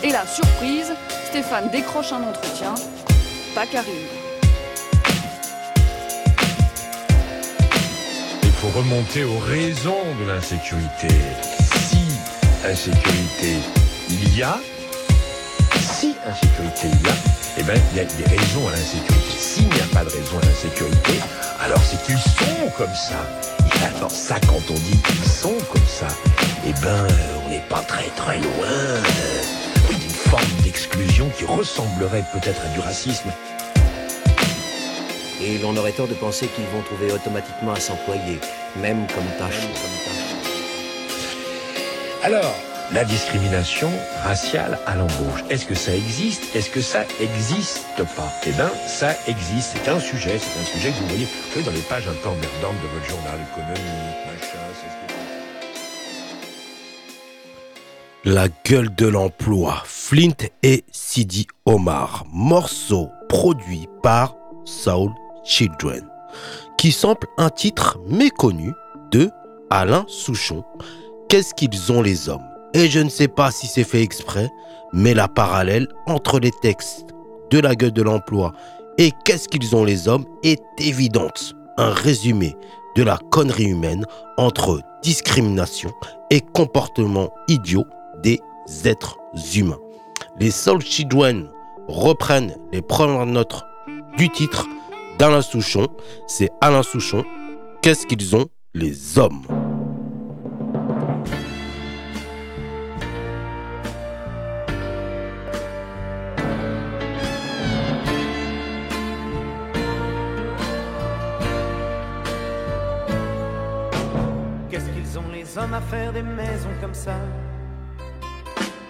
Et 0.03 0.11
là, 0.11 0.23
surprise, 0.27 0.93
Stéphane 1.29 1.67
décroche 1.71 2.11
un 2.11 2.21
entretien. 2.21 2.75
Pas 3.55 3.65
Karim. 3.65 3.91
Il 8.43 8.51
faut 8.51 8.77
remonter 8.77 9.23
aux 9.23 9.39
raisons 9.39 10.03
de 10.21 10.27
l'insécurité. 10.27 11.07
Si 11.89 12.05
insécurité 12.63 13.57
il 14.11 14.37
y 14.37 14.43
a, 14.43 14.59
si 15.79 16.13
insécurité 16.23 16.87
il 16.93 17.07
y 17.07 17.09
a, 17.09 17.42
eh 17.57 17.63
ben 17.63 17.79
il 17.91 17.97
y 17.97 17.99
a 17.99 18.05
des 18.05 18.23
raisons 18.23 18.67
à 18.67 18.71
l'insécurité. 18.71 19.37
S'il 19.37 19.67
n'y 19.67 19.79
a 19.79 19.85
pas 19.93 20.03
de 20.03 20.09
raison 20.09 20.39
à 20.41 20.45
l'insécurité, 20.45 21.19
alors 21.61 21.81
c'est 21.83 22.01
qu'ils 22.03 22.17
sont 22.17 22.69
comme 22.77 22.93
ça. 22.93 23.25
Et 23.75 23.95
alors 23.95 24.11
ça, 24.11 24.39
quand 24.47 24.61
on 24.69 24.73
dit 24.73 24.97
qu'ils 24.97 25.29
sont 25.29 25.57
comme 25.71 25.87
ça, 25.87 26.07
eh 26.67 26.73
ben 26.81 27.07
on 27.45 27.49
n'est 27.49 27.63
pas 27.69 27.81
très 27.81 28.07
très 28.15 28.37
loin 28.37 28.67
euh, 28.67 29.03
d'une 29.89 30.09
forme 30.09 30.61
d'exclusion 30.63 31.29
qui 31.37 31.45
ressemblerait 31.45 32.23
peut-être 32.33 32.61
à 32.65 32.69
du 32.73 32.79
racisme. 32.79 33.29
Et 35.41 35.57
l'on 35.59 35.75
aurait 35.75 35.91
tort 35.91 36.07
de 36.07 36.13
penser 36.13 36.47
qu'ils 36.47 36.65
vont 36.67 36.81
trouver 36.83 37.11
automatiquement 37.11 37.73
à 37.73 37.79
s'employer, 37.79 38.39
même 38.77 39.05
comme 39.07 39.25
tâche. 39.37 39.59
Alors, 42.23 42.55
la 42.93 43.03
discrimination 43.03 43.89
raciale 44.23 44.77
à 44.85 44.95
l'embauche, 44.95 45.43
est-ce 45.49 45.65
que 45.65 45.73
ça 45.73 45.95
existe? 45.95 46.55
Est-ce 46.55 46.69
que 46.69 46.81
ça 46.81 47.03
existe 47.19 48.03
pas? 48.15 48.31
Eh 48.45 48.51
bien, 48.51 48.69
ça 48.87 49.15
existe. 49.27 49.75
C'est 49.75 49.89
un 49.89 49.99
sujet, 49.99 50.37
c'est 50.37 50.59
un 50.59 50.65
sujet 50.65 50.91
que 50.91 50.99
vous 50.99 51.07
voyez, 51.07 51.27
savez, 51.53 51.65
dans 51.65 51.71
les 51.71 51.81
pages 51.81 52.07
un 52.07 52.13
peu 52.21 52.29
emmerdantes 52.29 52.81
de 52.83 52.87
votre 52.93 53.09
journal 53.09 53.39
économique, 53.51 54.17
machin, 54.27 54.59
que... 58.23 58.29
La 58.29 58.47
gueule 58.63 58.93
de 58.93 59.07
l'emploi, 59.07 59.81
Flint 59.85 60.47
et 60.61 60.85
Sidi 60.91 61.47
Omar, 61.65 62.25
morceau 62.31 63.09
produit 63.27 63.87
par 64.03 64.35
Soul 64.65 65.11
Children, 65.43 66.07
qui 66.77 66.91
sample 66.91 67.27
un 67.37 67.49
titre 67.49 67.99
méconnu 68.07 68.71
de 69.11 69.31
Alain 69.71 70.05
Souchon, 70.07 70.63
Qu'est-ce 71.33 71.55
qu'ils 71.55 71.91
ont 71.91 72.03
les 72.03 72.29
hommes? 72.29 72.52
Et 72.73 72.89
je 72.89 72.99
ne 72.99 73.09
sais 73.09 73.27
pas 73.27 73.51
si 73.51 73.67
c'est 73.67 73.83
fait 73.83 74.01
exprès, 74.01 74.49
mais 74.93 75.13
la 75.13 75.27
parallèle 75.27 75.87
entre 76.07 76.39
les 76.39 76.51
textes 76.51 77.05
de 77.51 77.59
la 77.59 77.75
gueule 77.75 77.93
de 77.93 78.01
l'emploi 78.01 78.53
et 78.97 79.11
Qu'est-ce 79.25 79.47
qu'ils 79.47 79.75
ont 79.75 79.83
les 79.83 80.07
hommes 80.07 80.25
est 80.43 80.61
évidente. 80.77 81.55
Un 81.77 81.89
résumé 81.89 82.55
de 82.95 83.03
la 83.03 83.17
connerie 83.31 83.65
humaine 83.65 84.05
entre 84.37 84.79
discrimination 85.01 85.91
et 86.29 86.39
comportement 86.39 87.31
idiot 87.47 87.85
des 88.21 88.39
êtres 88.85 89.17
humains. 89.55 89.79
Les 90.39 90.51
Soul 90.51 90.81
Children 90.81 91.49
reprennent 91.87 92.55
les 92.71 92.81
premières 92.81 93.25
notes 93.25 93.63
du 94.17 94.29
titre 94.29 94.67
d'Alain 95.17 95.41
Souchon. 95.41 95.87
C'est 96.27 96.49
Alain 96.61 96.83
Souchon. 96.83 97.23
Qu'est-ce 97.81 98.05
qu'ils 98.05 98.35
ont 98.35 98.45
les 98.73 99.17
hommes? 99.17 99.62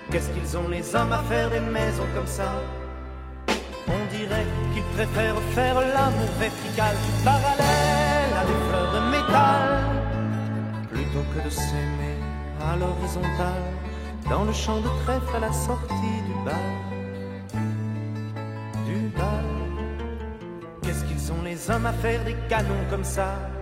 Qu'est-ce 0.09 0.29
qu'ils 0.29 0.57
ont 0.57 0.69
les 0.69 0.95
hommes 0.95 1.11
à 1.11 1.19
faire 1.23 1.49
des 1.49 1.59
maisons 1.59 2.07
comme 2.15 2.27
ça? 2.27 2.53
On 3.49 4.15
dirait 4.15 4.45
qu'ils 4.73 4.83
préfèrent 4.95 5.41
faire 5.53 5.75
l'amour 5.75 6.29
vertical 6.39 6.95
parallèle 7.25 8.33
à 8.39 8.45
des 8.45 8.59
fleurs 8.69 8.93
de 8.93 8.99
métal 9.11 9.69
plutôt 10.89 11.25
que 11.35 11.43
de 11.43 11.49
s'aimer 11.49 12.17
à 12.61 12.77
l'horizontale 12.77 13.65
dans 14.29 14.45
le 14.45 14.53
champ 14.53 14.79
de 14.79 14.89
trèfle 15.03 15.35
à 15.35 15.39
la 15.39 15.51
sortie 15.51 16.21
du 16.27 16.33
bal. 16.45 16.71
Du 18.85 19.09
bal. 19.17 19.45
Qu'est-ce 20.81 21.03
qu'ils 21.03 21.31
ont 21.33 21.43
les 21.43 21.69
hommes 21.69 21.87
à 21.87 21.93
faire 21.93 22.23
des 22.23 22.35
canons 22.47 22.85
comme 22.89 23.03
ça? 23.03 23.52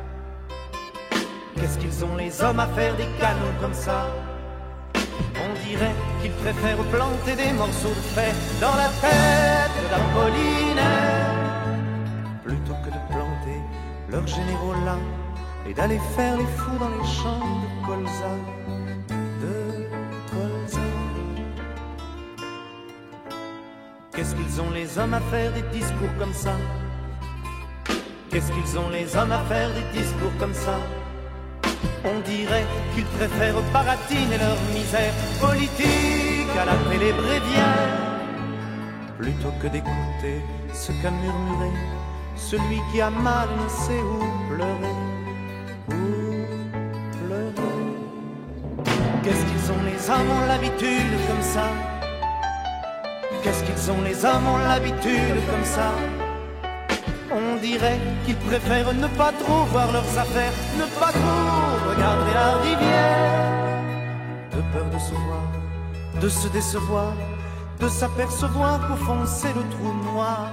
Qu'est-ce 1.62 1.78
qu'ils 1.78 2.04
ont 2.04 2.16
les 2.16 2.42
hommes 2.42 2.60
à 2.60 2.66
faire 2.70 2.96
des 2.96 3.06
canons 3.20 3.54
comme 3.62 3.74
ça 3.76 4.08
On 5.36 5.68
dirait 5.70 5.94
qu'ils 6.20 6.32
préfèrent 6.32 6.84
planter 6.86 7.36
des 7.36 7.54
morceaux 7.54 7.90
de 7.90 8.08
fer 8.16 8.34
dans 8.60 8.76
la 8.76 8.90
tête 9.00 9.90
d'Apollinaire 9.92 11.30
plutôt 12.44 12.74
que 12.84 12.88
de 12.90 13.02
planter 13.14 13.60
leurs 14.10 14.26
généraux 14.26 14.74
là 14.84 14.98
et 15.70 15.74
d'aller 15.76 16.00
faire 16.16 16.36
les 16.36 16.48
fous 16.58 16.80
dans 16.80 16.90
les 16.90 17.08
champs 17.08 17.46
de 17.62 17.86
colza. 17.86 18.34
De 19.44 19.88
colza. 20.32 20.82
Qu'est-ce 24.16 24.34
qu'ils 24.34 24.62
ont 24.62 24.72
les 24.72 24.98
hommes 24.98 25.14
à 25.14 25.22
faire 25.30 25.54
des 25.54 25.62
discours 25.78 26.16
comme 26.18 26.34
ça 26.34 26.56
Qu'est-ce 28.32 28.52
qu'ils 28.52 28.80
ont 28.80 28.90
les 28.90 29.16
hommes 29.16 29.32
à 29.32 29.44
faire 29.44 29.70
des 29.76 30.00
discours 30.00 30.36
comme 30.40 30.56
ça 30.56 30.80
on 32.06 32.20
dirait 32.28 32.66
qu'ils 32.94 33.06
préfèrent 33.18 33.62
baratiner 33.74 34.38
leur 34.38 34.58
misère 34.74 35.14
politique 35.40 36.56
à 36.62 36.66
la 36.66 36.76
bréviaire 36.88 38.12
plutôt 39.18 39.54
que 39.62 39.68
d'écouter 39.68 40.42
ce 40.74 40.92
qu'a 41.02 41.12
murmuré 41.12 41.72
celui 42.36 42.82
qui 42.92 43.00
a 43.02 43.10
mal 43.10 43.48
ne 43.64 43.70
sait 43.70 44.02
où 44.02 44.20
pleurer. 44.50 44.96
Où 45.90 46.02
pleurer. 47.18 47.62
Qu'est-ce 49.24 49.46
qu'ils 49.46 49.72
ont 49.72 49.84
les 49.86 50.10
hommes 50.10 50.32
ont 50.38 50.48
l'habitude 50.48 51.14
comme 51.28 51.42
ça? 51.42 51.68
Qu'est-ce 53.44 53.64
qu'ils 53.64 53.92
ont 53.92 54.02
les 54.02 54.26
hommes 54.26 54.48
ont 54.48 54.58
l'habitude 54.58 55.40
comme 55.50 55.66
ça? 55.66 55.92
On 57.32 57.62
dirait 57.62 58.00
qu'ils 58.26 58.36
préfèrent 58.36 58.94
ne 58.94 59.08
pas 59.08 59.32
trop 59.32 59.64
voir 59.72 59.92
leurs 59.92 60.18
affaires, 60.18 60.54
ne 60.78 60.86
pas 61.00 61.12
trop 61.12 61.61
regarder 62.02 62.34
la 62.34 62.52
rivière. 62.58 63.62
De 64.52 64.62
peur 64.74 64.86
de 64.94 65.00
se 65.00 65.14
voir, 65.14 65.48
de 66.22 66.30
se 66.30 66.48
décevoir, 66.50 67.14
de 67.80 67.88
s'apercevoir 67.88 68.88
qu'au 68.88 68.96
fond 69.06 69.26
c'est 69.26 69.54
le 69.54 69.64
trou 69.74 69.94
noir, 70.12 70.48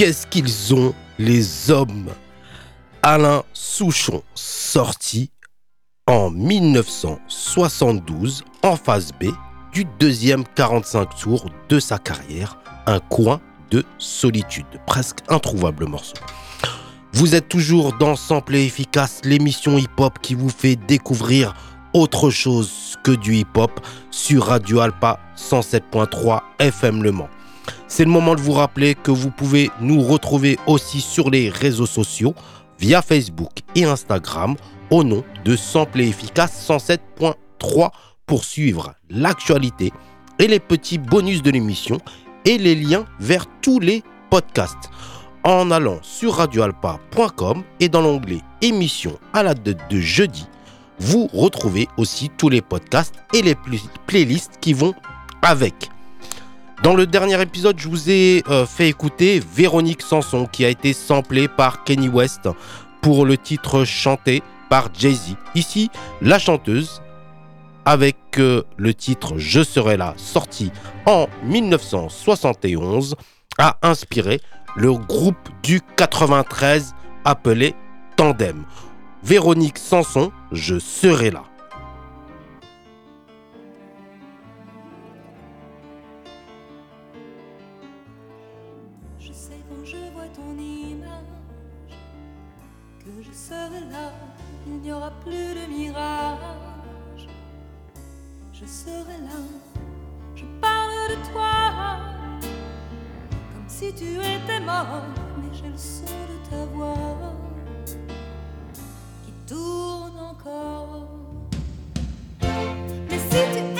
qu'est-ce 0.00 0.26
qu'ils 0.26 0.74
ont, 0.74 0.92
les 1.18 1.70
hommes? 1.70 2.08
Alain 3.02 3.42
Souchon, 3.52 4.22
sorti 4.34 5.30
en 6.06 6.30
1972 6.30 8.42
en 8.62 8.76
phase 8.76 9.12
B 9.20 9.24
du 9.74 9.84
deuxième 9.98 10.44
45 10.54 11.18
tours 11.20 11.50
de 11.68 11.78
sa 11.78 11.98
carrière, 11.98 12.56
Un 12.86 12.98
coin 12.98 13.42
de 13.70 13.84
solitude, 13.98 14.64
presque 14.86 15.18
introuvable 15.28 15.84
morceau. 15.84 16.16
Vous 17.12 17.34
êtes 17.34 17.50
toujours 17.50 17.92
dans 17.98 18.16
Sample 18.16 18.56
et 18.56 18.64
Efficace, 18.64 19.20
l'émission 19.22 19.76
hip-hop 19.76 20.18
qui 20.22 20.34
vous 20.34 20.48
fait 20.48 20.76
découvrir 20.76 21.54
autre 21.92 22.30
chose 22.30 22.96
que 23.04 23.12
du 23.12 23.36
hip-hop 23.36 23.86
sur 24.10 24.46
Radio 24.46 24.80
Alpa 24.80 25.20
107.3 25.36 26.40
FM 26.58 27.02
Le 27.02 27.12
Mans. 27.12 27.28
C'est 27.92 28.04
le 28.04 28.10
moment 28.10 28.36
de 28.36 28.40
vous 28.40 28.52
rappeler 28.52 28.94
que 28.94 29.10
vous 29.10 29.30
pouvez 29.30 29.68
nous 29.80 30.00
retrouver 30.00 30.58
aussi 30.68 31.00
sur 31.00 31.28
les 31.28 31.48
réseaux 31.50 31.86
sociaux 31.86 32.34
via 32.78 33.02
Facebook 33.02 33.50
et 33.74 33.84
Instagram 33.84 34.54
au 34.90 35.02
nom 35.02 35.24
de 35.44 35.56
Sample 35.56 36.00
et 36.00 36.08
Efficace 36.08 36.64
107.3 36.68 37.90
pour 38.26 38.44
suivre 38.44 38.94
l'actualité 39.10 39.92
et 40.38 40.46
les 40.46 40.60
petits 40.60 40.98
bonus 40.98 41.42
de 41.42 41.50
l'émission 41.50 41.98
et 42.44 42.58
les 42.58 42.76
liens 42.76 43.04
vers 43.18 43.44
tous 43.60 43.80
les 43.80 44.04
podcasts 44.30 44.88
en 45.42 45.72
allant 45.72 45.98
sur 46.02 46.34
radioalpa.com 46.34 47.64
et 47.80 47.88
dans 47.88 48.02
l'onglet 48.02 48.40
émission 48.62 49.18
à 49.32 49.42
la 49.42 49.54
date 49.54 49.90
de 49.90 49.98
jeudi, 49.98 50.46
vous 51.00 51.26
retrouvez 51.32 51.88
aussi 51.96 52.30
tous 52.38 52.50
les 52.50 52.60
podcasts 52.62 53.14
et 53.34 53.42
les 53.42 53.56
pl- 53.56 53.80
playlists 54.06 54.58
qui 54.60 54.74
vont 54.74 54.94
avec. 55.42 55.89
Dans 56.82 56.94
le 56.94 57.06
dernier 57.06 57.40
épisode, 57.42 57.78
je 57.78 57.88
vous 57.88 58.08
ai 58.08 58.42
euh, 58.48 58.64
fait 58.64 58.88
écouter 58.88 59.38
Véronique 59.38 60.00
Sanson 60.00 60.46
qui 60.50 60.64
a 60.64 60.70
été 60.70 60.94
samplée 60.94 61.46
par 61.46 61.84
Kenny 61.84 62.08
West 62.08 62.48
pour 63.02 63.26
le 63.26 63.36
titre 63.36 63.84
chanté 63.84 64.42
par 64.70 64.88
Jay-Z. 64.98 65.36
Ici, 65.54 65.90
la 66.22 66.38
chanteuse 66.38 67.02
avec 67.84 68.16
euh, 68.38 68.62
le 68.78 68.94
titre 68.94 69.34
Je 69.36 69.62
serai 69.62 69.98
là, 69.98 70.14
sorti 70.16 70.72
en 71.04 71.26
1971, 71.44 73.14
a 73.58 73.76
inspiré 73.82 74.40
le 74.74 74.94
groupe 74.94 75.50
du 75.62 75.82
93 75.96 76.94
appelé 77.26 77.74
Tandem. 78.16 78.64
Véronique 79.22 79.76
Sanson, 79.76 80.32
Je 80.50 80.78
serai 80.78 81.30
là. 81.30 81.42
Si 103.80 103.94
tu 103.94 104.04
étais 104.04 104.60
mort, 104.60 105.04
mais 105.38 105.48
j'ai 105.54 105.70
le 105.70 105.78
son 105.78 106.04
de 106.04 106.50
ta 106.50 106.66
voix 106.66 107.32
qui 109.24 109.32
tourne 109.48 110.18
encore. 110.18 111.08
Mais 112.42 113.18
si 113.30 113.40
tu 113.54 113.79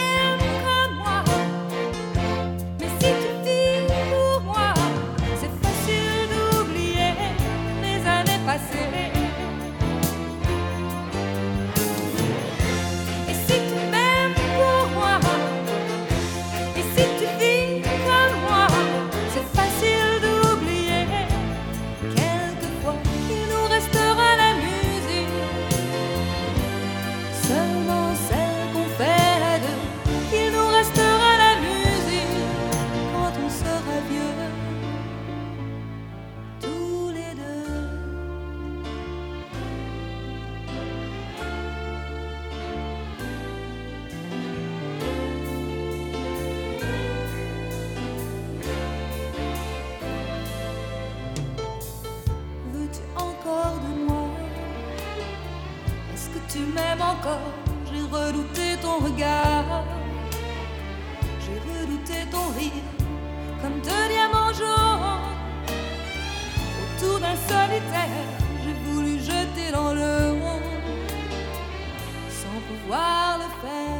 Que 56.32 56.52
tu 56.52 56.60
m'aimes 56.60 57.00
encore 57.00 57.52
J'ai 57.86 58.02
redouté 58.02 58.76
ton 58.80 58.98
regard. 58.98 59.84
J'ai 61.40 61.58
redouté 61.68 62.30
ton 62.30 62.48
rire 62.56 62.84
comme 63.60 63.80
deux 63.80 64.06
diamants 64.08 64.52
jaunes. 64.52 65.34
Autour 66.82 67.18
d'un 67.18 67.36
solitaire, 67.36 68.28
j'ai 68.64 68.74
voulu 68.84 69.18
jeter 69.18 69.72
dans 69.72 69.92
le 69.92 70.32
monde 70.34 70.62
sans 72.28 72.60
pouvoir 72.68 73.38
le 73.38 73.68
faire. 73.68 73.99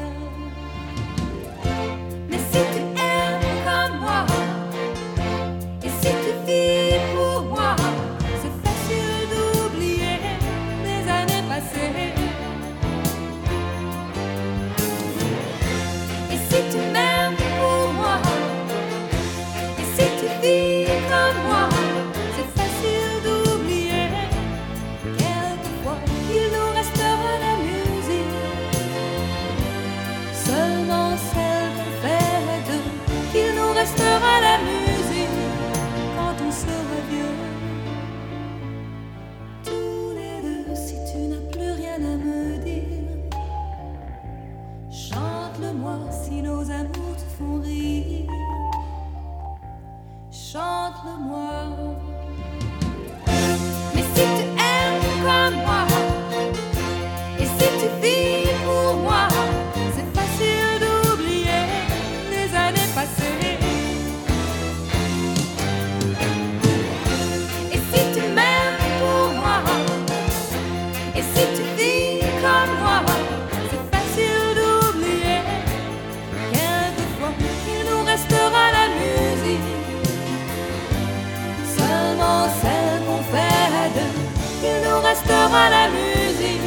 Restera 85.50 85.70
la 85.70 85.88
musique 85.88 86.60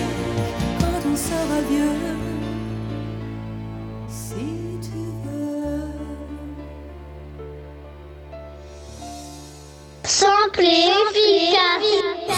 quand 0.80 1.10
on 1.10 1.16
sera 1.16 1.62
vieux. 1.70 2.00
Si 4.08 4.80
tu 4.82 4.98
veux. 5.24 5.92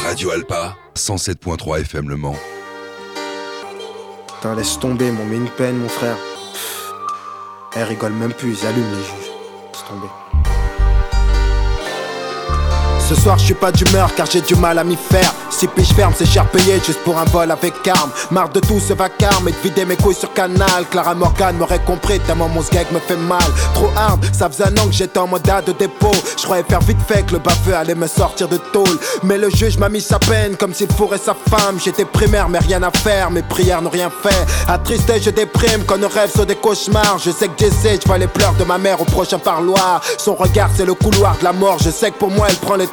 Radio 0.03 0.31
Alpa, 0.31 0.75
107.3 0.95 1.81
FM 1.81 2.09
Le 2.09 2.17
Mans. 2.17 2.35
Putain, 4.27 4.55
laisse 4.55 4.79
tomber, 4.79 5.11
m'en 5.11 5.25
met 5.25 5.37
une 5.37 5.49
peine, 5.49 5.77
mon 5.77 5.89
frère. 5.89 6.17
Pff. 6.53 6.93
Elle 7.75 7.83
rigole 7.83 8.13
même 8.13 8.33
plus, 8.33 8.51
ils 8.51 8.65
allument 8.67 8.91
les 8.91 9.03
juges. 9.03 9.31
Laisse 9.73 9.85
tomber. 9.87 10.24
Ce 13.07 13.13
soir, 13.13 13.37
je 13.37 13.45
suis 13.45 13.53
pas 13.53 13.71
d'humeur 13.71 14.15
car 14.15 14.25
j'ai 14.25 14.41
du 14.41 14.55
mal 14.55 14.79
à 14.79 14.83
m'y 14.83 14.95
faire. 14.95 15.31
Si 15.51 15.67
puis 15.67 15.85
ferme, 15.85 16.13
c'est 16.17 16.25
cher 16.25 16.45
payé 16.47 16.81
juste 16.83 16.99
pour 17.03 17.19
un 17.19 17.23
vol 17.25 17.51
avec 17.51 17.87
arme. 17.87 18.09
Marre 18.31 18.49
de 18.49 18.59
tout 18.59 18.79
ce 18.79 18.93
vacarme 18.93 19.47
et 19.47 19.51
de 19.51 19.57
vider 19.57 19.85
mes 19.85 19.95
couilles 19.95 20.15
sur 20.15 20.33
canal. 20.33 20.85
Clara 20.89 21.13
Morgan 21.13 21.55
m'aurait 21.55 21.83
compris 21.85 22.19
tellement 22.21 22.49
mon 22.49 22.63
sgeg 22.63 22.91
me 22.91 22.99
fait 22.99 23.15
mal. 23.15 23.45
Trop 23.75 23.91
hard, 23.95 24.25
ça 24.33 24.49
faisait 24.49 24.65
un 24.65 24.77
an 24.77 24.87
que 24.87 24.93
j'étais 24.93 25.19
en 25.19 25.27
mode 25.27 25.43
de 25.43 25.71
dépôt. 25.73 26.11
Je 26.35 26.43
croyais 26.43 26.63
faire 26.67 26.81
vite 26.81 26.97
fait 27.07 27.23
que 27.23 27.33
le 27.33 27.39
baveux 27.39 27.75
allait 27.75 27.93
me 27.93 28.07
sortir 28.07 28.47
de 28.47 28.57
tôle. 28.57 28.97
Mais 29.23 29.37
le 29.37 29.51
juge 29.51 29.77
m'a 29.77 29.87
mis 29.87 30.01
sa 30.01 30.17
peine 30.17 30.57
comme 30.57 30.73
s'il 30.73 30.91
fourrait 30.91 31.19
sa 31.19 31.35
femme. 31.35 31.77
J'étais 31.83 32.05
primaire, 32.05 32.49
mais 32.49 32.59
rien 32.59 32.81
à 32.81 32.89
faire. 32.89 33.29
Mes 33.29 33.43
prières 33.43 33.83
n'ont 33.83 33.91
rien 33.91 34.09
fait. 34.09 34.45
Attristé, 34.67 35.21
je 35.21 35.29
déprime 35.29 35.83
quand 35.85 35.99
nos 35.99 36.09
rêves 36.09 36.31
sont 36.35 36.45
des 36.45 36.55
cauchemars. 36.55 37.19
Je 37.23 37.29
sais 37.29 37.49
que 37.49 37.53
j'essaie, 37.59 37.99
je 38.01 38.07
vois 38.07 38.17
les 38.17 38.27
pleurs 38.27 38.53
de 38.53 38.63
ma 38.63 38.79
mère 38.79 38.99
au 38.99 39.05
prochain 39.05 39.37
parloir. 39.37 40.01
Son 40.17 40.33
regard, 40.33 40.71
c'est 40.75 40.85
le 40.85 40.95
couloir 40.95 41.37
de 41.37 41.43
la 41.43 41.53
mort. 41.53 41.77
Je 41.79 41.91
sais 41.91 42.09
que 42.09 42.17
pour 42.17 42.31
moi, 42.31 42.47
elle 42.49 42.57
prend 42.57 42.75
les 42.75 42.87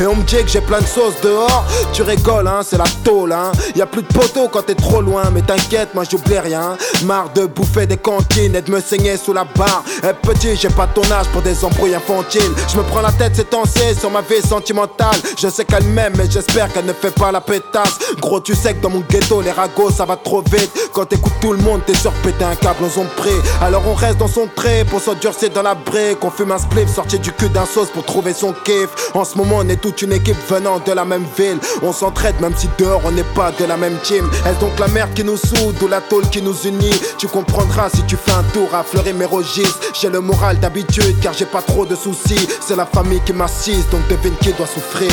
Et 0.00 0.06
on 0.06 0.16
me 0.16 0.22
dit 0.22 0.36
que 0.42 0.48
j'ai 0.48 0.60
plein 0.60 0.80
de 0.80 0.86
sauce 0.86 1.14
dehors. 1.22 1.64
Tu 1.92 2.02
rigoles, 2.02 2.48
hein, 2.48 2.60
c'est 2.68 2.78
la 2.78 2.84
tôle, 3.04 3.32
hein. 3.32 3.52
Y 3.76 3.80
a 3.80 3.86
plus 3.86 4.02
de 4.02 4.08
poteaux 4.08 4.48
quand 4.48 4.62
t'es 4.62 4.74
trop 4.74 5.00
loin. 5.00 5.22
Mais 5.32 5.42
t'inquiète, 5.42 5.94
moi 5.94 6.04
j'oublie 6.10 6.38
rien. 6.38 6.76
Marre 7.04 7.30
de 7.32 7.46
bouffer 7.46 7.86
des 7.86 7.96
cantines 7.96 8.56
et 8.56 8.62
de 8.62 8.70
me 8.70 8.80
saigner 8.80 9.16
sous 9.16 9.32
la 9.32 9.44
barre. 9.44 9.84
Eh 10.02 10.12
petit, 10.26 10.56
j'ai 10.56 10.70
pas 10.70 10.88
ton 10.88 11.02
âge 11.12 11.26
pour 11.32 11.42
des 11.42 11.64
embrouilles 11.64 11.94
infantiles. 11.94 12.52
Je 12.68 12.76
me 12.76 12.82
prends 12.82 13.00
la 13.00 13.12
tête 13.12 13.36
ces 13.36 13.44
temps-ci 13.44 13.94
sur 13.98 14.10
ma 14.10 14.22
vie 14.22 14.42
sentimentale. 14.42 15.16
Je 15.38 15.48
sais 15.48 15.64
qu'elle 15.64 15.84
m'aime, 15.84 16.14
mais 16.16 16.28
j'espère 16.28 16.72
qu'elle 16.72 16.86
ne 16.86 16.92
fait 16.92 17.14
pas 17.14 17.30
la 17.30 17.40
pétasse. 17.40 17.98
Gros, 18.20 18.40
tu 18.40 18.54
sais 18.54 18.74
que 18.74 18.82
dans 18.82 18.90
mon 18.90 19.04
ghetto, 19.08 19.40
les 19.40 19.52
ragots, 19.52 19.90
ça 19.90 20.04
va 20.04 20.16
trop 20.16 20.42
vite. 20.42 20.70
Quand 20.92 21.06
t'écoutes 21.06 21.38
tout 21.40 21.52
le 21.52 21.62
monde, 21.62 21.82
t'es 21.86 21.94
sûr 21.94 22.12
péter 22.24 22.44
un 22.44 22.56
câble 22.56 22.88
zone 22.90 23.08
près. 23.16 23.30
Alors 23.60 23.82
on 23.86 23.94
reste 23.94 24.18
dans 24.18 24.28
son 24.28 24.48
trait 24.54 24.84
pour 24.84 25.00
s'endurcir 25.00 25.50
dans 25.50 25.62
la 25.62 25.74
brique. 25.74 26.18
On 26.22 26.30
fume 26.30 26.50
un 26.52 26.58
spliff 26.58 26.92
sorti 26.92 27.18
du 27.18 27.32
cul 27.32 27.48
d'un 27.48 27.66
sauce 27.66 27.88
pour 27.88 28.04
trouver 28.04 28.34
son 28.34 28.52
kiff. 28.64 28.88
En 29.14 29.24
ce 29.24 29.36
moment, 29.36 29.56
on 29.58 29.68
est 29.68 29.76
toute 29.76 30.00
une 30.02 30.12
équipe 30.12 30.36
venant 30.48 30.78
de 30.78 30.92
la 30.92 31.04
même 31.04 31.24
ville. 31.36 31.58
On 31.82 31.92
s'entraide 31.92 32.40
même 32.40 32.54
si 32.56 32.68
dehors 32.78 33.02
on 33.04 33.10
n'est 33.10 33.22
pas 33.34 33.52
de 33.52 33.64
la 33.66 33.76
même 33.76 33.98
team. 34.02 34.28
Est-ce 34.46 34.58
donc 34.58 34.78
la 34.78 34.88
merde 34.88 35.12
qui 35.14 35.22
nous 35.22 35.36
soude 35.36 35.76
ou 35.82 35.88
la 35.88 36.00
tôle 36.00 36.26
qui 36.30 36.40
nous 36.40 36.56
unit? 36.64 36.98
Tu 37.18 37.28
comprendras 37.28 37.90
si 37.90 38.02
tu 38.04 38.16
fais 38.16 38.32
un 38.32 38.42
tour 38.54 38.74
à 38.74 38.82
fleurir 38.82 39.14
mes 39.14 39.26
registres. 39.26 39.78
J'ai 40.00 40.08
le 40.08 40.20
moral 40.20 40.58
d'habitude 40.58 41.20
car 41.20 41.34
j'ai 41.34 41.44
pas 41.44 41.60
trop 41.60 41.84
de 41.84 41.94
soucis. 41.94 42.48
C'est 42.60 42.76
la 42.76 42.86
famille 42.86 43.20
qui 43.26 43.34
m'assiste 43.34 43.90
donc 43.90 44.06
devine 44.08 44.34
qui 44.40 44.52
doit 44.54 44.66
souffrir. 44.66 45.10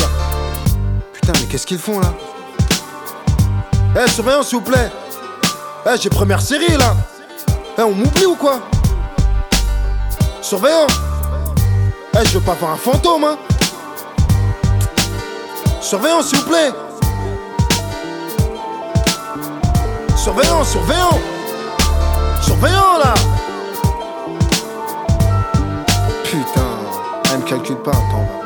Putain, 1.12 1.32
mais 1.38 1.46
qu'est-ce 1.46 1.66
qu'ils 1.66 1.78
font 1.78 2.00
là? 2.00 2.14
Eh, 4.02 4.08
surveillant 4.08 4.42
s'il 4.42 4.58
vous 4.58 4.64
plaît. 4.64 4.90
Eh, 5.86 5.98
j'ai 6.00 6.08
première 6.08 6.40
série 6.40 6.76
là. 6.78 6.94
Eh, 7.78 7.82
on 7.82 7.92
m'oublie 7.92 8.26
ou 8.26 8.34
quoi? 8.36 8.60
Surveillant 10.40 10.86
Eh, 12.14 12.24
je 12.24 12.38
veux 12.38 12.40
pas 12.44 12.54
voir 12.54 12.72
un 12.72 12.76
fantôme, 12.76 13.24
hein 13.24 13.36
Surveillant, 15.80 16.22
s'il 16.22 16.38
vous 16.38 16.44
plaît 16.44 16.72
Surveillant, 20.16 20.64
surveillant 20.64 21.18
Surveillant, 22.42 22.98
là 22.98 23.14
Putain 26.24 26.60
Ah, 27.32 27.36
me 27.38 27.42
calcule 27.44 27.76
pas, 27.76 27.90
attends. 27.90 28.39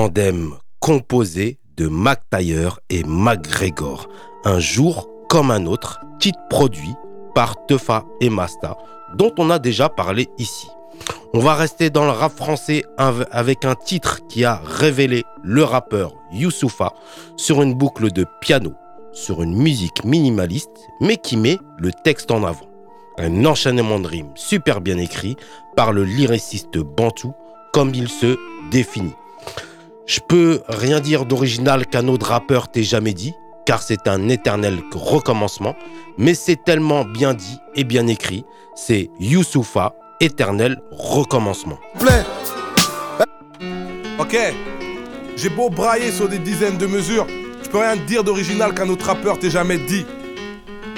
Tandem 0.00 0.54
composé 0.78 1.58
de 1.76 1.90
Taylor 2.30 2.80
et 2.88 3.04
McGregor. 3.04 4.08
Un 4.46 4.58
jour 4.58 5.10
comme 5.28 5.50
un 5.50 5.66
autre, 5.66 6.00
titre 6.18 6.38
produit 6.48 6.94
par 7.34 7.66
Tefa 7.66 8.06
et 8.22 8.30
Masta, 8.30 8.78
dont 9.18 9.30
on 9.36 9.50
a 9.50 9.58
déjà 9.58 9.90
parlé 9.90 10.28
ici. 10.38 10.68
On 11.34 11.40
va 11.40 11.52
rester 11.52 11.90
dans 11.90 12.06
le 12.06 12.12
rap 12.12 12.34
français 12.34 12.82
avec 12.96 13.66
un 13.66 13.74
titre 13.74 14.20
qui 14.26 14.42
a 14.46 14.62
révélé 14.64 15.22
le 15.42 15.64
rappeur 15.64 16.14
Youssoufa 16.32 16.94
sur 17.36 17.60
une 17.60 17.74
boucle 17.74 18.10
de 18.10 18.24
piano, 18.40 18.72
sur 19.12 19.42
une 19.42 19.54
musique 19.54 20.02
minimaliste, 20.02 20.70
mais 21.02 21.18
qui 21.18 21.36
met 21.36 21.58
le 21.76 21.90
texte 21.92 22.30
en 22.30 22.42
avant. 22.42 22.70
Un 23.18 23.44
enchaînement 23.44 24.00
de 24.00 24.06
rimes 24.06 24.32
super 24.34 24.80
bien 24.80 24.96
écrit 24.96 25.36
par 25.76 25.92
le 25.92 26.04
lyriciste 26.04 26.78
Bantou, 26.78 27.34
comme 27.74 27.94
il 27.94 28.08
se 28.08 28.38
définit. 28.70 29.12
Je 30.10 30.18
peux 30.18 30.62
rien 30.66 30.98
dire 30.98 31.24
d'original 31.24 31.86
qu'un 31.86 32.08
autre 32.08 32.30
rappeur 32.30 32.68
t'ait 32.68 32.82
jamais 32.82 33.12
dit, 33.12 33.32
car 33.64 33.80
c'est 33.80 34.08
un 34.08 34.28
éternel 34.28 34.80
recommencement, 34.92 35.76
mais 36.18 36.34
c'est 36.34 36.60
tellement 36.64 37.04
bien 37.04 37.32
dit 37.32 37.58
et 37.76 37.84
bien 37.84 38.08
écrit, 38.08 38.44
c'est 38.74 39.08
Youssoufa, 39.20 39.94
éternel 40.18 40.82
recommencement. 40.90 41.78
Ok, 44.18 44.36
j'ai 45.36 45.48
beau 45.48 45.70
brailler 45.70 46.10
sur 46.10 46.28
des 46.28 46.40
dizaines 46.40 46.76
de 46.76 46.86
mesures, 46.86 47.28
je 47.62 47.68
peux 47.68 47.78
rien 47.78 47.94
dire 47.94 48.24
d'original 48.24 48.74
qu'un 48.74 48.88
autre 48.88 49.06
rappeur 49.06 49.38
t'ait 49.38 49.48
jamais 49.48 49.78
dit. 49.78 50.04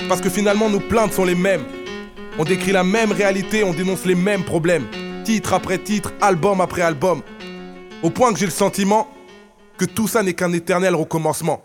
Parce 0.08 0.22
que 0.22 0.30
finalement 0.30 0.70
nos 0.70 0.80
plaintes 0.80 1.12
sont 1.12 1.26
les 1.26 1.34
mêmes. 1.34 1.64
On 2.38 2.44
décrit 2.44 2.72
la 2.72 2.82
même 2.82 3.12
réalité, 3.12 3.62
on 3.62 3.74
dénonce 3.74 4.06
les 4.06 4.14
mêmes 4.14 4.42
problèmes. 4.42 4.86
Titre 5.22 5.52
après 5.52 5.76
titre, 5.76 6.14
album 6.22 6.62
après 6.62 6.80
album. 6.80 7.20
Au 8.02 8.10
point 8.10 8.32
que 8.32 8.38
j'ai 8.38 8.46
le 8.46 8.50
sentiment 8.50 9.06
que 9.78 9.84
tout 9.84 10.08
ça 10.08 10.24
n'est 10.24 10.34
qu'un 10.34 10.52
éternel 10.52 10.96
recommencement. 10.96 11.62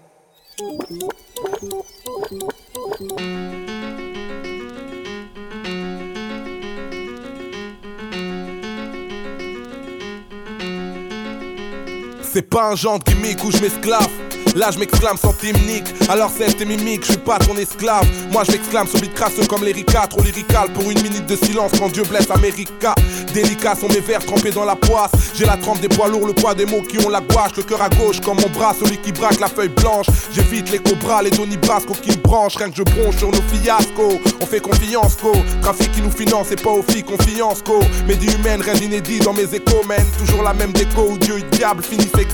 C'est 12.22 12.44
pas 12.44 12.70
un 12.72 12.76
genre 12.76 13.00
qui 13.04 13.16
gimmick 13.16 13.44
où 13.44 13.52
je 13.52 13.58
m'esclave. 13.58 14.08
Là 14.56 14.70
je 14.72 14.80
m'exclame 14.80 15.18
sans 15.18 15.34
timnique. 15.34 15.86
Alors 16.10 16.32
c'est 16.36 16.52
tes 16.56 16.66
mimiques, 16.66 17.06
je 17.06 17.14
suis 17.14 17.22
pas 17.22 17.40
ton 17.40 17.56
esclave. 17.58 18.08
Moi 18.32 18.44
je 18.44 18.52
m'exclame 18.52 18.88
sur 18.88 19.00
beat 19.00 19.14
crasseux 19.14 19.46
comme 19.48 19.64
l'Erika 19.64 20.08
Trop 20.08 20.22
lyrical 20.22 20.72
pour 20.74 20.90
une 20.90 21.02
minute 21.02 21.26
de 21.26 21.36
silence 21.36 21.72
quand 21.80 21.90
Dieu 21.90 22.04
blesse 22.04 22.30
America 22.30 22.94
Délicats 23.38 23.76
sont 23.76 23.88
mes 23.90 24.00
vers 24.00 24.26
trempés 24.26 24.50
dans 24.50 24.66
la 24.66 24.76
poisse. 24.76 25.12
J'ai 25.36 25.46
la 25.46 25.58
trempe 25.58 25.80
des 25.80 25.90
poids 25.90 26.08
lourds, 26.08 26.26
le 26.26 26.34
poids 26.34 26.56
des 26.56 26.66
mots 26.66 26.82
qui 26.82 26.98
ont 27.06 27.10
la 27.10 27.22
gouache. 27.22 27.52
Le 27.56 27.62
cœur 27.62 27.84
à 27.84 27.90
gauche 27.90 28.20
comme 28.20 28.38
mon 28.42 28.50
bras, 28.50 28.74
celui 28.74 28.98
qui 28.98 29.12
braque 29.12 29.40
la 29.40 29.48
feuille 29.48 29.70
blanche. 29.70 30.08
J'évite 30.32 30.72
les 30.72 30.80
cobras, 30.80 31.22
les 31.22 31.30
Donny 31.30 31.56
Brasco 31.56 31.94
qui 31.94 32.18
me 32.18 32.24
branchent. 32.24 32.56
Rien 32.56 32.72
que 32.72 32.78
je 32.78 32.82
bronche 32.82 33.18
sur 33.18 33.30
nos 33.30 33.44
fiascos. 33.44 34.20
On 34.42 34.46
fait 34.48 34.60
confiance 34.60 35.18
co. 35.22 35.34
Trafic 35.62 35.92
qui 35.92 36.02
nous 36.02 36.10
finance 36.10 36.52
et 36.52 36.56
pas 36.56 36.72
aux 36.72 36.82
filles 36.82 37.04
confiance 37.04 37.62
co. 37.62 37.80
Mais 38.08 38.16
humaine, 38.16 38.60
rien 38.60 38.74
d'inédit 38.74 39.20
dans 39.20 39.34
mes 39.34 39.44
échos 39.44 39.86
man 39.88 40.04
Toujours 40.18 40.42
la 40.42 40.56
même 40.56 40.72
déco 40.72 41.08
où 41.12 41.18
Dieu 41.20 41.38
et 41.38 41.56
diable 41.56 41.84
finissent 41.84 42.18
ex 42.18 42.34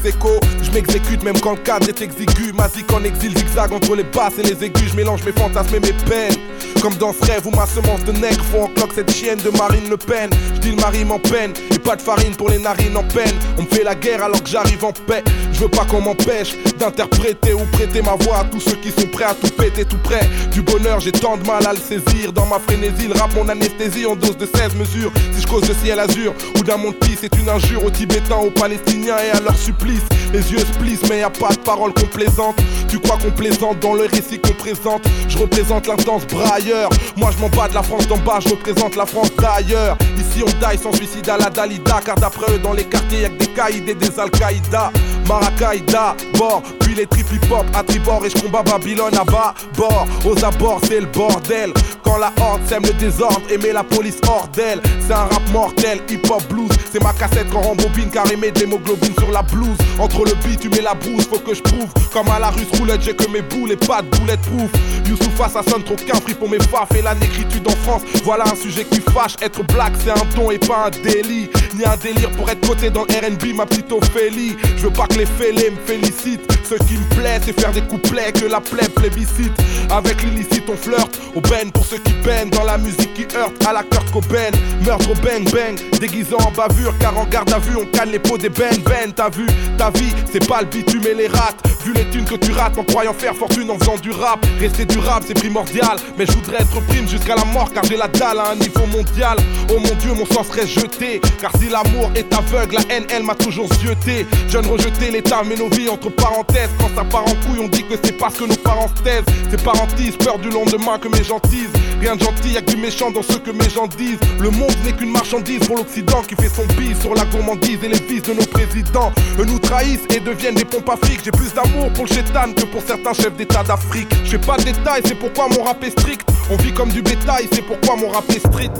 Je 0.61 0.71
m'exécute 0.71 1.21
même 1.21 1.37
quand 1.41 1.55
le 1.55 1.63
cadre 1.63 1.89
est 1.89 2.01
exigu. 2.01 2.53
Ma 2.53 2.69
en 2.95 3.03
exil 3.03 3.37
zigzag 3.37 3.73
entre 3.73 3.97
les 3.97 4.03
basses 4.03 4.39
et 4.39 4.43
les 4.43 4.63
aigus. 4.63 4.91
Je 4.91 4.95
mélange 4.95 5.21
mes 5.25 5.33
fantasmes 5.33 5.75
et 5.75 5.79
mes 5.81 5.93
peines 6.07 6.37
Comme 6.83 6.95
dans 6.95 7.13
ce 7.13 7.23
rêve 7.23 7.47
où 7.47 7.51
ma 7.51 7.65
semence 7.65 8.03
de 8.03 8.11
nègre 8.11 8.43
Font 8.43 8.63
en 8.65 8.67
cloque 8.67 8.91
cette 8.93 9.09
chienne 9.09 9.39
de 9.39 9.49
Marine 9.51 9.89
Le 9.89 9.95
Pen 9.95 10.29
Je 10.61 10.69
le 10.69 10.75
mari 10.75 11.05
en 11.09 11.17
peine 11.17 11.53
Et 11.71 11.79
pas 11.79 11.95
de 11.95 12.01
farine 12.01 12.35
pour 12.35 12.49
les 12.49 12.57
narines 12.57 12.97
en 12.97 13.05
peine. 13.05 13.31
On 13.57 13.61
me 13.61 13.67
fait 13.67 13.85
la 13.85 13.95
guerre 13.95 14.21
alors 14.21 14.43
que 14.43 14.49
j'arrive 14.49 14.83
en 14.83 14.91
paix 14.91 15.23
pas 15.67 15.85
qu'on 15.85 16.01
m'empêche 16.01 16.55
d'interpréter 16.77 17.53
ou 17.53 17.65
prêter 17.71 18.01
ma 18.01 18.15
voix 18.15 18.39
à 18.39 18.43
tous 18.45 18.59
ceux 18.59 18.75
qui 18.75 18.91
sont 18.91 19.07
prêts 19.07 19.25
à 19.25 19.33
tout 19.33 19.49
péter 19.49 19.85
tout 19.85 19.97
près. 20.03 20.27
Du 20.51 20.61
bonheur 20.61 20.99
j'ai 20.99 21.11
tant 21.11 21.37
de 21.37 21.45
mal 21.45 21.65
à 21.65 21.73
le 21.73 21.79
saisir. 21.79 22.33
Dans 22.33 22.45
ma 22.45 22.59
frénésie 22.59 23.07
le 23.07 23.19
rap 23.19 23.33
mon 23.35 23.47
anesthésie 23.49 24.05
en 24.05 24.15
dose 24.15 24.37
de 24.37 24.45
16 24.45 24.75
mesures. 24.75 25.11
Si 25.33 25.41
je 25.41 25.47
cause 25.47 25.67
de 25.67 25.73
ciel 25.73 25.99
azur 25.99 26.33
ou 26.57 26.63
d'un 26.63 26.77
monde 26.77 26.97
qui 26.99 27.17
c'est 27.19 27.33
une 27.37 27.49
injure 27.49 27.83
aux 27.85 27.89
Tibétains, 27.89 28.37
aux 28.37 28.51
Palestiniens 28.51 29.17
et 29.17 29.35
à 29.35 29.39
leur 29.39 29.57
supplice 29.57 30.03
Les 30.33 30.51
yeux 30.51 30.59
se 30.59 30.77
plissent 30.79 31.07
mais 31.09 31.19
y 31.19 31.23
a 31.23 31.29
pas 31.29 31.49
de 31.49 31.59
parole 31.59 31.93
complaisante 31.93 32.55
Tu 32.87 32.99
crois 32.99 33.17
qu'on 33.17 33.31
plaisante 33.31 33.79
dans 33.79 33.93
le 33.93 34.05
récit 34.05 34.39
qu'on 34.39 34.53
présente. 34.53 35.03
Je 35.27 35.37
représente 35.37 35.87
l'intense 35.87 36.25
brailleur. 36.27 36.89
Moi 37.15 37.31
je 37.35 37.41
m'en 37.41 37.49
bats 37.49 37.67
de 37.67 37.73
la 37.73 37.83
France 37.83 38.07
d'en 38.07 38.17
bas, 38.17 38.39
je 38.43 38.49
représente 38.49 38.95
la 38.95 39.05
France 39.05 39.31
d'ailleurs. 39.37 39.97
Ici 40.17 40.43
on 40.43 40.49
die 40.59 40.77
sans 40.81 40.93
suicide 40.93 41.29
à 41.29 41.37
la 41.37 41.49
Dalida 41.49 41.99
Car 42.03 42.15
d'après 42.15 42.53
eux 42.53 42.59
dans 42.59 42.73
les 42.73 42.85
quartiers 42.85 43.21
y'a 43.21 43.29
que 43.29 43.37
des 43.37 43.47
caïds 43.47 43.83
et 43.87 43.93
des 43.93 44.19
Al-Qaïda 44.19 44.91
Marakaïda, 45.27 46.15
bord, 46.37 46.61
puis 46.79 46.95
les 46.95 47.05
trip 47.05 47.25
hop 47.51 47.65
à 47.73 47.83
tribord 47.83 48.25
et 48.25 48.29
je 48.29 48.41
combat 48.41 48.63
Babylone 48.63 49.15
à 49.15 49.23
bas, 49.23 49.53
bord, 49.75 50.05
aux 50.25 50.43
abords 50.43 50.81
c'est 50.87 50.99
le 50.99 51.07
bordel. 51.07 51.73
Quand 52.03 52.17
la 52.17 52.31
horde 52.41 52.61
sème 52.67 52.83
le 52.83 52.93
désordre 52.93 53.41
et 53.49 53.57
met 53.57 53.71
la 53.71 53.83
police 53.83 54.17
hors 54.27 54.47
d'elle, 54.49 54.81
c'est 54.99 55.13
un 55.13 55.25
rap 55.25 55.41
mortel, 55.51 56.01
hip 56.09 56.21
hop 56.29 56.43
blues, 56.49 56.69
c'est 56.91 57.01
ma 57.01 57.13
cassette 57.13 57.47
quand 57.51 57.61
rembobine 57.61 58.09
car 58.11 58.29
émet 58.31 58.51
de 58.51 58.59
l'hémoglobine 58.59 59.13
sur 59.17 59.31
la 59.31 59.41
blouse. 59.41 59.77
Entre 59.99 60.25
le 60.25 60.33
beat, 60.43 60.59
tu 60.59 60.69
mets 60.69 60.81
la 60.81 60.93
brousse, 60.93 61.25
faut 61.27 61.39
que 61.39 61.53
je 61.53 61.61
prouve. 61.61 61.91
Comme 62.11 62.27
à 62.29 62.39
la 62.39 62.49
russe 62.49 62.67
roulette, 62.77 63.01
j'ai 63.01 63.15
que 63.15 63.29
mes 63.31 63.41
boules 63.41 63.71
et 63.71 63.77
pas 63.77 64.01
de 64.01 64.09
boulettes 64.17 64.41
proof. 64.41 64.71
Youssoufa, 65.07 65.49
ça 65.49 65.63
sonne 65.63 65.83
trop 65.83 65.95
qu'un 65.95 66.19
prix 66.19 66.33
pour 66.33 66.49
mes 66.49 66.59
faf 66.59 66.91
et 66.95 67.01
la 67.01 67.15
négritude 67.15 67.67
en 67.67 67.75
France. 67.83 68.01
Voilà 68.23 68.45
un 68.45 68.55
sujet 68.55 68.85
qui 68.85 68.99
fâche, 68.99 69.35
être 69.41 69.63
black 69.73 69.93
c'est 70.03 70.11
un 70.11 70.25
don 70.35 70.51
et 70.51 70.59
pas 70.59 70.87
un 70.87 70.89
délit. 70.89 71.49
Ni 71.75 71.85
un 71.85 71.97
délire 71.97 72.29
pour 72.31 72.49
être 72.49 72.67
coté 72.67 72.89
dans 72.89 73.01
RB, 73.01 73.55
ma 73.55 73.65
petite 73.65 73.91
Ophélie. 73.91 74.55
Je 74.77 74.83
veux 74.83 74.93
pas 74.93 75.07
les 75.17 75.25
fêlés 75.25 75.71
me 75.71 75.77
félicitent. 75.85 76.51
Ce 76.63 76.75
qui 76.85 76.93
me 76.93 77.15
plaît, 77.15 77.39
c'est 77.43 77.59
faire 77.59 77.71
des 77.71 77.81
couplets 77.81 78.31
que 78.31 78.45
la 78.45 78.61
plaie 78.61 78.87
plébiscite. 78.89 79.53
Avec 79.89 80.21
l'illicite, 80.23 80.63
on 80.67 80.75
flirte. 80.75 81.19
Au 81.35 81.41
ben 81.41 81.71
pour 81.71 81.85
ceux 81.85 81.97
qui 81.97 82.13
peinent. 82.23 82.49
Dans 82.51 82.63
la 82.63 82.77
musique 82.77 83.13
qui 83.13 83.25
heurte 83.35 83.65
à 83.65 83.73
la 83.73 83.83
Kurt 83.83 84.11
Cobain. 84.11 84.51
Meurtre 84.85 85.11
au 85.11 85.15
bang 85.15 85.43
bang. 85.51 85.79
Déguisant 85.99 86.37
en 86.37 86.51
bavure, 86.51 86.93
car 86.99 87.17
en 87.17 87.25
garde 87.25 87.51
à 87.51 87.59
vue, 87.59 87.77
on 87.77 87.85
canne 87.85 88.11
les 88.11 88.19
peaux 88.19 88.37
des 88.37 88.49
ben 88.49 88.77
ben. 88.85 89.11
T'as 89.15 89.29
vu, 89.29 89.45
ta 89.77 89.89
vie, 89.89 90.13
c'est 90.31 90.47
pas 90.47 90.61
le 90.61 90.67
bitume 90.67 91.03
et 91.09 91.15
les 91.15 91.27
rats. 91.27 91.55
Vu 91.85 91.91
les 91.93 92.05
thunes 92.05 92.25
que 92.25 92.35
tu 92.35 92.51
rates 92.51 92.77
en 92.77 92.83
croyant 92.83 93.13
faire 93.13 93.35
fortune 93.35 93.69
en 93.69 93.77
faisant 93.77 93.97
du 93.97 94.11
rap. 94.11 94.45
Rester 94.59 94.85
durable, 94.85 95.25
c'est 95.27 95.33
primordial. 95.33 95.97
Mais 96.17 96.25
je 96.25 96.31
voudrais 96.31 96.61
être 96.61 96.79
prime 96.87 97.07
jusqu'à 97.07 97.35
la 97.35 97.45
mort, 97.45 97.71
car 97.73 97.83
j'ai 97.83 97.97
la 97.97 98.07
dalle 98.07 98.39
à 98.39 98.51
un 98.51 98.55
niveau 98.55 98.85
mondial. 98.85 99.37
Oh 99.69 99.79
mon 99.79 99.95
dieu, 99.95 100.13
mon 100.13 100.25
sang 100.25 100.43
serait 100.43 100.67
jeté. 100.67 101.19
Car 101.41 101.51
si 101.57 101.67
l'amour 101.69 102.09
est 102.15 102.33
aveugle, 102.33 102.75
la 102.75 102.95
haine, 102.95 103.05
elle 103.09 103.23
m'a 103.23 103.35
toujours 103.35 103.67
zioté. 103.73 104.25
Jeune 104.47 104.65
rejeté 104.65 105.11
l'état 105.11 105.43
met 105.43 105.55
nos 105.55 105.69
vies 105.69 105.89
entre 105.89 106.09
parenthèses. 106.09 106.69
Quand 106.79 106.89
ça 106.95 107.03
part 107.03 107.23
en 107.23 107.35
couille, 107.45 107.59
on 107.61 107.67
dit 107.67 107.83
que 107.83 107.95
c'est 108.01 108.17
parce 108.17 108.35
que 108.35 108.45
nos 108.45 108.55
parents 108.55 108.89
se 108.95 109.03
taisent. 109.03 109.25
C'est 109.51 109.61
parentise, 109.61 110.15
peur 110.15 110.39
du 110.39 110.49
lendemain 110.49 110.97
que 110.99 111.09
mes 111.09 111.23
gentils 111.23 111.67
Rien 112.03 112.17
de 112.17 112.21
gentil, 112.21 112.49
y'a 112.49 112.61
que 112.61 112.71
du 112.71 112.75
méchant 112.75 113.11
dans 113.11 113.21
ce 113.21 113.37
que 113.37 113.51
mes 113.51 113.69
gens 113.69 113.87
disent. 113.87 114.19
Le 114.41 114.49
monde 114.49 114.75
n'est 114.83 114.91
qu'une 114.91 115.09
marchandise 115.11 115.59
pour 115.59 115.77
l'Occident 115.77 116.21
qui 116.23 116.35
fait 116.35 116.49
son 116.53 116.65
bise 116.75 116.99
sur 116.99 117.15
la 117.15 117.23
gourmandise 117.23 117.79
et 117.81 117.87
les 117.87 117.97
vices 117.97 118.23
de 118.23 118.33
nos 118.33 118.45
présidents. 118.45 119.13
Eux 119.39 119.45
nous 119.45 119.57
trahissent 119.57 120.05
et 120.13 120.19
deviennent 120.19 120.55
des 120.55 120.65
pompes 120.65 120.89
afriques. 120.89 121.21
J'ai 121.23 121.31
plus 121.31 121.53
d'amour 121.53 121.93
pour 121.93 122.03
le 122.03 122.09
chétan 122.09 122.51
que 122.53 122.65
pour 122.65 122.81
certains 122.81 123.13
chefs 123.13 123.37
d'état 123.37 123.63
d'Afrique. 123.63 124.09
Je 124.25 124.35
pas 124.35 124.57
de 124.57 124.63
détails, 124.63 125.01
c'est 125.05 125.17
pourquoi 125.17 125.47
mon 125.47 125.63
rap 125.63 125.81
est 125.81 125.91
strict. 125.91 126.27
On 126.49 126.57
vit 126.57 126.73
comme 126.73 126.89
du 126.89 127.01
bétail, 127.01 127.47
c'est 127.53 127.61
pourquoi 127.61 127.95
mon 127.95 128.09
rap 128.09 128.29
est 128.31 128.45
street. 128.45 128.73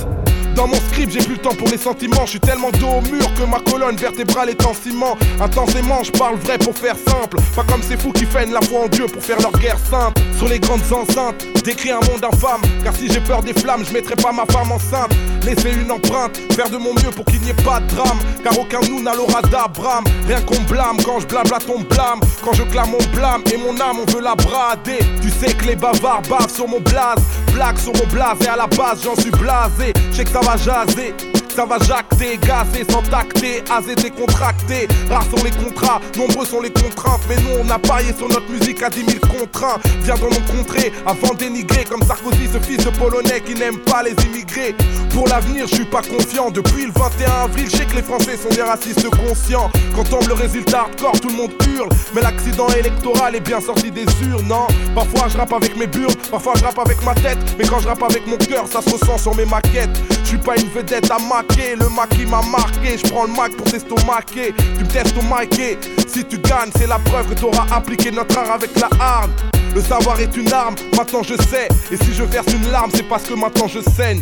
Dans 0.56 0.68
mon 0.68 0.76
script, 0.76 1.12
j'ai 1.12 1.20
plus 1.20 1.36
le 1.36 1.42
temps 1.42 1.56
pour 1.56 1.68
les 1.70 1.78
sentiments. 1.78 2.26
Je 2.26 2.32
suis 2.32 2.40
tellement 2.40 2.70
dos 2.72 2.88
au 2.88 3.02
mur 3.02 3.34
que 3.34 3.44
ma 3.44 3.60
colonne 3.60 3.96
vertébrale 3.96 4.50
est 4.50 4.66
en 4.66 4.74
ciment. 4.74 5.18
Intensément, 5.42 6.04
je 6.04 6.12
parle 6.12 6.36
vrai 6.38 6.58
pour 6.58 6.78
faire 6.78 6.96
simple. 6.96 7.38
Pas 7.56 7.64
comme 7.64 7.82
ces 7.82 7.98
fous 7.98 8.12
qui 8.12 8.26
feignent 8.26 8.54
la 8.54 8.62
foi 8.62 8.82
en 8.86 8.88
Dieu 8.88 9.06
pour 9.08 9.24
faire 9.24 9.40
leur 9.40 9.52
guerre 9.54 9.80
sainte. 9.90 10.18
Sur 10.38 10.48
les 10.48 10.60
grandes 10.60 10.82
enceintes, 10.92 11.46
décrit 11.64 11.92
un 11.92 12.00
monde 12.02 12.24
infâme. 12.24 12.62
Car 12.84 12.96
si 12.96 13.12
j'ai 13.12 13.20
peur 13.22 13.42
des 13.42 13.54
flammes, 13.54 13.84
je 13.86 13.94
mettrai 13.94 14.16
pas 14.16 14.32
ma 14.32 14.46
femme 14.46 14.72
enceinte. 14.72 15.12
Laisser 15.44 15.72
une 15.74 15.92
empreinte, 15.92 16.38
faire 16.54 16.70
de 16.70 16.78
mon 16.78 16.94
mieux 16.94 17.12
pour 17.16 17.26
qu'il 17.26 17.42
n'y 17.42 17.50
ait 17.50 17.64
pas 17.66 17.80
de 17.80 17.88
drame. 17.96 18.20
Car 18.44 18.58
aucun 18.58 18.82
nous 18.90 19.02
n'a 19.02 19.16
l'aura 19.16 19.42
d'Abraham. 19.42 20.04
Rien 20.28 20.42
qu'on 20.42 20.62
blâme 20.64 20.98
quand 21.04 21.20
je 21.20 21.28
blabla 21.28 21.58
ton 21.60 21.82
blâme. 21.82 22.20
Quand 22.44 22.54
je 22.54 22.64
clame 22.64 22.92
mon 22.92 23.04
blâme 23.16 23.44
et 23.52 23.58
mon 23.58 23.80
âme, 23.82 23.98
on 24.06 24.12
veut 24.12 24.22
la 24.22 24.36
brader. 24.36 25.00
Tu 25.22 25.30
sais 25.30 25.54
que 25.54 25.66
les 25.66 25.76
bavards 25.76 26.22
bavent 26.30 26.54
sur 26.54 26.68
mon 26.68 26.80
blaze. 26.80 27.24
Blague 27.54 27.78
sur 27.78 27.94
mon 27.94 28.08
et 28.42 28.48
à 28.48 28.56
la 28.56 28.68
base, 28.68 29.04
j'en 29.04 29.16
suis 29.16 29.32
blasé. 29.32 29.94
Je 30.12 30.18
sais 30.18 30.24
que 30.24 30.32
ça 30.32 30.40
va 30.42 30.58
jaser. 30.58 31.14
Ça 31.56 31.66
va 31.66 31.78
jacter, 31.78 32.40
gazer 32.42 32.84
sans 32.90 33.04
tacter, 33.04 33.64
azer 33.70 33.94
décontracté. 33.96 34.88
Rares 35.08 35.26
sont 35.30 35.44
les 35.44 35.52
contrats, 35.52 36.02
nombreux 36.18 36.48
sont 36.48 36.62
les 36.62 36.72
contraintes. 36.72 37.22
Mais 37.30 37.36
nous, 37.36 37.64
on 37.64 37.70
a 37.70 37.78
parié 37.78 38.12
sur 38.18 38.28
notre 38.28 38.50
musique 38.50 38.82
à 38.82 38.90
10 38.90 39.06
000 39.06 39.20
contraints. 39.20 39.80
Viens 40.02 40.16
dans 40.16 40.30
nos 40.30 40.42
contrées 40.52 40.92
avant 41.06 41.36
d'énigrer. 41.36 41.84
Comme 41.84 42.02
Sarkozy, 42.02 42.50
ce 42.52 42.60
fils 42.60 42.84
de 42.84 42.90
Polonais 42.90 43.42
qui 43.42 43.54
n'aime 43.54 43.78
pas 43.78 44.02
les 44.02 44.16
immigrés. 44.26 44.76
Pour 45.12 45.28
l'avenir, 45.28 45.68
je 45.68 45.76
suis 45.76 45.86
pas 45.86 46.02
confiant. 46.02 46.50
Depuis 46.50 46.88
le 46.88 46.92
21 46.92 47.44
avril, 47.44 47.68
je 47.70 47.78
sais 47.78 47.86
que 47.86 47.96
les 47.98 48.02
Français 48.02 48.36
sont 48.36 48.50
des 48.50 48.64
racistes 48.64 49.08
conscients. 49.12 49.70
Quand 49.96 50.10
tombe 50.10 50.28
le 50.28 50.34
résultat 50.34 50.82
hardcore, 50.82 51.20
tout 51.22 51.30
le 51.30 51.36
monde 51.36 51.54
hurle. 51.76 51.90
Mais 52.16 52.22
l'accident 52.22 52.68
électoral 52.70 53.36
est 53.36 53.42
bien 53.42 53.62
sorti 53.62 53.92
des 53.92 54.06
urnes, 54.28 54.48
non 54.48 54.68
Parfois 54.96 55.28
je 55.30 55.38
rappe 55.38 55.54
avec 55.54 55.78
mes 55.78 55.88
burnes, 55.88 56.16
parfois 56.32 56.54
je 56.58 56.64
rappe 56.64 56.80
avec 56.80 57.04
ma 57.04 57.14
tête. 57.14 57.38
Mais 57.60 57.66
quand 57.66 57.80
je 57.80 57.88
rappe 57.88 58.02
avec 58.02 58.26
mon 58.26 58.38
cœur, 58.38 58.66
ça 58.68 58.82
se 58.82 58.90
ressent 58.90 59.20
sur 59.20 59.36
mes 59.36 59.46
maquettes. 59.46 60.02
Je 60.24 60.30
suis 60.30 60.38
pas 60.38 60.56
une 60.58 60.70
vedette 60.70 61.12
à 61.12 61.20
maquer, 61.44 61.76
le 61.76 61.90
maquis 61.90 62.26
m'a 62.26 62.42
marqué. 62.42 62.98
Je 62.98 63.10
prends 63.10 63.26
le 63.26 63.34
mac 63.34 63.56
pour 63.56 63.70
t'estomaquer, 63.70 64.54
tu 64.78 64.84
me 64.84 64.90
testomaquer. 64.90 65.78
Si 66.08 66.24
tu 66.26 66.38
gagnes, 66.38 66.72
c'est 66.78 66.88
la 66.88 67.00
preuve 67.00 67.30
que 67.30 67.40
t'auras 67.40 67.66
appliqué 67.72 68.12
notre 68.12 68.38
art 68.38 68.52
avec 68.52 68.72
la 68.80 68.90
harne. 69.00 69.32
Le 69.76 69.82
savoir 69.82 70.20
est 70.20 70.36
une 70.38 70.52
arme, 70.54 70.76
maintenant 70.96 71.24
je 71.24 71.36
sais. 71.36 71.68
Et 71.92 71.98
si 71.98 72.14
je 72.14 72.24
verse 72.24 72.52
une 72.54 72.70
larme, 72.72 72.92
c'est 72.94 73.08
parce 73.08 73.24
que 73.24 73.34
maintenant 73.34 73.68
je 73.68 73.80
saigne. 73.80 74.22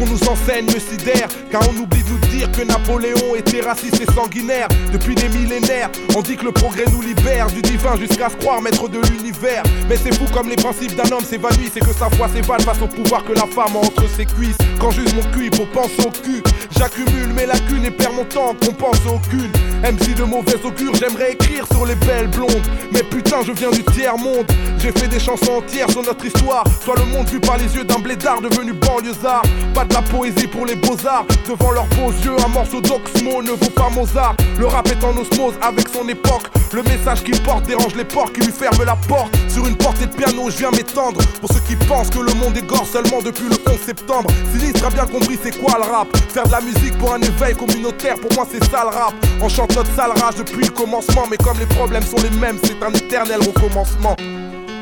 Qu'on 0.00 0.06
nous 0.06 0.28
enseigne 0.30 0.64
me 0.64 0.80
sidère, 0.80 1.28
car 1.50 1.60
on 1.68 1.78
oublie 1.78 2.02
de 2.02 2.08
nous 2.08 2.18
dire 2.30 2.50
que 2.52 2.62
Napoléon 2.62 3.34
était 3.36 3.60
raciste 3.60 4.00
et 4.00 4.10
sanguinaire. 4.10 4.66
Depuis 4.94 5.14
des 5.14 5.28
millénaires, 5.28 5.90
on 6.16 6.22
dit 6.22 6.38
que 6.38 6.46
le 6.46 6.52
progrès 6.52 6.86
nous 6.90 7.02
libère 7.02 7.48
du 7.48 7.60
divin 7.60 7.96
jusqu'à 7.98 8.30
se 8.30 8.36
croire 8.36 8.62
maître 8.62 8.88
de 8.88 8.98
l'univers. 9.10 9.62
Mais 9.90 9.98
c'est 9.98 10.14
fou 10.14 10.24
comme 10.32 10.48
les 10.48 10.56
principes 10.56 10.96
d'un 10.96 11.14
homme 11.14 11.22
s'évanouissent 11.22 11.76
et 11.76 11.80
que 11.80 11.92
sa 11.92 12.08
foi 12.08 12.30
s'évade 12.30 12.62
face 12.62 12.80
au 12.80 12.86
pouvoir 12.86 13.26
que 13.26 13.34
la 13.34 13.44
femme 13.46 13.76
entre 13.76 14.08
ses 14.08 14.24
cuisses. 14.24 14.56
Quand 14.80 14.90
j'use 14.90 15.12
mon 15.12 15.30
cul, 15.32 15.50
faut 15.54 15.66
penser 15.66 16.00
au 16.00 16.10
cul. 16.10 16.42
J'accumule 16.78 17.34
mes 17.34 17.44
lacunes 17.44 17.84
et 17.84 17.90
perds 17.90 18.14
mon 18.14 18.24
temps 18.24 18.56
qu'on 18.58 18.72
pense 18.72 19.00
aucune. 19.06 19.52
MC 19.82 20.14
de 20.14 20.24
mauvais 20.24 20.56
augure, 20.64 20.94
j'aimerais 20.94 21.32
écrire 21.32 21.66
sur 21.72 21.86
les 21.86 21.94
belles 21.94 22.28
blondes. 22.28 22.66
Mais 22.92 23.02
putain, 23.02 23.38
je 23.46 23.52
viens 23.52 23.70
du 23.70 23.82
tiers 23.84 24.16
monde. 24.18 24.46
J'ai 24.78 24.92
fait 24.92 25.08
des 25.08 25.18
chansons 25.18 25.52
entières 25.58 25.90
sur 25.90 26.02
notre 26.02 26.24
histoire. 26.24 26.64
Soit 26.84 26.96
le 26.96 27.04
monde 27.06 27.28
vu 27.28 27.40
par 27.40 27.56
les 27.56 27.74
yeux 27.74 27.84
d'un 27.84 27.98
blédard 27.98 28.40
devenu 28.40 28.72
banlieusard. 28.72 29.42
Pas 29.74 29.84
de 29.84 29.94
la 29.94 30.02
poésie 30.02 30.46
pour 30.46 30.66
les 30.66 30.74
beaux-arts. 30.74 31.24
Devant 31.48 31.70
leurs 31.70 31.86
beaux 31.86 32.10
yeux, 32.10 32.36
un 32.44 32.48
morceau 32.48 32.80
d'Oxmo 32.80 33.42
ne 33.42 33.50
vaut 33.50 33.70
pas 33.74 33.88
Mozart. 33.90 34.36
Le 34.58 34.66
rap 34.66 34.86
est 34.88 35.02
en 35.02 35.16
osmose 35.16 35.54
avec 35.62 35.88
son 35.88 36.06
époque. 36.08 36.48
Le 36.72 36.82
message 36.82 37.24
qu'il 37.24 37.40
porte 37.42 37.64
dérange 37.66 37.96
les 37.96 38.04
porcs 38.04 38.32
qui 38.32 38.40
lui 38.40 38.52
ferment 38.52 38.84
la 38.84 38.96
porte. 39.08 39.34
Sur 39.48 39.66
une 39.66 39.76
portée 39.76 40.06
de 40.06 40.14
piano, 40.14 40.50
je 40.50 40.58
viens 40.58 40.70
m'étendre. 40.70 41.20
Pour 41.40 41.52
ceux 41.52 41.60
qui 41.60 41.74
pensent 41.74 42.10
que 42.10 42.20
le 42.20 42.32
monde 42.34 42.56
est 42.56 42.66
gore 42.66 42.86
seulement 42.86 43.20
depuis 43.22 43.48
le 43.48 43.56
11 43.66 43.78
septembre. 43.84 44.30
Sinistre 44.52 44.86
a 44.86 44.90
bien 44.90 45.06
compris 45.06 45.38
c'est 45.42 45.58
quoi 45.58 45.78
le 45.78 45.90
rap. 45.90 46.08
Faire 46.28 46.46
de 46.46 46.52
la 46.52 46.60
musique 46.60 46.96
pour 46.98 47.14
un 47.14 47.20
éveil 47.20 47.54
communautaire, 47.54 48.14
pour 48.16 48.32
moi 48.34 48.46
c'est 48.50 48.62
ça 48.70 48.82
le 48.84 48.96
rap. 48.96 49.14
On 49.42 49.48
notre 49.74 49.94
sale 49.94 50.12
rage 50.12 50.36
depuis 50.36 50.64
le 50.64 50.70
commencement. 50.70 51.24
Mais 51.30 51.36
comme 51.36 51.58
les 51.58 51.66
problèmes 51.66 52.02
sont 52.02 52.20
les 52.22 52.30
mêmes, 52.38 52.58
c'est 52.62 52.82
un 52.82 52.92
éternel 52.92 53.40
recommencement. 53.40 54.16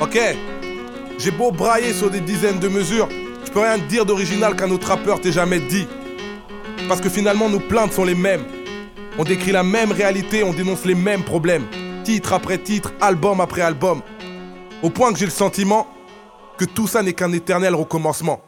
Ok, 0.01 0.18
j'ai 1.18 1.30
beau 1.30 1.51
brailler 1.51 1.93
sur 1.93 2.11
des 2.11 2.20
dizaines 2.20 2.59
de 2.59 2.68
mesures. 2.68 3.09
Je 3.45 3.51
peux 3.51 3.61
rien 3.61 3.78
te 3.78 3.84
dire 3.84 4.05
d'original 4.05 4.55
qu'un 4.57 4.70
autre 4.70 4.89
rappeur 4.89 5.20
t'ait 5.20 5.32
jamais 5.32 5.59
dit. 5.59 5.86
Parce 6.86 7.01
que 7.01 7.09
finalement, 7.09 7.49
nos 7.49 7.61
plaintes 7.61 7.93
sont 7.93 8.05
les 8.05 8.14
mêmes. 8.14 8.45
On 9.18 9.24
décrit 9.24 9.51
la 9.51 9.64
même 9.64 9.91
réalité, 9.91 10.45
on 10.45 10.53
dénonce 10.53 10.84
les 10.84 10.95
mêmes 10.95 11.24
problèmes. 11.24 11.66
Titre 12.05 12.32
après 12.32 12.59
titre, 12.59 12.93
album 13.01 13.41
après 13.41 13.62
album. 13.62 14.03
Au 14.82 14.91
point 14.91 15.12
que 15.12 15.18
j'ai 15.18 15.24
le 15.24 15.30
sentiment 15.30 15.89
que 16.57 16.64
tout 16.64 16.86
ça 16.86 17.03
n'est 17.03 17.12
qu'un 17.12 17.32
éternel 17.32 17.74
recommencement. 17.74 18.41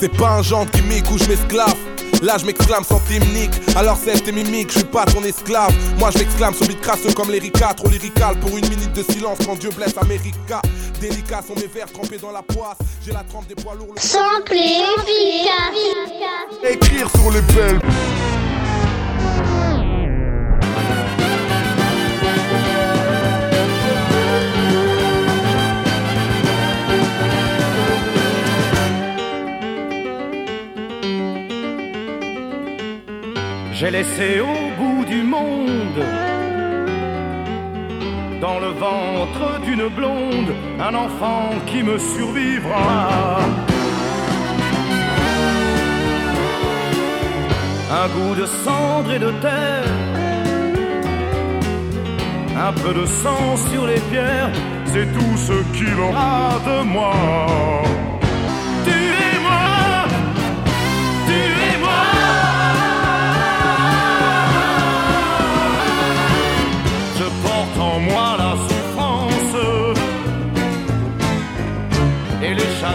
C'est 0.00 0.16
pas 0.16 0.38
un 0.38 0.42
genre 0.42 0.64
qui 0.70 0.80
gimmick 0.80 1.10
où 1.10 1.18
je 1.18 1.28
m'esclave. 1.28 1.76
Là 2.22 2.38
je 2.38 2.46
m'exclame 2.46 2.84
sans 2.84 3.02
nique 3.34 3.52
Alors 3.76 3.98
c'est 4.02 4.18
tes 4.24 4.32
mimiques, 4.32 4.72
je 4.72 4.78
suis 4.78 4.84
pas 4.84 5.04
ton 5.04 5.22
esclave. 5.22 5.74
Moi 5.98 6.10
je 6.10 6.20
m'exclame 6.20 6.54
sur 6.54 6.66
beat 6.66 6.80
crasseux 6.80 7.12
comme 7.12 7.30
l'Erika. 7.30 7.74
Trop 7.74 7.90
lyrical 7.90 8.38
pour 8.40 8.56
une 8.56 8.66
minute 8.70 8.94
de 8.94 9.02
silence 9.02 9.36
quand 9.44 9.58
Dieu 9.58 9.68
blesse 9.76 9.94
America. 9.98 10.62
Délicat 11.02 11.42
sont 11.46 11.54
mes 11.54 11.66
vers 11.66 11.92
trempés 11.92 12.16
dans 12.16 12.32
la 12.32 12.40
poisse. 12.40 12.78
J'ai 13.04 13.12
la 13.12 13.24
trempe 13.24 13.46
des 13.46 13.54
poids 13.54 13.74
lourds 13.74 13.92
le... 13.94 14.00
Simple 14.00 14.54
et 14.54 14.80
efficace. 14.96 16.72
Écrire 16.72 17.10
sur 17.10 17.30
les 17.30 17.42
belles 17.42 17.80
J'ai 33.80 33.90
laissé 33.90 34.40
au 34.40 34.78
bout 34.78 35.06
du 35.06 35.22
monde, 35.22 36.04
dans 38.38 38.60
le 38.60 38.72
ventre 38.86 39.58
d'une 39.64 39.88
blonde, 39.88 40.52
un 40.78 40.94
enfant 40.94 41.48
qui 41.66 41.82
me 41.82 41.96
survivra. 41.96 43.38
Un 47.90 48.08
goût 48.08 48.34
de 48.34 48.44
cendre 48.44 49.12
et 49.14 49.18
de 49.18 49.30
terre, 49.40 49.94
un 52.58 52.72
peu 52.82 52.92
de 52.92 53.06
sang 53.06 53.56
sur 53.72 53.86
les 53.86 54.00
pierres, 54.10 54.50
c'est 54.84 55.10
tout 55.10 55.36
ce 55.38 55.56
qu'il 55.72 55.98
aura 55.98 56.60
de 56.66 56.82
moi. 56.82 57.14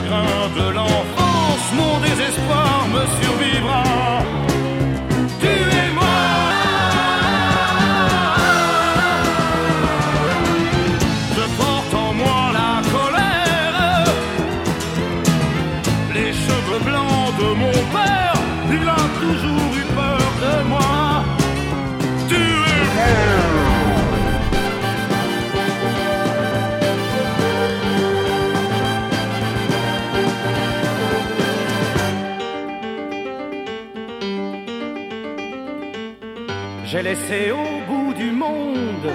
Chagrins 0.06 0.50
de 0.56 0.74
l'enfance. 0.74 1.74
Mon 1.74 2.00
désespoir 2.00 2.88
me 2.94 3.24
survivra. 3.24 4.45
J'ai 36.96 37.04
laissé 37.04 37.52
au 37.52 37.92
bout 37.92 38.14
du 38.14 38.32
monde, 38.32 39.10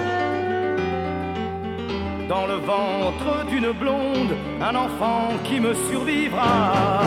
dans 2.29 2.45
le 2.45 2.57
ventre 2.57 3.43
d'une 3.49 3.71
blonde, 3.71 4.35
un 4.61 4.75
enfant 4.75 5.29
qui 5.45 5.59
me 5.59 5.73
survivra. 5.89 7.01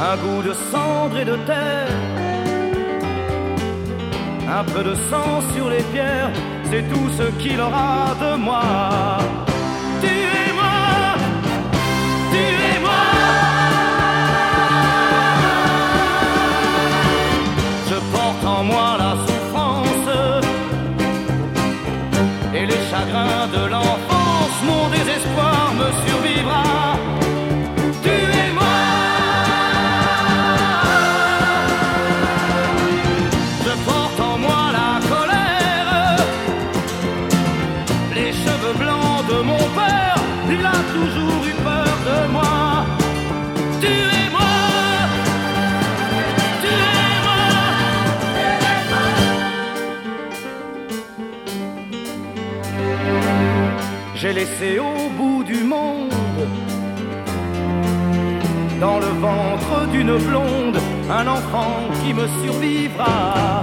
Un 0.00 0.16
goût 0.16 0.42
de 0.42 0.54
cendre 0.54 1.18
et 1.18 1.26
de 1.26 1.36
terre, 1.44 1.88
un 4.48 4.64
peu 4.64 4.82
de 4.82 4.94
sang 4.94 5.42
sur 5.54 5.68
les 5.68 5.82
pierres, 5.92 6.30
c'est 6.70 6.88
tout 6.88 7.10
ce 7.18 7.24
qu'il 7.42 7.60
aura 7.60 8.14
de 8.18 8.36
moi. 8.36 9.39
me 25.80 25.88
survivra. 26.04 26.64
Tuez-moi. 28.02 28.76
Je 33.64 33.72
porte 33.88 34.20
en 34.20 34.36
moi 34.38 34.62
la 34.78 34.92
colère, 35.12 36.16
les 38.14 38.32
cheveux 38.42 38.76
blancs 38.82 39.26
de 39.32 39.38
mon 39.50 39.64
père. 39.78 40.18
Il 40.52 40.66
a 40.66 40.78
toujours 40.96 41.42
eu 41.50 41.54
peur 41.68 41.92
de 42.08 42.18
moi. 42.32 42.86
Tuez-moi. 43.80 44.52
Tuez-moi. 46.62 47.40
J'ai 54.16 54.32
laissé 54.32 54.78
au 54.78 54.99
ventre 59.20 59.86
d'une 59.92 60.16
blonde, 60.16 60.78
un 61.10 61.26
enfant 61.26 61.76
qui 62.02 62.14
me 62.14 62.26
survivra. 62.42 63.62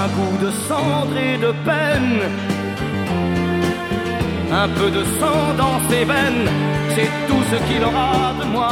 Un 0.00 0.08
goût 0.16 0.36
de 0.44 0.50
cendre 0.68 1.16
et 1.16 1.36
de 1.36 1.52
peine. 1.68 2.20
Un 4.52 4.68
peu 4.68 4.90
de 4.90 5.04
sang 5.20 5.42
dans 5.62 5.78
ses 5.88 6.04
veines, 6.04 6.48
c'est 6.94 7.10
tout 7.28 7.42
ce 7.50 7.56
qu'il 7.66 7.84
aura 7.84 8.34
de 8.40 8.46
moi. 8.54 8.70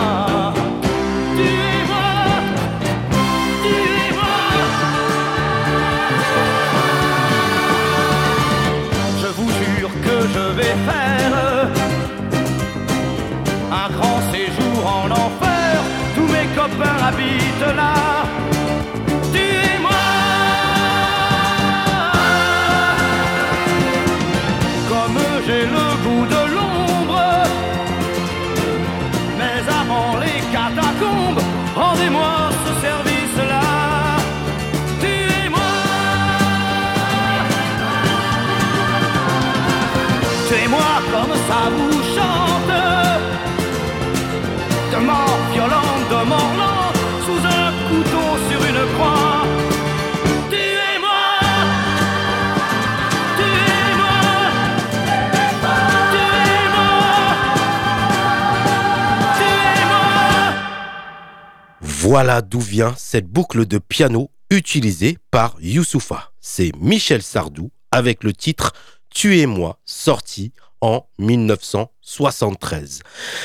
Voilà 62.11 62.41
d'où 62.41 62.59
vient 62.59 62.95
cette 62.97 63.27
boucle 63.27 63.67
de 63.67 63.77
piano 63.77 64.31
utilisée 64.49 65.19
par 65.31 65.57
Youssoufa. 65.61 66.33
C'est 66.41 66.73
Michel 66.81 67.21
Sardou 67.21 67.71
avec 67.91 68.25
le 68.25 68.33
titre 68.33 68.73
Tuez-moi, 69.11 69.79
sorti 69.85 70.55
en 70.81 71.05
1973. 71.19 73.03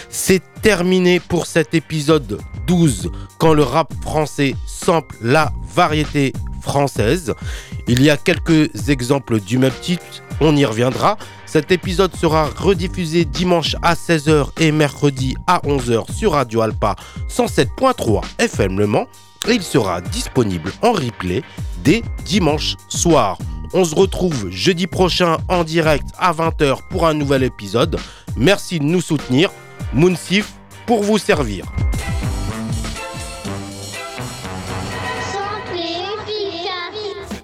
C'est 0.08 0.42
terminé 0.62 1.20
pour 1.20 1.46
cet 1.46 1.74
épisode 1.74 2.40
12 2.66 3.12
quand 3.38 3.54
le 3.54 3.64
rap 3.64 3.94
français 4.02 4.56
sample 4.66 5.14
la 5.22 5.52
variété 5.68 6.32
française. 6.62 7.34
Il 7.88 8.02
y 8.02 8.10
a 8.10 8.18
quelques 8.18 8.90
exemples 8.90 9.40
du 9.42 9.58
même 9.58 9.74
titre, 9.82 10.24
on 10.40 10.56
y 10.56 10.64
reviendra. 10.66 11.18
Cet 11.46 11.72
épisode 11.72 12.16
sera 12.16 12.46
rediffusé 12.46 13.26
dimanche 13.26 13.76
à 13.82 13.94
16h 13.94 14.48
et 14.60 14.72
mercredi 14.72 15.36
à 15.48 15.60
11h 15.60 16.12
sur 16.12 16.32
Radio 16.32 16.62
Alpa 16.62 16.96
107.3 17.30 18.22
FM 18.40 18.80
Le 18.80 18.88
Mans 18.88 19.08
et 19.48 19.54
il 19.54 19.62
sera 19.62 20.00
disponible 20.00 20.72
en 20.82 20.94
replay 20.94 21.44
dès 21.84 22.02
dimanche 22.26 22.76
soir. 22.88 23.38
On 23.74 23.84
se 23.84 23.96
retrouve 23.96 24.50
jeudi 24.50 24.88
prochain 24.88 25.38
en 25.50 25.64
direct 25.64 26.08
à 26.18 26.32
20h 26.32 26.78
pour 26.90 27.06
un 27.06 27.14
nouvel 27.14 27.44
épisode. 27.44 28.00
Merci 28.38 28.80
de 28.80 28.86
nous 28.86 29.02
soutenir. 29.02 29.52
Mounsif 29.94 30.54
pour 30.86 31.04
vous 31.04 31.18
servir. 31.18 31.66